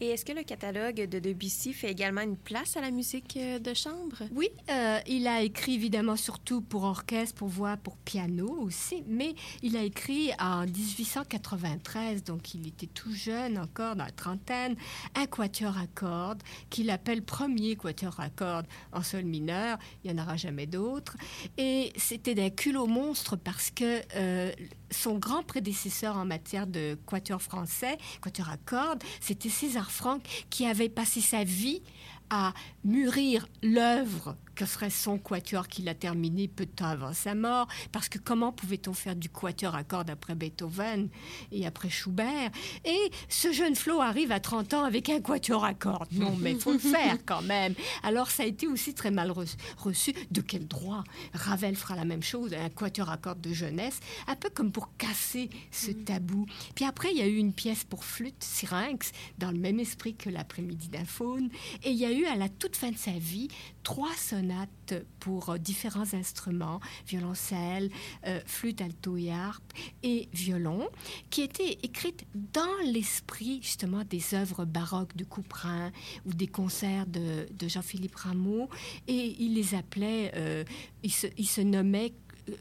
Et 0.03 0.09
est-ce 0.09 0.25
que 0.25 0.33
le 0.33 0.43
catalogue 0.43 1.05
de 1.07 1.19
Debussy 1.19 1.75
fait 1.75 1.91
également 1.91 2.23
une 2.23 2.39
place 2.39 2.75
à 2.79 2.81
la 2.81 2.91
musique 2.91 3.37
de 3.39 3.75
chambre? 3.75 4.17
Oui, 4.35 4.49
euh, 4.71 4.99
il 5.07 5.27
a 5.27 5.43
écrit 5.43 5.75
évidemment 5.75 6.17
surtout 6.17 6.63
pour 6.63 6.85
orchestre, 6.85 7.35
pour 7.35 7.49
voix, 7.49 7.77
pour 7.77 7.99
piano 7.99 8.49
aussi, 8.63 9.05
mais 9.07 9.35
il 9.63 9.77
a 9.77 9.83
écrit 9.83 10.31
en 10.39 10.65
1893, 10.65 12.25
donc 12.25 12.55
il 12.55 12.67
était 12.69 12.87
tout 12.87 13.13
jeune 13.13 13.59
encore, 13.59 13.95
dans 13.95 14.07
la 14.07 14.11
trentaine, 14.11 14.75
un 15.15 15.27
quatuor 15.27 15.77
à 15.77 15.87
cordes 15.87 16.43
qu'il 16.71 16.89
appelle 16.89 17.23
premier 17.23 17.77
quatuor 17.77 18.19
à 18.21 18.31
cordes 18.31 18.67
en 18.93 19.03
sol 19.03 19.25
mineur. 19.25 19.79
Il 20.03 20.11
n'y 20.11 20.19
en 20.19 20.23
aura 20.23 20.39
jamais 20.39 20.67
d'autres. 20.67 21.19
Et 21.59 21.93
c'était 21.97 22.35
d'un 22.35 22.49
culot 22.49 22.87
monstre 22.87 23.37
parce 23.37 23.71
que 23.71 24.01
euh, 24.17 24.51
son 24.91 25.19
grand 25.19 25.43
prédécesseur 25.43 26.17
en 26.17 26.25
matière 26.25 26.67
de 26.67 26.99
quatuor 27.07 27.43
français, 27.43 27.99
quatuor 28.23 28.49
à 28.49 28.57
cordes, 28.57 29.03
c'était 29.21 29.51
César 29.51 29.90
Franck 29.91 30.23
qui 30.49 30.67
avait 30.67 30.89
passé 30.89 31.21
sa 31.21 31.45
vie 31.45 31.83
à 32.31 32.55
mûrir 32.85 33.47
l'œuvre 33.63 34.37
que 34.61 34.67
serait 34.67 34.91
son 34.91 35.17
quatuor 35.17 35.69
qu'il 35.69 35.89
a 35.89 35.95
terminé 35.95 36.47
peu 36.47 36.67
de 36.67 36.71
temps 36.71 36.87
avant 36.87 37.15
sa 37.15 37.35
mort, 37.35 37.67
parce 37.93 38.11
que 38.11 38.19
comment 38.19 38.53
pouvait-on 38.53 38.93
faire 38.93 39.17
du 39.17 39.31
quatuor 39.31 39.75
à 39.75 39.85
cordes 39.85 40.11
après 40.11 40.35
Beethoven 40.35 41.09
et 41.51 41.67
après 41.67 41.89
Schubert? 41.89 42.51
Et 42.85 43.11
ce 43.31 43.53
jeune 43.53 43.75
Flo 43.75 44.03
arrive 44.03 44.33
à 44.33 44.39
30 44.39 44.75
ans 44.75 44.85
avec 44.85 45.09
un 45.09 45.21
quatuor 45.23 45.65
à 45.65 45.73
cordes. 45.73 46.13
Non, 46.13 46.37
mais 46.39 46.53
il 46.53 46.61
faut 46.61 46.73
le 46.73 46.79
faire 46.79 47.17
quand 47.27 47.41
même. 47.41 47.75
Alors 48.03 48.31
ça 48.31 48.43
a 48.43 48.47
été 48.47 48.67
aussi 48.67 48.93
très 48.93 49.11
mal 49.11 49.33
reçu. 49.79 50.13
De 50.31 50.43
quel 50.43 50.69
droit? 50.69 51.05
Ravel 51.33 51.75
fera 51.75 51.97
la 51.97 52.05
même 52.05 52.23
chose, 52.23 52.53
un 52.53 52.69
quatuor 52.69 53.09
à 53.09 53.17
cordes 53.17 53.41
de 53.41 53.55
jeunesse, 53.55 53.99
un 54.27 54.37
peu 54.37 54.51
comme 54.51 54.73
pour 54.73 54.95
casser 54.99 55.49
ce 55.71 55.91
tabou. 55.91 56.45
Puis 56.75 56.85
après, 56.85 57.13
il 57.13 57.19
y 57.19 57.23
a 57.23 57.27
eu 57.27 57.37
une 57.37 57.55
pièce 57.55 57.85
pour 57.85 58.05
flûte, 58.05 58.45
Syrinx, 58.45 59.13
dans 59.39 59.51
le 59.51 59.59
même 59.59 59.81
esprit 59.81 60.15
que 60.15 60.29
l'après-midi 60.29 60.89
d'un 60.89 61.07
faune, 61.07 61.49
et 61.83 61.91
il 61.91 61.97
y 61.97 62.05
a 62.05 62.13
eu 62.13 62.20
à 62.27 62.37
la 62.37 62.49
toute 62.49 62.77
fin 62.77 62.91
de 62.91 62.97
sa 62.97 63.13
vie 63.13 63.49
trois 63.83 64.15
sonates 64.15 64.95
pour 65.19 65.51
euh, 65.51 65.59
différents 65.59 66.15
instruments, 66.15 66.81
violoncelle, 67.07 67.91
euh, 68.27 68.41
flûte, 68.47 68.81
alto 68.81 69.17
et 69.17 69.31
harpe 69.31 69.73
et 70.03 70.29
violon, 70.33 70.89
qui 71.31 71.43
étaient 71.43 71.79
écrites 71.83 72.27
dans 72.35 72.63
l'esprit 72.85 73.61
justement 73.63 74.05
des 74.05 74.35
œuvres 74.35 74.65
baroques 74.65 75.17
de 75.17 75.25
Couperin 75.25 75.93
ou 76.27 76.33
des 76.33 76.47
concerts 76.47 77.07
de, 77.07 77.47
Jean-Philippe 77.69 78.17
Rameau. 78.17 78.69
Et 79.07 79.37
il 79.39 79.55
les 79.55 79.75
appelait, 79.75 80.33
euh, 80.37 80.65
il 81.03 81.13
se 81.13 81.61
nommait 81.61 82.13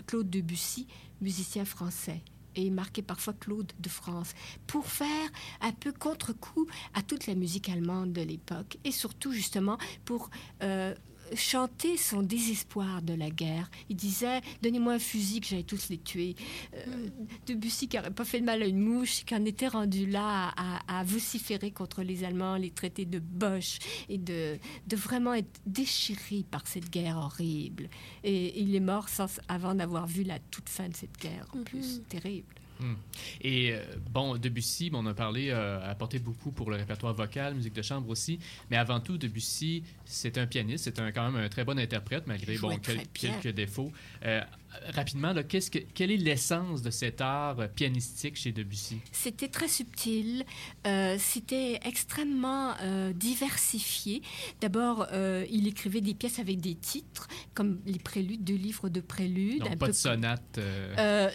Claude 0.05 0.29
Debussy, 0.29 0.87
musicien 1.21 1.65
français 1.65 2.21
et 2.55 2.69
marqué 2.69 3.01
parfois 3.01 3.33
Claude 3.33 3.71
de 3.79 3.89
France, 3.89 4.33
pour 4.67 4.87
faire 4.87 5.29
un 5.61 5.71
peu 5.71 5.91
contre-coup 5.91 6.67
à 6.93 7.01
toute 7.01 7.27
la 7.27 7.35
musique 7.35 7.69
allemande 7.69 8.13
de 8.13 8.21
l'époque. 8.21 8.77
Et 8.83 8.91
surtout 8.91 9.31
justement 9.31 9.77
pour 10.05 10.29
euh, 10.63 10.93
chanter 11.35 11.97
son 11.97 12.21
désespoir 12.21 13.01
de 13.01 13.13
la 13.13 13.29
guerre. 13.29 13.69
Il 13.89 13.95
disait 13.95 14.41
Donnez-moi 14.61 14.93
un 14.93 14.99
fusil 14.99 15.41
que 15.41 15.47
j'allais 15.47 15.63
tous 15.63 15.89
les 15.89 15.97
tuer. 15.97 16.35
Euh, 16.75 17.07
Debussy, 17.47 17.87
qui 17.87 17.97
n'aurait 17.97 18.11
pas 18.11 18.25
fait 18.25 18.39
de 18.39 18.45
mal 18.45 18.61
à 18.61 18.65
une 18.65 18.79
mouche, 18.79 19.23
qui 19.25 19.35
en 19.35 19.45
était 19.45 19.67
rendu 19.67 20.05
là 20.05 20.53
à, 20.55 20.99
à, 20.99 21.03
vociférer 21.03 21.71
contre 21.71 22.03
les 22.03 22.23
Allemands, 22.23 22.55
les 22.55 22.71
traités 22.71 23.05
de 23.05 23.19
Bosch, 23.19 23.79
et 24.09 24.17
de, 24.17 24.57
de 24.87 24.95
vraiment 24.95 25.33
être 25.33 25.59
déchiré 25.65 26.45
par 26.49 26.67
cette 26.67 26.89
guerre 26.89 27.17
horrible. 27.17 27.89
Et 28.23 28.59
il 28.61 28.75
est 28.75 28.79
mort 28.79 29.09
sans, 29.09 29.39
avant 29.47 29.75
d'avoir 29.75 30.07
vu 30.07 30.23
la 30.23 30.39
toute 30.39 30.69
fin 30.69 30.89
de 30.89 30.95
cette 30.95 31.17
guerre, 31.19 31.47
en 31.55 31.63
plus, 31.63 31.99
mm 31.99 32.01
-hmm. 32.01 32.07
terrible. 32.07 32.55
Hmm. 32.79 32.93
Et 33.41 33.73
euh, 33.73 33.83
bon, 34.09 34.37
Debussy, 34.37 34.89
bon, 34.89 35.03
on 35.03 35.07
a 35.07 35.13
parlé, 35.13 35.49
euh, 35.49 35.79
a 35.81 35.89
apporté 35.89 36.17
beaucoup 36.19 36.51
pour 36.51 36.69
le 36.69 36.77
répertoire 36.77 37.13
vocal, 37.13 37.53
musique 37.55 37.73
de 37.73 37.81
chambre 37.81 38.07
aussi. 38.09 38.39
Mais 38.71 38.77
avant 38.77 38.99
tout, 39.01 39.17
Debussy, 39.17 39.83
c'est 40.05 40.37
un 40.37 40.47
pianiste, 40.47 40.85
c'est 40.85 40.99
un, 40.99 41.11
quand 41.11 41.29
même 41.29 41.43
un 41.43 41.49
très 41.49 41.65
bon 41.65 41.77
interprète, 41.77 42.25
malgré 42.25 42.57
bon, 42.57 42.69
quel- 42.81 43.07
quelques 43.09 43.53
défauts. 43.53 43.91
Euh, 44.23 44.41
rapidement, 44.93 45.33
là, 45.33 45.43
que, 45.43 45.57
quelle 45.93 46.11
est 46.11 46.17
l'essence 46.17 46.81
de 46.81 46.89
cet 46.89 47.21
art 47.21 47.59
euh, 47.59 47.67
pianistique 47.67 48.35
chez 48.35 48.51
Debussy? 48.51 48.99
C'était 49.11 49.47
très 49.47 49.67
subtil, 49.67 50.45
euh, 50.85 51.17
c'était 51.19 51.79
extrêmement 51.83 52.73
euh, 52.81 53.13
diversifié. 53.13 54.21
D'abord, 54.61 55.07
il 55.51 55.67
écrivait 55.67 56.01
des 56.01 56.13
pièces 56.13 56.39
avec 56.39 56.59
des 56.61 56.75
titres, 56.75 57.27
comme 57.53 57.79
les 57.85 57.99
préludes, 57.99 58.43
deux 58.43 58.55
livres 58.55 58.89
de 58.89 59.01
préludes. 59.01 59.59
Donc, 59.59 59.77
pas 59.77 59.85
peu 59.87 59.91
de 59.91 59.97
sonate. 59.97 60.59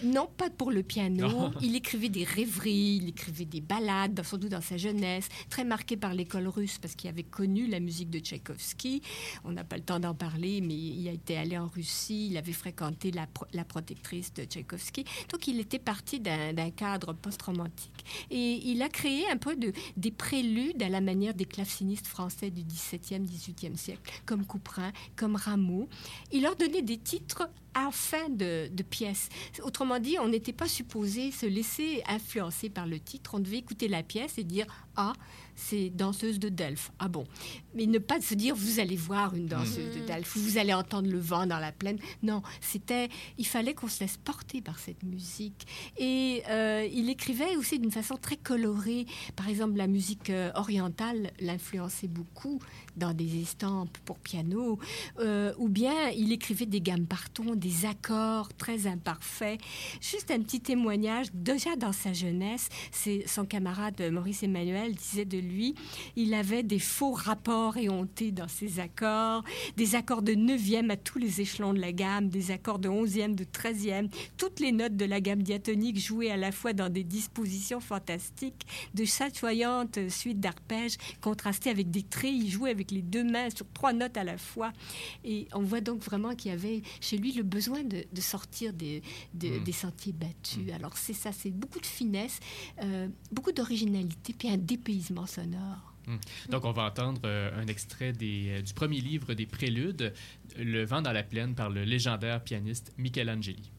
non, 0.05 0.29
pas 0.37 0.51
pour 0.51 0.71
le 0.71 0.83
piano. 0.83 1.51
Il 1.61 1.77
écrivait 1.77 2.09
des 2.09 2.25
rêveries, 2.25 2.99
il 3.03 3.09
écrivait 3.09 3.45
des 3.45 3.61
ballades, 3.61 4.15
dans- 4.15 4.25
surtout 4.25 4.49
dans 4.49 4.61
sa 4.61 4.77
jeunesse, 4.77 5.29
très 5.49 5.65
marqué 5.65 5.97
par 5.97 6.15
l'école 6.15 6.49
russe 6.49 6.79
parce 6.79 6.95
qu'il 6.95 7.09
avait 7.09 7.23
connu 7.23 7.67
la 7.67 7.81
musique 7.81 8.11
de 8.11 8.19
Tchaïkovski. 8.19 9.03
On 9.45 9.53
n'a 9.53 9.65
pas 9.65 9.77
le 9.77 9.83
temps 9.83 10.01
d'en 10.01 10.15
parler, 10.15 10.61
mais 10.61 10.75
il 10.75 11.09
a 11.09 11.13
été 11.13 11.37
allé 11.37 11.57
en 11.59 11.69
Russie, 11.69 12.29
il 12.31 12.37
avait 12.37 12.53
fréquenté 12.53 13.11
la, 13.11 13.27
la 13.53 13.65
protectrice 13.65 14.33
de 14.35 14.45
Tchaïkovski. 14.45 15.05
Donc 15.31 15.47
il 15.47 15.61
était 15.61 15.79
parti 15.79 16.21
d'un 16.21 16.71
cadre 16.71 17.13
post-romantique. 17.13 18.05
Et 18.31 18.61
il 18.65 18.83
a 18.83 18.89
créé 18.89 19.29
un 19.31 19.37
peu 19.37 19.57
de, 19.57 19.73
des 19.97 20.11
préludes 20.11 20.83
à 20.83 20.89
la 20.89 21.01
manière 21.01 21.35
des 21.35 21.45
clavecinistes 21.45 22.07
français 22.07 22.51
du 22.51 22.63
XVIIe, 22.63 23.21
XVIIIe 23.21 23.77
siècle, 23.77 24.13
comme 24.27 24.45
Couperin, 24.45 24.93
comme 25.17 25.37
Rameau. 25.37 25.89
Il 26.33 26.43
leur 26.43 26.57
donnait 26.57 26.83
des 26.83 26.99
titres 26.99 27.49
à 27.75 27.91
fin 27.91 28.29
de, 28.29 28.69
de 28.69 28.83
pièce. 28.83 29.29
Autrement 29.63 29.99
dit, 29.99 30.17
on 30.21 30.29
n'était 30.29 30.53
pas 30.53 30.69
supposé 30.69 31.31
se 31.31 31.47
laisser 31.47 32.03
influencer 32.09 32.71
par 32.71 32.87
le 32.87 32.99
titre. 33.01 33.35
On 33.35 33.41
devait 33.41 33.59
écouter 33.59 33.89
la 33.89 34.03
pièce 34.03 34.39
et 34.39 34.45
dire 34.45 34.67
Ah, 34.97 35.13
c'est 35.57 35.91
danseuse 35.91 36.39
de 36.39 36.49
Delphes. 36.49 36.91
Ah 36.99 37.09
bon. 37.09 37.25
Mais 37.75 37.87
ne 37.87 37.99
pas 37.99 38.21
se 38.21 38.35
dire 38.35 38.55
Vous 38.55 38.81
allez 38.81 38.97
voir 38.97 39.35
une 39.35 39.47
danseuse 39.47 39.95
de 39.95 40.05
Delphes, 40.07 40.37
vous 40.37 40.59
allez 40.59 40.75
entendre 40.75 41.09
le 41.09 41.19
vent 41.19 41.47
dans 41.47 41.59
la 41.59 41.73
plaine. 41.73 41.99
Non, 42.23 42.43
c'était. 42.61 43.09
Il 43.39 43.47
fallait 43.47 43.75
qu'on 43.75 43.89
se 43.89 44.01
laisse 44.01 44.17
porter 44.17 44.61
par 44.61 44.79
cette 44.79 45.03
musique. 45.03 45.67
Et 45.97 46.43
euh, 46.49 46.87
il 46.93 47.09
écrivait 47.11 47.57
aussi 47.57 47.79
d'une 47.79 47.91
façon 47.93 48.17
très 48.17 48.37
colorée. 48.37 49.07
Par 49.37 49.49
exemple, 49.49 49.77
la 49.77 49.87
musique 49.87 50.31
euh, 50.31 50.51
orientale 50.55 51.33
l'influençait 51.41 52.09
beaucoup 52.09 52.61
dans 52.97 53.13
des 53.13 53.41
estampes 53.43 53.97
pour 54.05 54.19
piano. 54.19 54.79
Euh, 55.19 55.53
ou 55.59 55.69
bien 55.69 56.11
il 56.11 56.33
écrivait 56.33 56.67
des 56.67 56.81
gammes 56.81 57.07
partons, 57.07 57.55
des 57.65 57.87
accords 57.87 58.53
très 58.59 58.87
imparfaits. 58.87 59.59
Juste 60.03 60.31
un 60.31 60.41
petit 60.41 60.61
témoignage, 60.61 61.29
déjà 61.33 61.77
dans 61.77 61.93
sa 61.93 62.13
jeunesse, 62.13 62.69
c'est 62.93 63.27
son 63.27 63.47
camarade 63.47 64.03
Maurice 64.13 64.43
Emmanuel 64.43 64.95
disait 64.95 65.25
de 65.25 65.39
lui, 65.39 65.75
il 66.15 66.35
avait 66.35 66.63
des 66.63 66.79
faux 66.79 67.13
rapports 67.13 67.79
éhontés 67.79 68.33
dans 68.33 68.49
ses 68.49 68.81
accords, 68.81 69.45
des 69.79 69.95
accords 69.95 70.21
de 70.21 70.35
neuvième 70.35 70.91
à 70.91 70.99
tous 70.99 71.19
les 71.19 71.41
échelons 71.41 71.73
de 71.73 71.81
la 71.81 71.93
gamme, 71.93 72.29
des 72.29 72.51
accords 72.51 72.79
de 72.79 72.91
onzième, 72.91 73.35
de 73.35 73.45
treizième, 73.45 74.09
toutes 74.37 74.61
les 74.61 74.73
notes 74.73 74.97
de 74.97 75.07
la 75.07 75.23
gamme 75.23 75.43
diatonique 75.43 75.99
jouées 75.99 76.31
à 76.31 76.37
la 76.37 76.53
fois 76.53 76.75
dans 76.75 76.91
des 76.91 77.05
dispositions 77.05 77.81
fantastiques, 77.81 78.67
de 78.93 79.07
chatoyantes 79.07 80.11
suites 80.11 80.41
d'arpèges 80.41 80.99
contrastées 81.23 81.71
avec 81.71 81.91
des 81.91 82.03
trilles, 82.03 82.51
jouées 82.51 82.71
avec 82.71 82.91
les 82.91 83.03
deux 83.03 83.25
mains 83.25 83.49
sur 83.49 83.67
trois 83.73 83.95
notes 83.95 84.19
à 84.19 84.25
la 84.25 84.37
fois. 84.37 84.73
Et 85.25 85.49
on 85.55 85.63
voit 85.63 85.81
donc 85.81 86.03
vraiment 86.03 86.35
qu'il 86.35 86.51
y 86.51 86.55
avait 86.55 86.83
chez 87.01 87.17
lui 87.17 87.33
le 87.33 87.54
besoin 87.55 87.83
de, 87.85 88.05
de 88.13 88.21
sortir 88.21 88.73
des, 88.73 89.03
de- 89.33 89.59
des 89.65 89.73
sentiers 89.73 90.13
battus. 90.13 90.71
Alors 90.73 90.97
c'est 90.97 91.15
ça, 91.15 91.31
c'est 91.33 91.51
beaucoup 91.63 91.81
de 91.81 91.87
finesse, 91.87 92.39
euh, 92.83 93.09
beaucoup 93.33 93.53
d'originalité, 93.53 94.35
puis 94.39 94.49
un 94.51 94.59
dépaysement 94.59 95.27
sonore. 95.27 95.91
Donc, 96.51 96.67
on 96.67 96.73
va 96.73 96.85
entendre 96.85 97.23
euh, 97.25 97.63
un 97.63 97.67
extrait 97.67 98.13
des, 98.13 98.41
euh, 98.51 98.61
du 98.63 98.75
premier 98.75 99.01
livre 99.01 99.33
des 99.33 99.47
Préludes, 99.47 100.13
Le 100.59 100.85
vent 100.85 101.01
dans 101.01 101.13
la 101.13 101.23
plaine, 101.23 101.55
par 101.55 101.71
le 101.71 101.83
légendaire 101.85 102.45
pianiste 102.45 102.93
Michelangeli. 102.99 103.71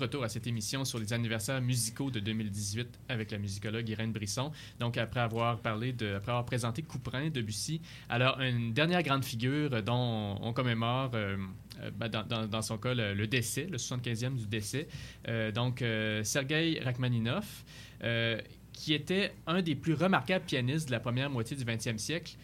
Retour 0.00 0.24
à 0.24 0.28
cette 0.28 0.46
émission 0.46 0.84
sur 0.84 0.98
les 0.98 1.12
anniversaires 1.12 1.60
musicaux 1.60 2.10
de 2.10 2.20
2018 2.20 3.00
avec 3.08 3.30
la 3.30 3.38
musicologue 3.38 3.88
Irène 3.88 4.12
Brisson. 4.12 4.50
Donc, 4.78 4.96
après 4.96 5.20
avoir 5.20 5.58
parlé 5.60 5.90
après 5.90 6.32
avoir 6.32 6.44
présenté 6.44 6.82
Couperin, 6.82 7.30
Debussy, 7.30 7.80
alors 8.08 8.40
une 8.40 8.72
dernière 8.72 9.02
grande 9.02 9.24
figure 9.24 9.82
dont 9.82 10.38
on 10.40 10.52
commémore, 10.52 11.10
euh, 11.14 11.36
euh, 11.82 11.90
ben, 11.96 12.08
dans, 12.08 12.62
son 12.62 12.78
cas, 12.78 12.94
le, 12.94 13.26
décès, 13.26 13.66
le 13.70 13.78
75e 13.78 14.34
du 14.34 14.46
décès. 14.46 14.88
Euh, 15.28 15.52
donc, 15.52 15.84
Sergei 16.24 16.80
Rachmaninoff, 16.82 17.64
qui 18.72 18.94
était 18.94 19.32
un 19.46 19.62
des 19.62 19.74
plus 19.74 19.94
remarquables 19.94 20.44
pianistes 20.44 20.86
de 20.86 20.92
la 20.92 21.00
première 21.00 21.30
moitié 21.30 21.56
du 21.56 21.64
20e 21.64 21.98
siècle 21.98 22.36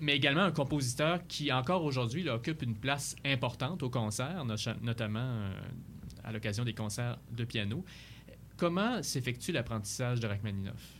mais 0.00 0.16
également 0.16 0.40
un 0.40 0.50
compositeur 0.50 1.20
qui, 1.28 1.52
encore 1.52 1.84
aujourd'hui, 1.84 2.28
occupe 2.28 2.62
une 2.62 2.74
place 2.74 3.14
importante 3.24 3.84
au 3.84 3.90
concert, 3.90 4.44
no- 4.44 4.56
notamment 4.82 5.50
à 6.28 6.32
l'occasion 6.32 6.64
des 6.64 6.74
concerts 6.74 7.18
de 7.30 7.44
piano. 7.44 7.82
Comment 8.58 9.02
s'effectue 9.02 9.50
l'apprentissage 9.52 10.20
de 10.20 10.26
Rachmaninoff? 10.26 10.97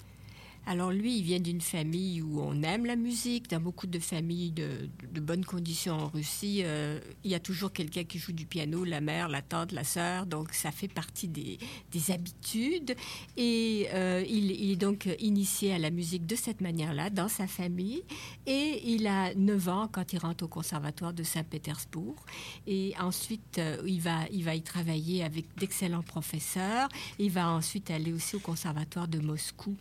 Alors 0.69 0.91
lui, 0.91 1.17
il 1.17 1.23
vient 1.25 1.41
d'une 1.41 1.63
famille 1.63 2.21
où 2.21 2.43
on 2.43 2.63
aime 2.63 2.85
la 2.85 2.95
musique. 2.95 3.49
Dans 3.49 3.59
beaucoup 3.59 3.87
de 3.87 3.99
familles 3.99 4.51
de, 4.51 4.91
bonnes 5.19 5.47
conditions 5.47 5.95
en 5.95 6.09
Russie, 6.09 6.61
euh, 6.63 7.01
il 7.25 7.31
y 7.31 7.35
a 7.35 7.41
toujours 7.41 7.73
quelqu'un 7.73 8.05
qui 8.05 8.19
joue 8.19 8.33
du 8.33 8.45
piano, 8.45 8.85
la 8.85 9.01
mère, 9.01 9.29
la 9.29 9.41
tante, 9.41 9.73
la 9.73 9.83
sœur. 9.83 10.27
Donc 10.27 10.53
ça 10.53 10.71
fait 10.71 10.87
partie 10.87 11.27
des, 11.27 11.57
des 11.91 12.11
habitudes. 12.11 12.95
Et 13.39 13.89
euh, 13.95 14.23
il, 14.29 14.51
il 14.51 14.73
est 14.73 14.77
donc 14.77 15.09
initié 15.21 15.73
à 15.73 15.79
la 15.79 15.89
musique 15.89 16.27
de 16.27 16.37
cette 16.37 16.61
manière-là, 16.61 17.09
dans 17.09 17.29
sa 17.29 17.47
famille. 17.47 18.03
Et 18.45 18.83
il 18.93 19.07
a 19.07 19.35
9 19.35 19.69
ans 19.69 19.89
quand 19.91 20.13
il 20.13 20.19
rentre 20.19 20.45
au 20.45 20.49
conservatoire 20.49 21.15
de 21.15 21.23
Saint-Pétersbourg. 21.23 22.27
Et 22.67 22.93
ensuite, 23.01 23.57
euh, 23.57 23.83
il, 23.87 24.03
va, 24.03 24.29
il 24.31 24.45
va 24.45 24.55
y 24.55 24.61
travailler 24.61 25.25
avec 25.25 25.47
d'excellents 25.57 26.03
professeurs. 26.03 26.91
Il 27.19 27.31
va 27.31 27.49
ensuite 27.49 27.91
aller 27.91 28.13
aussi 28.13 28.37
au 28.37 28.41
conservatoire 28.41 29.09
de 29.09 29.19
Moscou. 29.19 29.75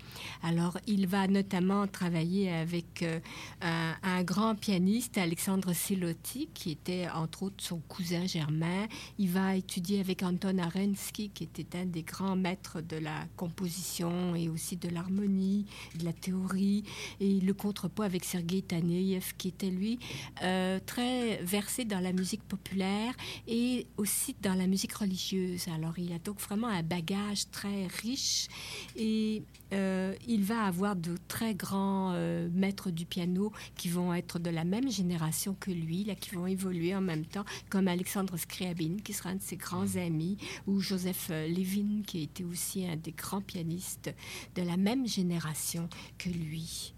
Alors, 0.44 0.77
il 0.86 1.08
va 1.08 1.28
notamment 1.28 1.88
travailler 1.88 2.52
avec 2.52 3.04
euh, 3.04 3.20
un, 3.62 3.96
un 4.04 4.24
grand 4.24 4.56
pianiste, 4.56 5.18
Alexandre 5.18 5.74
Silotti, 5.74 6.50
qui 6.54 6.72
était 6.72 7.08
entre 7.10 7.44
autres 7.44 7.64
son 7.64 7.80
cousin 7.88 8.26
germain. 8.26 8.88
Il 9.18 9.30
va 9.30 9.56
étudier 9.56 10.00
avec 10.00 10.24
Anton 10.24 10.58
Arensky, 10.58 11.30
qui 11.30 11.44
était 11.44 11.78
un 11.78 11.86
des 11.86 12.04
grands 12.04 12.36
maîtres 12.36 12.82
de 12.82 12.98
la 12.98 13.26
composition 13.36 14.36
et 14.36 14.50
aussi 14.50 14.78
de 14.78 14.90
l'harmonie, 14.90 15.66
de 15.96 16.06
la 16.06 16.14
théorie, 16.14 16.84
et 17.20 17.40
le 17.40 17.54
contrepoids 17.54 18.06
avec 18.06 18.26
Sergei 18.26 18.62
Taneyev, 18.62 19.34
qui 19.38 19.50
était 19.50 19.70
lui 19.70 20.00
euh, 20.44 20.80
très 20.86 21.38
versé 21.44 21.86
dans 21.86 22.00
la 22.00 22.14
musique 22.14 22.44
populaire 22.44 23.14
et 23.48 23.88
aussi 23.98 24.36
dans 24.42 24.54
la 24.54 24.68
musique 24.68 24.94
religieuse. 24.94 25.68
Alors, 25.68 25.98
il 25.98 26.12
a 26.14 26.20
donc 26.20 26.40
vraiment 26.40 26.68
un 26.68 26.84
bagage 26.84 27.50
très 27.52 27.88
riche 27.88 28.48
et 28.96 29.44
euh, 29.74 30.16
il 30.28 30.44
va 30.44 30.64
avoir 30.64 30.96
de 30.96 31.18
très 31.28 31.54
grands 31.54 32.14
euh, 32.14 32.50
maîtres 32.54 32.92
du 32.92 33.06
piano 33.06 33.52
qui 33.76 33.90
vont 33.90 34.14
être 34.14 34.40
de 34.40 34.50
la 34.50 34.64
même 34.64 34.90
génération 34.90 35.56
que 35.60 35.72
lui, 35.72 36.04
là, 36.04 36.16
qui 36.16 36.36
vont 36.36 36.48
évoluer 36.48 36.96
en 36.96 37.02
même 37.02 37.26
temps, 37.26 37.46
comme 37.70 37.88
Alexandre 37.88 38.38
Scriabin, 38.38 38.98
qui 39.04 39.14
sera 39.14 39.30
un 39.30 39.36
de 39.36 39.42
ses 39.42 39.58
grands 39.58 39.96
amis, 39.96 40.38
ou 40.68 40.80
Joseph 40.80 41.28
euh, 41.32 41.48
Levin, 41.48 42.02
qui 42.06 42.20
a 42.20 42.22
été 42.22 42.44
aussi 42.44 42.86
un 42.86 42.96
des 42.96 43.12
grands 43.12 43.42
pianistes 43.42 44.14
de 44.56 44.62
la 44.62 44.78
même 44.78 45.08
génération 45.08 45.90
que 46.18 46.30
lui. 46.30 46.94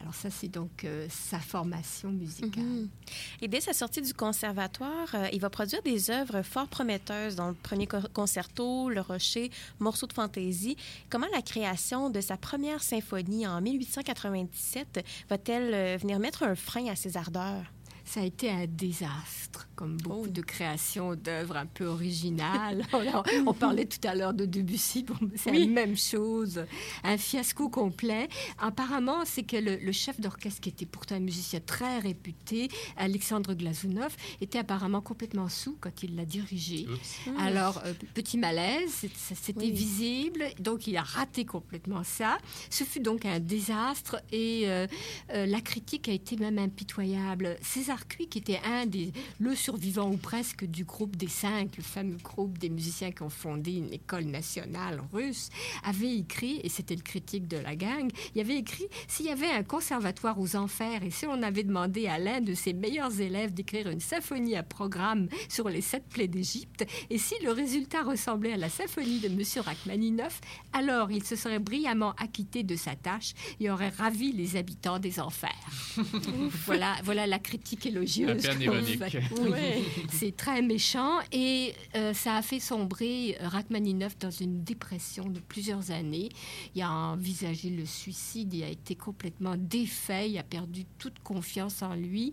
Alors 0.00 0.14
ça, 0.14 0.30
c'est 0.30 0.48
donc 0.48 0.84
euh, 0.84 1.06
sa 1.10 1.38
formation 1.38 2.10
musicale. 2.10 2.62
Mhm. 2.64 2.88
Et 3.42 3.48
dès 3.48 3.60
sa 3.60 3.72
sortie 3.74 4.00
du 4.00 4.14
conservatoire, 4.14 5.08
euh, 5.14 5.28
il 5.32 5.40
va 5.40 5.50
produire 5.50 5.82
des 5.82 6.10
œuvres 6.10 6.40
fort 6.42 6.68
prometteuses, 6.68 7.36
dans 7.36 7.48
le 7.48 7.54
premier 7.54 7.86
co- 7.86 7.98
concerto, 8.14 8.88
Le 8.88 9.00
Rocher, 9.02 9.50
Morceau 9.78 10.06
de 10.06 10.12
fantaisie. 10.14 10.76
Comment 11.10 11.26
la 11.34 11.42
création 11.42 12.08
de 12.08 12.20
sa 12.22 12.36
première 12.38 12.82
symphonie 12.82 13.46
en 13.46 13.60
1897 13.60 15.04
va-t-elle 15.28 15.74
euh, 15.74 15.96
venir 16.00 16.18
mettre 16.18 16.44
un 16.44 16.54
frein 16.54 16.86
à 16.88 16.96
ses 16.96 17.16
ardeurs? 17.16 17.64
Ça 18.12 18.22
a 18.22 18.24
été 18.24 18.50
un 18.50 18.66
désastre, 18.66 19.68
comme 19.76 19.96
beaucoup 19.98 20.26
de 20.26 20.40
créations 20.40 21.14
d'œuvres 21.14 21.56
un 21.56 21.66
peu 21.66 21.84
originales. 21.86 22.84
Alors, 22.92 23.24
on 23.46 23.54
parlait 23.54 23.86
tout 23.86 24.00
à 24.02 24.16
l'heure 24.16 24.34
de 24.34 24.46
Debussy, 24.46 25.04
bon, 25.04 25.14
c'est 25.36 25.52
la 25.52 25.64
même 25.64 25.96
chose, 25.96 26.64
un 27.04 27.16
fiasco 27.16 27.68
complet. 27.68 28.28
Apparemment, 28.58 29.24
c'est 29.24 29.44
que 29.44 29.56
le, 29.56 29.76
le 29.76 29.92
chef 29.92 30.20
d'orchestre, 30.20 30.60
qui 30.60 30.70
était 30.70 30.86
pourtant 30.86 31.14
un 31.14 31.20
musicien 31.20 31.60
très 31.64 32.00
réputé, 32.00 32.68
Alexandre 32.96 33.54
Glazunov, 33.54 34.16
était 34.40 34.58
apparemment 34.58 35.00
complètement 35.02 35.48
sous 35.48 35.76
quand 35.80 36.02
il 36.02 36.16
l'a 36.16 36.24
dirigé. 36.24 36.88
Alors, 37.38 37.80
euh, 37.84 37.92
petit 38.14 38.38
malaise, 38.38 39.06
c'était 39.36 39.60
Oui. 39.66 39.70
visible, 39.70 40.46
donc 40.58 40.88
il 40.88 40.96
a 40.96 41.02
raté 41.02 41.44
complètement 41.44 42.02
ça. 42.02 42.38
Ce 42.70 42.82
fut 42.82 42.98
donc 43.00 43.24
un 43.24 43.38
désastre 43.38 44.16
et 44.32 44.62
euh, 44.68 44.88
euh, 45.32 45.46
la 45.46 45.60
critique 45.60 46.08
a 46.08 46.12
été 46.12 46.34
même 46.36 46.58
impitoyable. 46.58 47.56
César 47.62 47.99
Qui 48.08 48.38
était 48.38 48.60
un 48.64 48.86
des, 48.86 49.12
le 49.40 49.54
survivant 49.54 50.10
ou 50.10 50.16
presque 50.16 50.64
du 50.64 50.84
groupe 50.84 51.16
des 51.16 51.28
cinq, 51.28 51.76
le 51.76 51.82
fameux 51.82 52.16
groupe 52.16 52.58
des 52.58 52.68
musiciens 52.68 53.10
qui 53.10 53.22
ont 53.22 53.30
fondé 53.30 53.72
une 53.72 53.92
école 53.92 54.24
nationale 54.24 55.02
russe, 55.12 55.48
avait 55.84 56.16
écrit, 56.16 56.60
et 56.62 56.68
c'était 56.68 56.94
le 56.94 57.02
critique 57.02 57.48
de 57.48 57.56
la 57.56 57.74
gang, 57.76 58.10
il 58.34 58.40
avait 58.40 58.56
écrit 58.56 58.86
s'il 59.08 59.26
y 59.26 59.30
avait 59.30 59.50
un 59.50 59.62
conservatoire 59.62 60.38
aux 60.38 60.54
enfers 60.56 61.02
et 61.02 61.10
si 61.10 61.26
on 61.26 61.42
avait 61.42 61.64
demandé 61.64 62.06
à 62.06 62.18
l'un 62.18 62.40
de 62.40 62.54
ses 62.54 62.72
meilleurs 62.72 63.20
élèves 63.20 63.52
d'écrire 63.52 63.88
une 63.88 64.00
symphonie 64.00 64.56
à 64.56 64.62
programme 64.62 65.28
sur 65.48 65.68
les 65.68 65.80
sept 65.80 66.04
plaies 66.08 66.28
d'Égypte, 66.28 66.86
et 67.10 67.18
si 67.18 67.34
le 67.42 67.50
résultat 67.50 68.02
ressemblait 68.02 68.52
à 68.52 68.56
la 68.56 68.68
symphonie 68.68 69.20
de 69.20 69.28
M. 69.28 69.42
Rachmaninoff, 69.64 70.40
alors 70.72 71.10
il 71.10 71.24
se 71.24 71.36
serait 71.36 71.58
brillamment 71.58 72.14
acquitté 72.18 72.62
de 72.62 72.76
sa 72.76 72.94
tâche 72.94 73.32
et 73.58 73.70
aurait 73.70 73.88
ravi 73.88 74.32
les 74.32 74.56
habitants 74.56 74.98
des 74.98 75.20
enfers. 75.20 75.50
voilà, 76.66 76.96
voilà 77.04 77.26
la 77.26 77.38
critique 77.38 77.89
élogieuse. 77.90 78.48
Oui, 79.40 79.84
c'est 80.12 80.36
très 80.36 80.62
méchant 80.62 81.18
et 81.32 81.74
euh, 81.96 82.12
ça 82.12 82.36
a 82.36 82.42
fait 82.42 82.60
sombrer 82.60 83.36
euh, 83.40 83.48
Rachmaninoff 83.48 84.18
dans 84.18 84.30
une 84.30 84.62
dépression 84.62 85.28
de 85.28 85.40
plusieurs 85.40 85.90
années. 85.90 86.28
Il 86.74 86.82
a 86.82 86.90
envisagé 86.90 87.70
le 87.70 87.84
suicide, 87.84 88.52
il 88.54 88.62
a 88.62 88.68
été 88.68 88.94
complètement 88.94 89.56
défait, 89.56 90.30
il 90.30 90.38
a 90.38 90.42
perdu 90.42 90.84
toute 90.98 91.18
confiance 91.20 91.82
en 91.82 91.94
lui. 91.94 92.32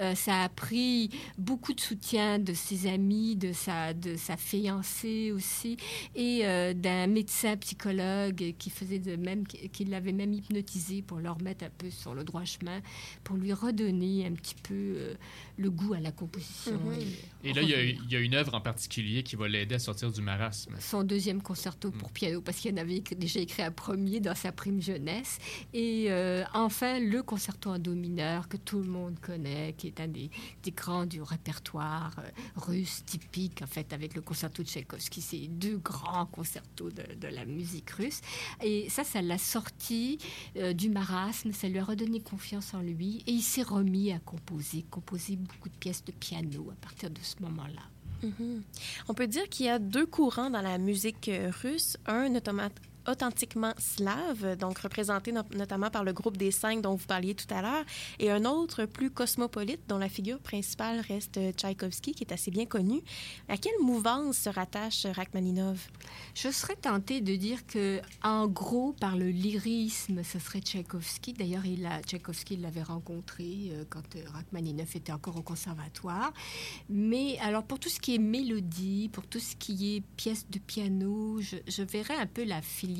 Euh, 0.00 0.14
ça 0.14 0.42
a 0.42 0.48
pris 0.48 1.10
beaucoup 1.38 1.72
de 1.72 1.80
soutien 1.80 2.38
de 2.38 2.54
ses 2.54 2.86
amis, 2.86 3.36
de 3.36 3.52
sa, 3.52 3.94
de 3.94 4.16
sa 4.16 4.36
fiancée 4.36 5.32
aussi, 5.32 5.76
et 6.14 6.40
euh, 6.44 6.74
d'un 6.74 7.06
médecin 7.06 7.56
psychologue 7.56 8.54
qui 8.58 8.70
faisait 8.70 8.98
de 8.98 9.16
même, 9.16 9.46
qui 9.46 9.68
qui 9.68 9.84
l'avait 9.84 10.12
même 10.12 10.32
hypnotisé 10.32 11.02
pour 11.02 11.18
le 11.18 11.30
remettre 11.30 11.64
un 11.64 11.70
peu 11.76 11.90
sur 11.90 12.14
le 12.14 12.24
droit 12.24 12.44
chemin, 12.44 12.80
pour 13.24 13.36
lui 13.36 13.52
redonner 13.52 14.26
un 14.26 14.32
petit 14.32 14.54
peu 14.54 14.95
euh, 14.96 15.14
le 15.56 15.70
goût 15.70 15.94
à 15.94 16.00
la 16.00 16.12
composition. 16.12 16.72
Mhm. 16.72 16.92
et 17.44 17.50
Et 17.50 17.52
là, 17.52 17.62
il 17.62 17.68
y, 17.68 17.74
a, 17.74 17.82
il 17.82 18.10
y 18.10 18.16
a 18.16 18.20
une 18.20 18.34
œuvre 18.34 18.54
en 18.54 18.60
particulier 18.60 19.22
qui 19.22 19.36
va 19.36 19.48
l'aider 19.48 19.76
à 19.76 19.78
sortir 19.78 20.10
du 20.10 20.20
marasme. 20.20 20.74
son 20.80 21.02
deuxième 21.02 21.42
concerto 21.42 21.90
pour 21.90 22.10
piano, 22.12 22.40
parce 22.40 22.58
qu'il 22.58 22.72
en 22.74 22.76
avait 22.76 23.00
déjà 23.00 23.40
écrit 23.40 23.62
un 23.62 23.70
premier 23.70 24.20
dans 24.20 24.34
sa 24.34 24.52
prime 24.52 24.80
jeunesse. 24.80 25.38
Et 25.72 26.06
euh, 26.08 26.44
enfin, 26.54 27.00
le 27.00 27.22
concerto 27.22 27.70
en 27.70 27.78
do 27.78 27.94
mineur 27.94 28.48
que 28.48 28.56
tout 28.56 28.78
le 28.78 28.88
monde 28.88 29.18
connaît, 29.20 29.74
qui 29.76 29.86
est 29.86 30.00
un 30.00 30.08
des, 30.08 30.30
des 30.62 30.70
grands 30.72 31.06
du 31.06 31.22
répertoire 31.22 32.14
euh, 32.18 32.28
russe 32.56 33.02
typique, 33.04 33.62
en 33.62 33.66
fait, 33.66 33.92
avec 33.92 34.14
le 34.14 34.20
concerto 34.20 34.62
de 34.62 34.68
Tchaïkovski. 34.68 35.20
C'est 35.20 35.48
deux 35.48 35.78
grands 35.78 36.26
concertos 36.26 36.90
de, 36.90 37.14
de 37.14 37.28
la 37.28 37.44
musique 37.44 37.90
russe. 37.90 38.20
Et 38.62 38.88
ça, 38.90 39.04
ça 39.04 39.22
l'a 39.22 39.38
sorti 39.38 40.18
euh, 40.56 40.72
du 40.72 40.90
marasme, 40.90 41.52
ça 41.52 41.68
lui 41.68 41.78
a 41.78 41.84
redonné 41.84 42.20
confiance 42.20 42.74
en 42.74 42.80
lui. 42.80 43.22
Et 43.26 43.32
il 43.32 43.42
s'est 43.42 43.62
remis 43.62 44.12
à 44.12 44.18
composer, 44.18 44.84
composer 44.90 45.36
beaucoup 45.46 45.68
de 45.68 45.74
pièces 45.74 46.04
de 46.04 46.12
piano 46.12 46.68
à 46.70 46.74
partir 46.80 47.10
de 47.10 47.20
ce 47.22 47.36
moment-là. 47.42 47.82
Mhm. 48.22 48.62
On 49.08 49.14
peut 49.14 49.26
dire 49.26 49.48
qu'il 49.48 49.66
y 49.66 49.68
a 49.68 49.78
deux 49.78 50.06
courants 50.06 50.50
dans 50.50 50.62
la 50.62 50.78
musique 50.78 51.28
euh, 51.28 51.50
russe. 51.62 51.96
Un 52.06 52.34
authentiquement 53.08 53.72
slave, 53.78 54.56
donc 54.56 54.78
représenté 54.78 55.32
no- 55.32 55.42
notamment 55.54 55.90
par 55.90 56.04
le 56.04 56.12
groupe 56.12 56.36
des 56.36 56.50
cinq 56.50 56.82
dont 56.82 56.94
vous 56.94 57.06
parliez 57.06 57.34
tout 57.34 57.52
à 57.52 57.62
l'heure, 57.62 57.84
et 58.18 58.30
un 58.30 58.44
autre 58.44 58.84
plus 58.84 59.10
cosmopolite 59.10 59.80
dont 59.88 59.98
la 59.98 60.08
figure 60.08 60.38
principale 60.38 61.00
reste 61.00 61.38
Tchaïkovski, 61.56 62.12
qui 62.12 62.24
est 62.24 62.32
assez 62.32 62.50
bien 62.50 62.66
connu. 62.66 63.02
À 63.48 63.56
quelle 63.56 63.78
mouvance 63.82 64.38
se 64.38 64.48
rattache 64.48 65.06
Rachmaninov? 65.06 65.88
Je 66.34 66.50
serais 66.50 66.76
tentée 66.76 67.20
de 67.20 67.36
dire 67.36 67.66
que, 67.66 68.00
en 68.22 68.46
gros, 68.48 68.94
par 69.00 69.16
le 69.16 69.28
lyrisme, 69.28 70.22
ce 70.22 70.38
serait 70.38 70.60
Tchaïkovski. 70.60 71.32
D'ailleurs, 71.32 71.66
il 71.66 71.88
Tchaïkovski 72.06 72.56
l'avait 72.56 72.82
rencontré 72.82 73.70
euh, 73.70 73.84
quand 73.88 74.16
euh, 74.16 74.22
Rachmaninoff 74.32 74.96
était 74.96 75.12
encore 75.12 75.36
au 75.36 75.42
conservatoire. 75.42 76.32
Mais 76.88 77.38
alors, 77.38 77.64
pour 77.64 77.78
tout 77.78 77.88
ce 77.88 78.00
qui 78.00 78.14
est 78.14 78.18
mélodie, 78.18 79.10
pour 79.12 79.26
tout 79.26 79.40
ce 79.40 79.54
qui 79.56 79.96
est 79.96 80.00
pièces 80.16 80.46
de 80.50 80.58
piano, 80.58 81.40
je, 81.40 81.56
je 81.68 81.82
verrais 81.82 82.16
un 82.16 82.26
peu 82.26 82.44
la 82.44 82.62
filière 82.62 82.95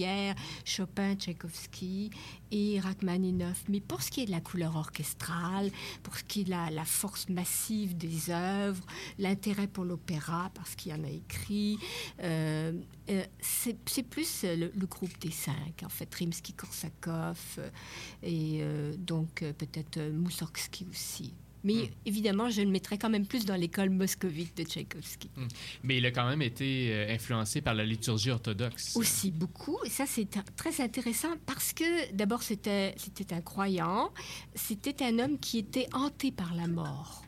Chopin, 0.65 1.15
Tchaïkovski 1.15 2.11
et 2.51 2.81
Rachmaninoff. 2.81 3.65
Mais 3.69 3.81
pour 3.81 4.03
ce 4.03 4.11
qui 4.11 4.23
est 4.23 4.27
de 4.27 4.31
la 4.31 4.41
couleur 4.41 4.77
orchestrale, 4.77 5.71
pour 6.03 6.17
ce 6.17 6.25
qui 6.25 6.43
est 6.43 6.45
de 6.45 6.51
la, 6.51 6.85
force 6.85 7.29
massive 7.29 7.97
des 7.97 8.31
œuvres, 8.31 8.85
l'intérêt 9.19 9.67
pour 9.67 9.85
l'opéra, 9.85 10.51
parce 10.55 10.75
qu'il 10.75 10.93
y 10.93 10.95
en 10.95 11.05
a 11.05 11.11
écrit, 11.11 11.79
euh, 12.23 12.73
euh, 13.11 13.25
c'est 13.41 14.03
plus 14.09 14.45
euh, 14.45 14.71
le, 14.75 14.87
groupe 14.87 15.19
des 15.21 15.31
cinq, 15.31 15.83
en 15.85 15.89
fait, 15.89 16.13
Rimsky-Korsakov 16.15 17.37
et 18.23 18.63
donc 18.99 19.45
peut-être 19.59 20.01
Moussorgsky 20.13 20.87
aussi. 20.91 21.35
Mais 21.67 21.91
évidemment, 22.05 22.49
je 22.49 22.63
le 22.63 22.71
mettrais 22.71 22.97
quand 22.97 23.11
même 23.11 23.27
plus 23.27 23.45
dans 23.45 23.57
l'école 23.57 23.91
moscovite 23.91 24.57
de 24.57 24.63
Tchaïkovski. 24.63 25.31
Mais 25.83 25.99
il 25.99 26.07
a 26.07 26.13
quand 26.13 26.29
même 26.29 26.43
été 26.43 26.93
euh, 26.93 27.13
influencé 27.13 27.61
par 27.61 27.75
la 27.75 27.85
liturgie 27.85 28.31
orthodoxe. 28.31 28.97
Aussi 28.97 29.33
beaucoup. 29.33 29.77
Et 29.85 29.91
ça, 29.91 30.05
c'est 30.07 30.29
très 30.57 30.81
intéressant 30.81 31.35
parce 31.45 31.73
que 31.73 32.13
d'abord, 32.13 32.43
c'était 32.43 32.95
c'était 32.97 33.35
un 33.35 33.41
croyant. 33.41 34.11
C'était 34.55 35.05
un 35.05 35.19
homme 35.19 35.39
qui 35.39 35.59
était 35.59 35.89
hanté 35.93 36.31
par 36.31 36.55
la 36.55 36.69
mort. 36.69 37.25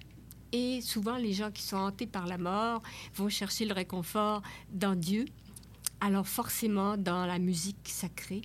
Et 0.53 0.81
souvent, 0.81 1.17
les 1.17 1.33
gens 1.33 1.51
qui 1.51 1.63
sont 1.63 1.77
hantés 1.77 2.07
par 2.07 2.27
la 2.27 2.39
mort 2.39 2.83
vont 3.17 3.29
chercher 3.29 3.65
le 3.67 3.75
réconfort 3.75 4.43
dans 4.73 4.95
Dieu. 4.95 5.27
Alors 6.01 6.29
forcément, 6.29 6.97
dans 6.97 7.27
la 7.27 7.39
musique 7.39 7.77
sacrée. 7.85 8.43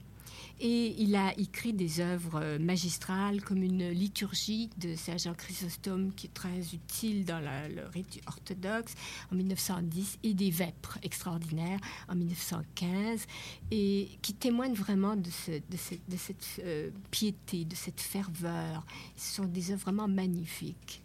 Et 0.60 0.96
il 1.02 1.16
a 1.16 1.38
écrit 1.38 1.74
des 1.74 2.00
œuvres 2.00 2.40
euh, 2.42 2.60
magistrales 2.60 3.42
comme 3.42 3.64
une 3.64 3.90
liturgie 3.90 4.70
de 4.78 4.96
Saint 4.96 5.18
Jean 5.18 5.34
Chrysostome 5.34 6.14
qui 6.14 6.28
est 6.28 6.34
très 6.34 6.60
utile 6.74 7.26
dans 7.26 7.40
la, 7.40 7.68
le 7.68 7.86
rite 7.88 8.22
orthodoxe 8.28 8.94
en 9.32 9.36
1910 9.36 10.20
et 10.24 10.34
des 10.34 10.52
vêpres 10.52 11.00
extraordinaires 11.04 11.80
en 12.08 12.16
1915 12.16 13.26
et 13.72 14.10
qui 14.22 14.34
témoignent 14.36 14.76
vraiment 14.76 15.16
de, 15.16 15.30
ce, 15.30 15.52
de, 15.52 15.78
cette, 15.78 16.10
de 16.10 16.18
cette 16.18 16.62
euh, 16.64 16.92
piété, 17.12 17.66
de 17.66 17.76
cette 17.76 18.00
ferveur. 18.00 18.86
Ce 19.18 19.36
sont 19.36 19.46
des 19.46 19.72
œuvres 19.72 19.82
vraiment 19.82 20.08
magnifiques. 20.08 21.02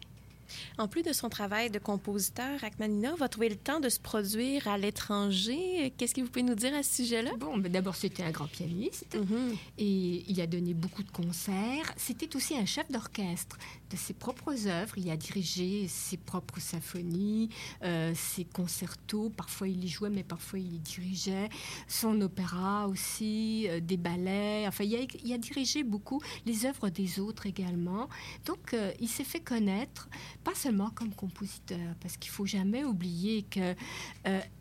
En 0.77 0.87
plus 0.87 1.03
de 1.03 1.13
son 1.13 1.29
travail 1.29 1.69
de 1.69 1.79
compositeur, 1.79 2.59
Rachmaninoff 2.61 3.19
va 3.19 3.29
trouver 3.29 3.49
le 3.49 3.55
temps 3.55 3.79
de 3.79 3.89
se 3.89 3.99
produire 3.99 4.67
à 4.67 4.77
l'étranger. 4.77 5.93
Qu'est-ce 5.97 6.13
que 6.15 6.21
vous 6.21 6.27
pouvez 6.27 6.43
nous 6.43 6.55
dire 6.55 6.73
à 6.75 6.83
ce 6.83 6.97
sujet-là? 7.03 7.31
Bon, 7.39 7.57
mais 7.57 7.69
d'abord, 7.69 7.95
c'était 7.95 8.23
un 8.23 8.31
grand 8.31 8.47
pianiste 8.47 9.15
Mhm. 9.15 9.55
et 9.77 10.23
il 10.29 10.41
a 10.41 10.47
donné 10.47 10.73
beaucoup 10.73 11.03
de 11.03 11.11
concerts. 11.11 11.93
C'était 11.97 12.35
aussi 12.35 12.55
un 12.57 12.65
chef 12.65 12.89
d'orchestre 12.91 13.57
de 13.89 13.97
ses 13.97 14.13
propres 14.13 14.67
œuvres. 14.67 14.97
Il 14.97 15.09
a 15.09 15.17
dirigé 15.17 15.87
ses 15.87 16.17
propres 16.17 16.59
symphonies, 16.59 17.49
euh, 17.83 18.13
ses 18.15 18.45
concertos. 18.45 19.29
Parfois, 19.29 19.67
il 19.67 19.83
y 19.83 19.87
jouait, 19.87 20.09
mais 20.09 20.23
parfois, 20.23 20.59
il 20.59 20.75
y 20.75 20.79
dirigeait. 20.79 21.49
Son 21.87 22.19
opéra 22.21 22.87
aussi, 22.87 23.67
euh, 23.69 23.79
des 23.79 23.97
ballets. 23.97 24.65
Enfin, 24.67 24.83
il 24.83 24.95
a, 24.95 24.99
il 25.23 25.33
a 25.33 25.37
dirigé 25.37 25.83
beaucoup 25.83 26.21
les 26.45 26.65
œuvres 26.65 26.89
des 26.89 27.19
autres 27.19 27.45
également. 27.45 28.09
Donc, 28.45 28.73
euh, 28.73 28.91
il 28.99 29.07
s'est 29.07 29.23
fait 29.23 29.39
connaître, 29.39 30.09
pas 30.43 30.55
seulement 30.55 30.89
comme 30.89 31.13
compositeur, 31.13 31.95
parce 32.01 32.17
qu'il 32.17 32.31
faut 32.31 32.45
jamais 32.45 32.83
oublier 32.83 33.43
que 33.43 33.75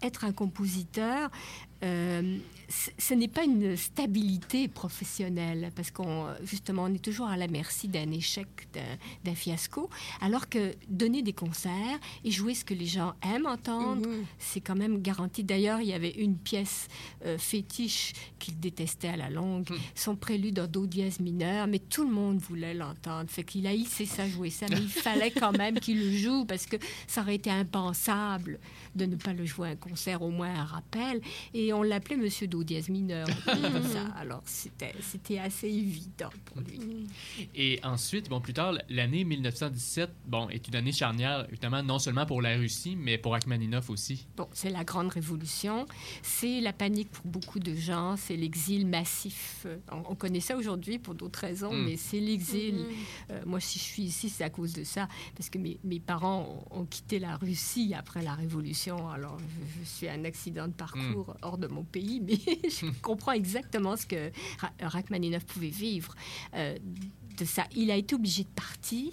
être 0.03 0.25
un 0.25 0.33
compositeur, 0.33 1.31
euh, 1.85 2.39
ce 2.99 3.15
n'est 3.15 3.29
pas 3.29 3.45
une 3.45 3.77
stabilité 3.77 4.69
professionnelle, 4.69 5.71
parce 5.75 5.91
qu'on 5.91 6.27
justement 6.45 6.83
on 6.85 6.93
est 6.93 7.03
toujours 7.03 7.29
à 7.29 7.37
la 7.39 7.47
merci 7.49 7.89
d'un 7.89 8.11
échec, 8.11 8.47
d'un- 9.25 9.35
fiasco, 9.35 9.89
alors 10.21 10.49
que 10.49 10.73
donner 10.89 11.23
des 11.23 11.33
concerts 11.33 11.99
et 12.25 12.31
jouer 12.31 12.55
ce 12.55 12.65
que 12.65 12.75
les 12.75 12.87
gens 12.87 13.15
aiment 13.23 13.47
entendre, 13.47 14.07
Mhm. 14.09 14.25
c'est 14.39 14.61
quand 14.61 14.75
même 14.75 15.01
garanti. 15.01 15.45
D'ailleurs, 15.45 15.81
il 15.81 15.89
y 15.89 15.93
avait 15.93 16.11
une 16.11 16.37
pièce 16.37 16.89
euh, 17.25 17.39
fétiche 17.39 18.13
qu'il 18.39 18.59
détestait 18.59 19.09
à 19.09 19.17
la 19.17 19.31
longue, 19.31 19.69
son 19.95 20.17
prélude 20.17 20.59
en 20.61 20.67
do 20.67 20.87
dièse 20.87 21.21
mineur, 21.21 21.67
mais 21.69 21.79
tout 21.79 22.05
le 22.07 22.13
monde 22.13 22.39
voulait 22.39 22.75
l'entendre. 22.75 23.31
Fait 23.31 23.45
qu'il 23.45 23.67
a 23.67 23.73
hissé 23.75 24.07
ça, 24.07 24.29
jouer 24.29 24.51
ça, 24.51 24.67
mais 24.71 24.77
il 24.79 24.89
fallait 24.89 25.31
quand 25.31 25.53
même 25.57 25.79
qu'il 25.79 25.99
le 26.01 26.17
joue 26.17 26.45
parce 26.45 26.67
que 26.67 26.77
ça 27.07 27.21
aurait 27.23 27.37
été 27.37 27.51
impensable 27.51 28.59
de 28.95 29.07
ne 29.07 29.17
pas 29.17 29.33
le 29.33 29.45
jouer 29.45 29.69
à 29.69 29.71
un 29.73 29.77
concert, 29.77 30.23
au 30.23 30.31
moins 30.31 30.55
un 30.55 30.65
rappel. 30.65 31.21
Et 31.55 31.73
on 31.73 31.83
l'appelait 31.83 32.17
Monsieur 32.17 32.47
do 32.47 32.63
dièse 32.65 32.89
mineur. 32.89 33.27
ça. 33.47 34.05
Alors 34.19 34.43
c'était 34.45 34.95
c'était 35.01 35.39
assez 35.39 35.69
évident 35.69 36.31
pour 36.45 36.61
lui. 36.63 36.79
Et 37.55 37.81
ensuite, 37.85 38.29
bon, 38.29 38.41
plus 38.41 38.53
tard, 38.55 38.75
l'année 38.89 39.25
1917, 39.25 40.11
bon, 40.27 40.49
est 40.49 40.67
une 40.69 40.77
année 40.77 40.93
charnière, 40.93 41.47
évidemment, 41.51 41.83
non 41.83 41.99
seulement 41.99 42.27
pour 42.27 42.43
la 42.43 42.57
Russie, 42.57 42.97
mais 42.97 43.19
pour 43.19 43.33
Rachmaninoff 43.33 43.91
aussi. 43.91 44.27
Bon, 44.37 44.49
c'est 44.53 44.71
la 44.71 44.85
grande 44.85 45.09
révolution, 45.11 45.87
c'est 46.23 46.61
la 46.61 46.73
panique 46.73 47.11
pour 47.11 47.27
beaucoup 47.27 47.59
de 47.61 47.75
gens, 47.75 48.17
c'est 48.17 48.37
l'exil 48.37 48.87
massif. 48.87 49.67
On, 49.93 50.03
on 50.11 50.15
connaît 50.15 50.41
ça 50.41 50.57
aujourd'hui 50.57 50.99
pour 50.99 51.15
d'autres 51.15 51.41
raisons, 51.41 51.73
Mm. 51.73 51.85
mais 51.85 51.97
c'est 51.97 52.21
l'exil. 52.21 52.87
Euh, 53.31 53.43
moi, 53.47 53.61
si 53.61 53.79
je 53.79 53.85
suis 53.85 54.03
ici, 54.05 54.29
c'est 54.29 54.45
à 54.45 54.51
cause 54.51 54.73
de 54.73 54.85
ça, 54.85 55.09
parce 55.37 55.51
que 55.51 55.59
mes, 55.59 55.79
mes 55.85 56.01
parents 56.01 56.65
ont, 56.73 56.81
ont 56.81 56.85
quitté 56.85 57.19
la 57.19 57.37
Russie 57.37 57.95
après 57.97 58.23
la 58.23 58.35
révolution. 58.35 58.78
Alors, 58.87 59.39
je, 59.39 59.81
je 59.81 59.85
suis 59.85 60.09
un 60.09 60.25
accident 60.25 60.69
de 60.69 60.73
parcours 60.73 61.35
hors 61.43 61.59
de 61.59 61.67
mon 61.67 61.83
pays, 61.85 62.21
mais 62.21 62.37
je 62.71 62.87
comprends 63.03 63.33
exactement 63.33 63.97
ce 63.97 64.07
que 64.07 64.31
Ra- 64.59 64.73
Rachmaninoff 64.81 65.45
pouvait 65.45 65.69
vivre. 65.69 66.15
euh, 66.55 66.77
Il 67.77 67.91
a 67.91 67.97
été 67.97 68.15
obligé 68.15 68.45
de 68.45 68.49
partir 68.49 69.13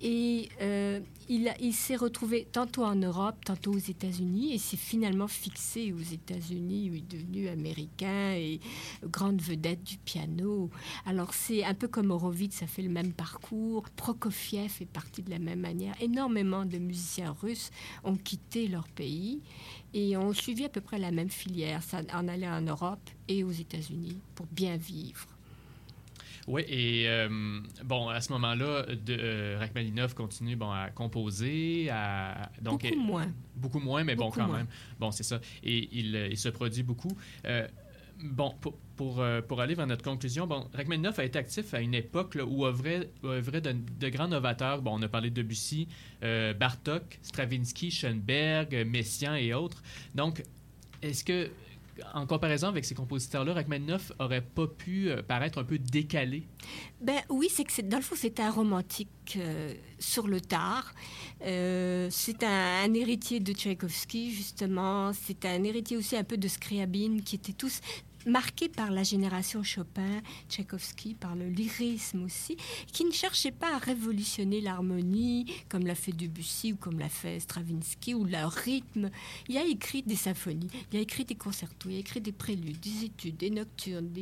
et 0.00 0.48
euh, 0.60 1.00
il, 1.28 1.72
s'est 1.72 1.96
retrouvé 1.96 2.46
tantôt 2.50 2.84
en 2.84 2.94
Europe, 2.94 3.44
tantôt 3.44 3.72
aux 3.72 3.78
États-Unis 3.78 4.54
et 4.54 4.58
s'est 4.58 4.76
finalement 4.76 5.28
fixé 5.28 5.92
aux 5.92 6.12
États-Unis 6.12 6.90
où 6.90 6.94
il 6.94 6.98
est 6.98 7.10
devenu 7.10 7.48
américain 7.48 8.32
et 8.32 8.60
grande 9.04 9.40
vedette 9.40 9.82
du 9.82 9.98
piano. 9.98 10.70
Alors 11.06 11.34
c'est 11.34 11.64
un 11.64 11.74
peu 11.74 11.88
comme 11.88 12.10
Horowitz, 12.10 12.56
ça 12.56 12.66
fait 12.66 12.82
le 12.82 12.90
même 12.90 13.12
parcours. 13.12 13.84
Prokofiev 13.96 14.72
est 14.80 14.86
parti 14.86 15.22
de 15.22 15.30
la 15.30 15.38
même 15.38 15.60
manière. 15.60 15.94
Énormément 16.00 16.64
de 16.64 16.78
musiciens 16.78 17.34
russes 17.40 17.70
ont 18.04 18.16
quitté 18.16 18.68
leur 18.68 18.88
pays 18.88 19.40
et 19.94 20.16
ont 20.16 20.32
suivi 20.32 20.64
à 20.64 20.68
peu 20.68 20.80
près 20.80 20.98
la 20.98 21.10
même 21.10 21.30
filière, 21.30 21.82
ça 21.82 22.00
en 22.12 22.28
allait 22.28 22.48
en 22.48 22.62
Europe 22.62 23.10
et 23.28 23.44
aux 23.44 23.50
États-Unis 23.50 24.18
pour 24.34 24.46
bien 24.46 24.76
vivre. 24.76 25.31
Oui, 26.48 26.62
et 26.66 27.04
euh, 27.08 27.60
bon, 27.84 28.08
à 28.08 28.20
ce 28.20 28.32
moment-là, 28.32 28.84
euh, 29.08 29.56
Rachmaninoff 29.60 30.14
continue 30.14 30.56
bon, 30.56 30.70
à 30.70 30.90
composer, 30.90 31.88
à 31.90 32.50
donc 32.60 32.82
Beaucoup 32.82 33.00
moins. 33.00 33.32
beaucoup 33.54 33.78
moins, 33.78 34.02
mais 34.04 34.16
bon, 34.16 34.30
quand 34.30 34.48
moins. 34.48 34.58
même. 34.58 34.66
Bon, 34.98 35.12
c'est 35.12 35.22
ça. 35.22 35.40
Et 35.62 35.88
il, 35.92 36.16
il 36.30 36.36
se 36.36 36.48
produit 36.48 36.82
beaucoup. 36.82 37.16
Euh, 37.46 37.68
bon, 38.24 38.54
pour, 38.60 38.76
pour, 38.96 39.20
euh, 39.20 39.40
pour 39.40 39.60
aller 39.60 39.74
vers 39.76 39.86
notre 39.86 40.02
conclusion, 40.02 40.48
bon, 40.48 40.66
Rachmaninoff 40.74 41.20
a 41.20 41.24
été 41.24 41.38
actif 41.38 41.74
à 41.74 41.80
une 41.80 41.94
époque 41.94 42.34
là, 42.34 42.44
où 42.44 42.66
œuvraient, 42.66 43.08
de, 43.22 43.76
de 44.00 44.08
grands 44.08 44.28
novateurs. 44.28 44.82
Bon, 44.82 44.98
on 44.98 45.02
a 45.02 45.08
parlé 45.08 45.30
de 45.30 45.42
Debussy, 45.42 45.86
Bartok, 46.20 47.20
Stravinsky, 47.22 47.90
Schoenberg, 47.92 48.84
Messiaen 48.88 49.36
et 49.36 49.54
autres. 49.54 49.80
Donc, 50.16 50.42
est-ce 51.02 51.22
que, 51.24 51.50
en 52.14 52.26
comparaison 52.26 52.68
avec 52.68 52.84
ces 52.84 52.94
compositeurs-là, 52.94 53.54
Rachmaninoff 53.54 54.12
aurait 54.18 54.40
pas 54.42 54.66
pu 54.66 55.10
euh, 55.10 55.22
paraître 55.22 55.58
un 55.58 55.64
peu 55.64 55.78
décalé? 55.78 56.46
Ben 57.00 57.20
oui, 57.28 57.48
c'est 57.50 57.64
que 57.64 57.82
dans 57.82 57.98
le 57.98 58.02
fond, 58.02 58.14
c'est 58.18 58.40
un 58.40 58.50
romantique 58.50 59.36
euh, 59.36 59.74
sur 59.98 60.28
le 60.28 60.40
tard. 60.40 60.92
Euh, 61.44 62.08
c'est 62.10 62.42
un, 62.42 62.84
un 62.84 62.94
héritier 62.94 63.40
de 63.40 63.52
Tchaïkovski, 63.52 64.32
justement. 64.32 65.12
C'est 65.12 65.44
un 65.44 65.62
héritier 65.64 65.96
aussi 65.96 66.16
un 66.16 66.24
peu 66.24 66.36
de 66.36 66.48
Scriabine, 66.48 67.22
qui 67.22 67.36
étaient 67.36 67.52
tous 67.52 67.80
marqués 68.26 68.68
par 68.68 68.90
la 68.90 69.02
génération 69.02 69.62
Chopin, 69.62 70.20
Tchaïkovski, 70.48 71.14
par 71.14 71.34
le 71.34 71.48
lyrisme 71.48 72.24
aussi, 72.24 72.56
qui 72.92 73.04
ne 73.04 73.12
cherchait 73.12 73.52
pas 73.52 73.74
à 73.74 73.78
révolutionner 73.78 74.60
l'harmonie 74.60 75.52
comme 75.68 75.86
l'a 75.86 75.94
fait 75.94 76.12
Debussy 76.12 76.72
ou 76.72 76.76
comme 76.76 76.98
l'a 76.98 77.08
fait 77.08 77.40
Stravinsky 77.40 78.14
ou 78.14 78.24
leur 78.24 78.52
rythme. 78.52 79.10
Il 79.48 79.56
a 79.56 79.64
écrit 79.64 80.02
des 80.02 80.16
symphonies, 80.16 80.70
il 80.92 80.98
a 80.98 81.00
écrit 81.00 81.24
des 81.24 81.34
concertos, 81.34 81.88
il 81.88 81.96
a 81.96 82.00
écrit 82.00 82.20
des 82.20 82.32
préludes, 82.32 82.80
des 82.80 83.04
études, 83.04 83.36
des 83.36 83.50
nocturnes. 83.50 84.12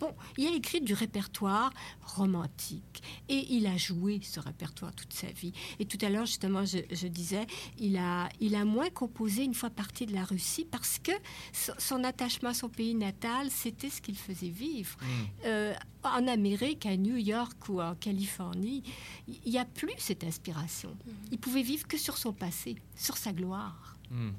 Bon, 0.00 0.14
il 0.36 0.46
a 0.46 0.54
écrit 0.54 0.80
du 0.80 0.94
répertoire 0.94 1.72
romantique. 2.02 3.02
Et 3.28 3.54
il 3.54 3.66
a 3.66 3.76
joué 3.76 4.20
ce 4.22 4.40
répertoire 4.40 4.94
toute 4.94 5.12
sa 5.12 5.28
vie. 5.28 5.52
Et 5.78 5.84
tout 5.84 5.98
à 6.02 6.08
l'heure, 6.08 6.26
justement, 6.26 6.64
je, 6.64 6.78
je 6.90 7.06
disais, 7.06 7.46
il 7.78 7.96
a, 7.96 8.28
il 8.40 8.54
a 8.54 8.64
moins 8.64 8.90
composé 8.90 9.44
une 9.44 9.54
fois 9.54 9.70
parti 9.70 10.06
de 10.06 10.14
la 10.14 10.24
Russie 10.24 10.66
parce 10.70 10.98
que 10.98 11.12
son 11.52 12.04
attachement 12.04 12.50
à 12.50 12.54
son 12.54 12.68
pays 12.68 12.94
natal, 12.94 13.41
c'était 13.50 13.90
ce 13.90 14.00
qu'il 14.00 14.16
faisait 14.16 14.48
vivre. 14.48 14.96
Euh, 15.44 15.74
en 16.02 16.26
Amérique, 16.26 16.86
à 16.86 16.96
New 16.96 17.16
York 17.16 17.68
ou 17.68 17.80
en 17.80 17.94
Californie, 17.94 18.82
il 19.28 19.52
n'y 19.52 19.58
a 19.58 19.64
plus 19.64 19.94
cette 19.98 20.24
inspiration. 20.24 20.96
Il 21.30 21.38
pouvait 21.38 21.62
vivre 21.62 21.86
que 21.86 21.98
sur 21.98 22.18
son 22.18 22.32
passé, 22.32 22.76
sur 22.96 23.16
sa 23.16 23.32
gloire. 23.32 23.96
Hmm. 24.10 24.30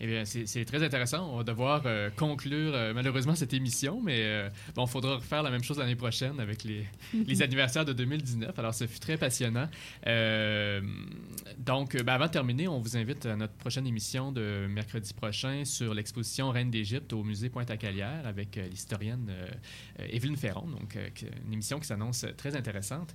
Eh 0.00 0.06
bien, 0.06 0.24
c'est 0.24 0.64
très 0.64 0.84
intéressant. 0.84 1.28
On 1.32 1.38
va 1.38 1.42
devoir 1.42 1.82
euh, 1.86 2.08
conclure 2.10 2.72
euh, 2.72 2.92
malheureusement 2.94 3.34
cette 3.34 3.52
émission, 3.52 4.00
mais 4.00 4.20
euh, 4.20 4.48
bon, 4.76 4.84
il 4.84 4.88
faudra 4.88 5.16
refaire 5.16 5.42
la 5.42 5.50
même 5.50 5.64
chose 5.64 5.78
l'année 5.78 5.96
prochaine 5.96 6.38
avec 6.38 6.62
les, 6.62 6.86
les 7.26 7.42
anniversaires 7.42 7.84
de 7.84 7.92
2019. 7.92 8.56
Alors, 8.56 8.74
ce 8.74 8.86
fut 8.86 9.00
très 9.00 9.16
passionnant. 9.16 9.66
Donc, 11.58 11.96
ben, 11.96 12.12
avant 12.12 12.26
de 12.26 12.30
terminer, 12.30 12.68
on 12.68 12.78
vous 12.78 12.96
invite 12.96 13.26
à 13.26 13.34
notre 13.34 13.54
prochaine 13.54 13.86
émission 13.88 14.30
de 14.30 14.66
mercredi 14.68 15.12
prochain 15.12 15.64
sur 15.64 15.94
l'exposition 15.94 16.50
Reine 16.50 16.70
d'Égypte 16.70 17.12
au 17.12 17.24
musée 17.24 17.48
Pointe-à-Calière 17.48 18.24
avec 18.24 18.56
l'historienne 18.70 19.32
Evelyne 19.98 20.36
Ferron. 20.36 20.66
Donc, 20.68 20.96
une 21.46 21.52
émission 21.52 21.80
qui 21.80 21.86
s'annonce 21.86 22.24
très 22.36 22.54
intéressante. 22.54 23.14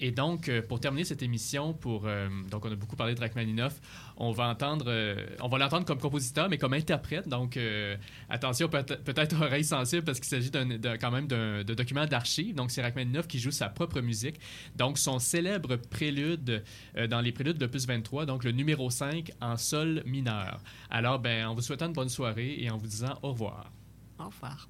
Et 0.00 0.10
donc, 0.10 0.50
pour 0.68 0.80
terminer 0.80 1.04
cette 1.04 1.22
émission, 1.22 1.72
pour, 1.72 2.08
donc 2.50 2.64
on 2.64 2.72
a 2.72 2.76
beaucoup 2.76 2.96
parlé 2.96 3.14
de 3.14 3.20
Rachmaninoff, 3.20 3.80
on 4.16 4.30
va 4.32 4.48
entendre, 4.48 4.86
euh, 4.88 5.16
on 5.40 5.48
va 5.48 5.58
l'entendre 5.58 5.84
comme 5.84 5.98
compositeur, 5.98 6.48
mais 6.48 6.58
comme 6.58 6.74
interprète. 6.74 7.28
Donc, 7.28 7.56
euh, 7.56 7.96
attention, 8.28 8.68
peut- 8.68 8.82
peut-être 8.84 9.40
oreilles 9.40 9.64
sensibles 9.64 10.04
parce 10.04 10.20
qu'il 10.20 10.28
s'agit 10.28 10.50
quand 10.50 11.10
même 11.10 11.26
d'un, 11.26 11.64
document 11.64 12.06
d'archives. 12.06 12.54
Donc, 12.54 12.70
c'est 12.70 12.82
Rachmaninoff 12.82 13.26
qui 13.26 13.38
joue 13.38 13.50
sa 13.50 13.68
propre 13.68 14.00
musique. 14.00 14.38
Donc, 14.76 14.98
son 14.98 15.18
célèbre 15.18 15.76
prélude 15.76 16.62
euh, 16.96 17.06
dans 17.06 17.20
les 17.20 17.32
préludes 17.32 17.58
de 17.58 17.66
plus 17.66 17.86
23, 17.86 18.26
donc 18.26 18.44
le 18.44 18.52
numéro 18.52 18.90
5 18.90 19.30
en 19.40 19.56
sol 19.56 20.02
mineur. 20.06 20.60
Alors, 20.90 21.18
ben, 21.18 21.46
en 21.46 21.54
vous 21.54 21.62
souhaitant 21.62 21.86
une 21.86 21.92
bonne 21.92 22.08
soirée 22.08 22.56
et 22.58 22.70
en 22.70 22.76
vous 22.76 22.86
disant 22.86 23.18
au 23.22 23.30
revoir. 23.30 23.70
Au 24.18 24.26
revoir. 24.26 24.66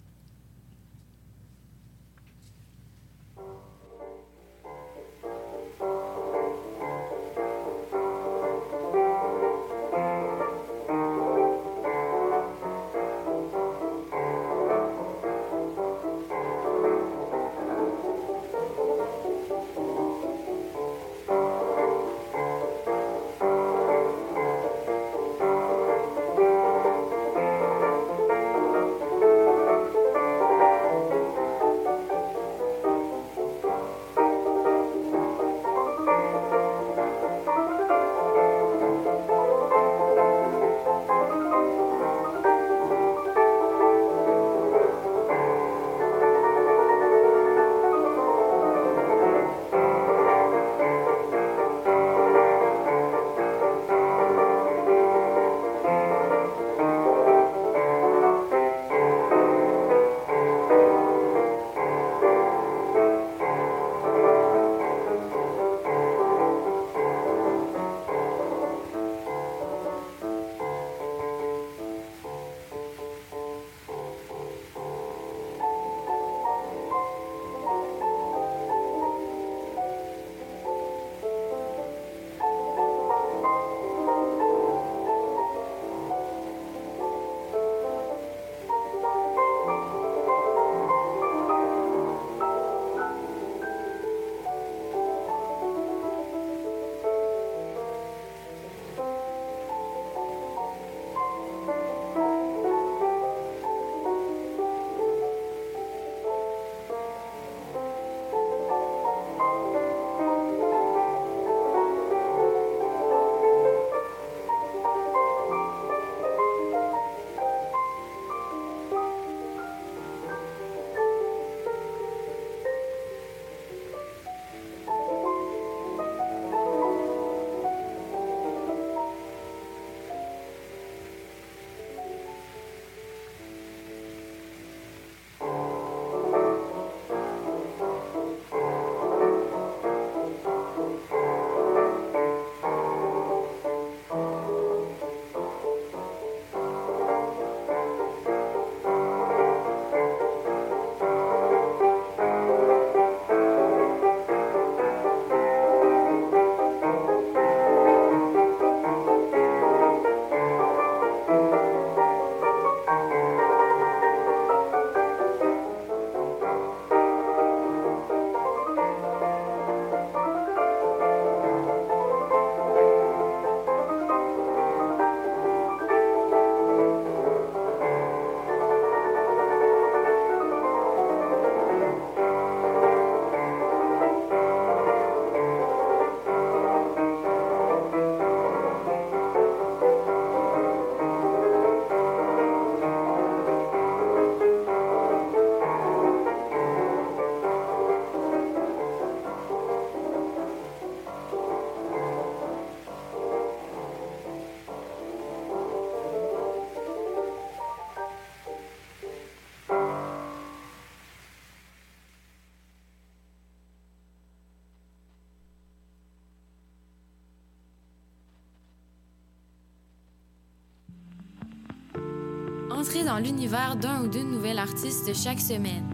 Dans 223.01 223.19
l'univers 223.19 223.77
d'un 223.77 224.03
ou 224.03 224.07
d'une 224.07 224.31
nouvelle 224.31 224.59
artiste 224.59 225.15
chaque 225.15 225.41
semaine. 225.41 225.85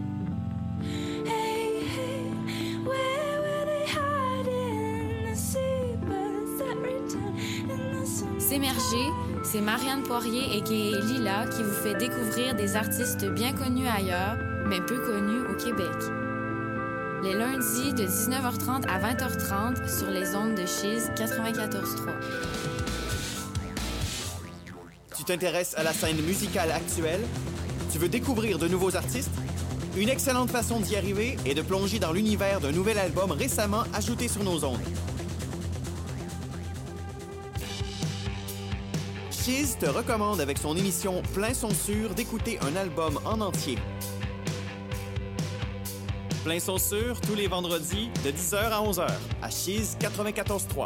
S'émerger, 8.37 9.07
c'est 9.43 9.61
Marianne 9.61 10.03
Poirier 10.03 10.57
et 10.57 10.61
Lila 10.61 11.45
qui 11.47 11.63
vous 11.63 11.71
fait 11.71 11.95
découvrir 11.95 12.55
des 12.55 12.75
artistes 12.75 13.25
bien 13.33 13.53
connus 13.53 13.87
ailleurs, 13.87 14.37
mais 14.67 14.81
peu 14.81 14.99
connus 14.99 15.41
au 15.49 15.55
Québec. 15.55 15.95
Les 17.23 17.33
lundis 17.33 17.93
de 17.93 18.03
19h30 18.03 18.87
à 18.87 18.99
20h30 18.99 19.87
sur 19.87 20.09
les 20.09 20.35
ondes 20.35 20.55
de 20.55 20.65
Chise 20.65 21.11
94.3. 21.15 23.08
T'intéresses 25.29 25.75
à 25.77 25.83
la 25.83 25.93
scène 25.93 26.19
musicale 26.23 26.71
actuelle? 26.71 27.21
Tu 27.91 27.99
veux 27.99 28.09
découvrir 28.09 28.57
de 28.57 28.67
nouveaux 28.67 28.95
artistes? 28.95 29.29
Une 29.95 30.09
excellente 30.09 30.49
façon 30.49 30.79
d'y 30.79 30.95
arriver 30.95 31.37
est 31.45 31.53
de 31.53 31.61
plonger 31.61 31.99
dans 31.99 32.11
l'univers 32.11 32.59
d'un 32.59 32.71
nouvel 32.71 32.97
album 32.97 33.29
récemment 33.29 33.83
ajouté 33.93 34.27
sur 34.27 34.43
nos 34.43 34.65
ondes. 34.65 34.79
Cheese 39.29 39.77
te 39.79 39.85
recommande 39.85 40.41
avec 40.41 40.57
son 40.57 40.75
émission 40.75 41.21
Plein 41.35 41.53
son 41.53 41.69
sûr 41.69 42.15
d'écouter 42.15 42.57
un 42.61 42.75
album 42.75 43.19
en 43.23 43.39
entier. 43.39 43.77
Plein 46.43 46.59
son 46.59 46.79
sûr 46.79 47.21
tous 47.21 47.35
les 47.35 47.45
vendredis 47.45 48.09
de 48.25 48.31
10h 48.31 48.55
à 48.55 48.81
11h 48.81 49.07
à 49.43 49.49
Cheese 49.51 49.95
94.3. 49.99 50.69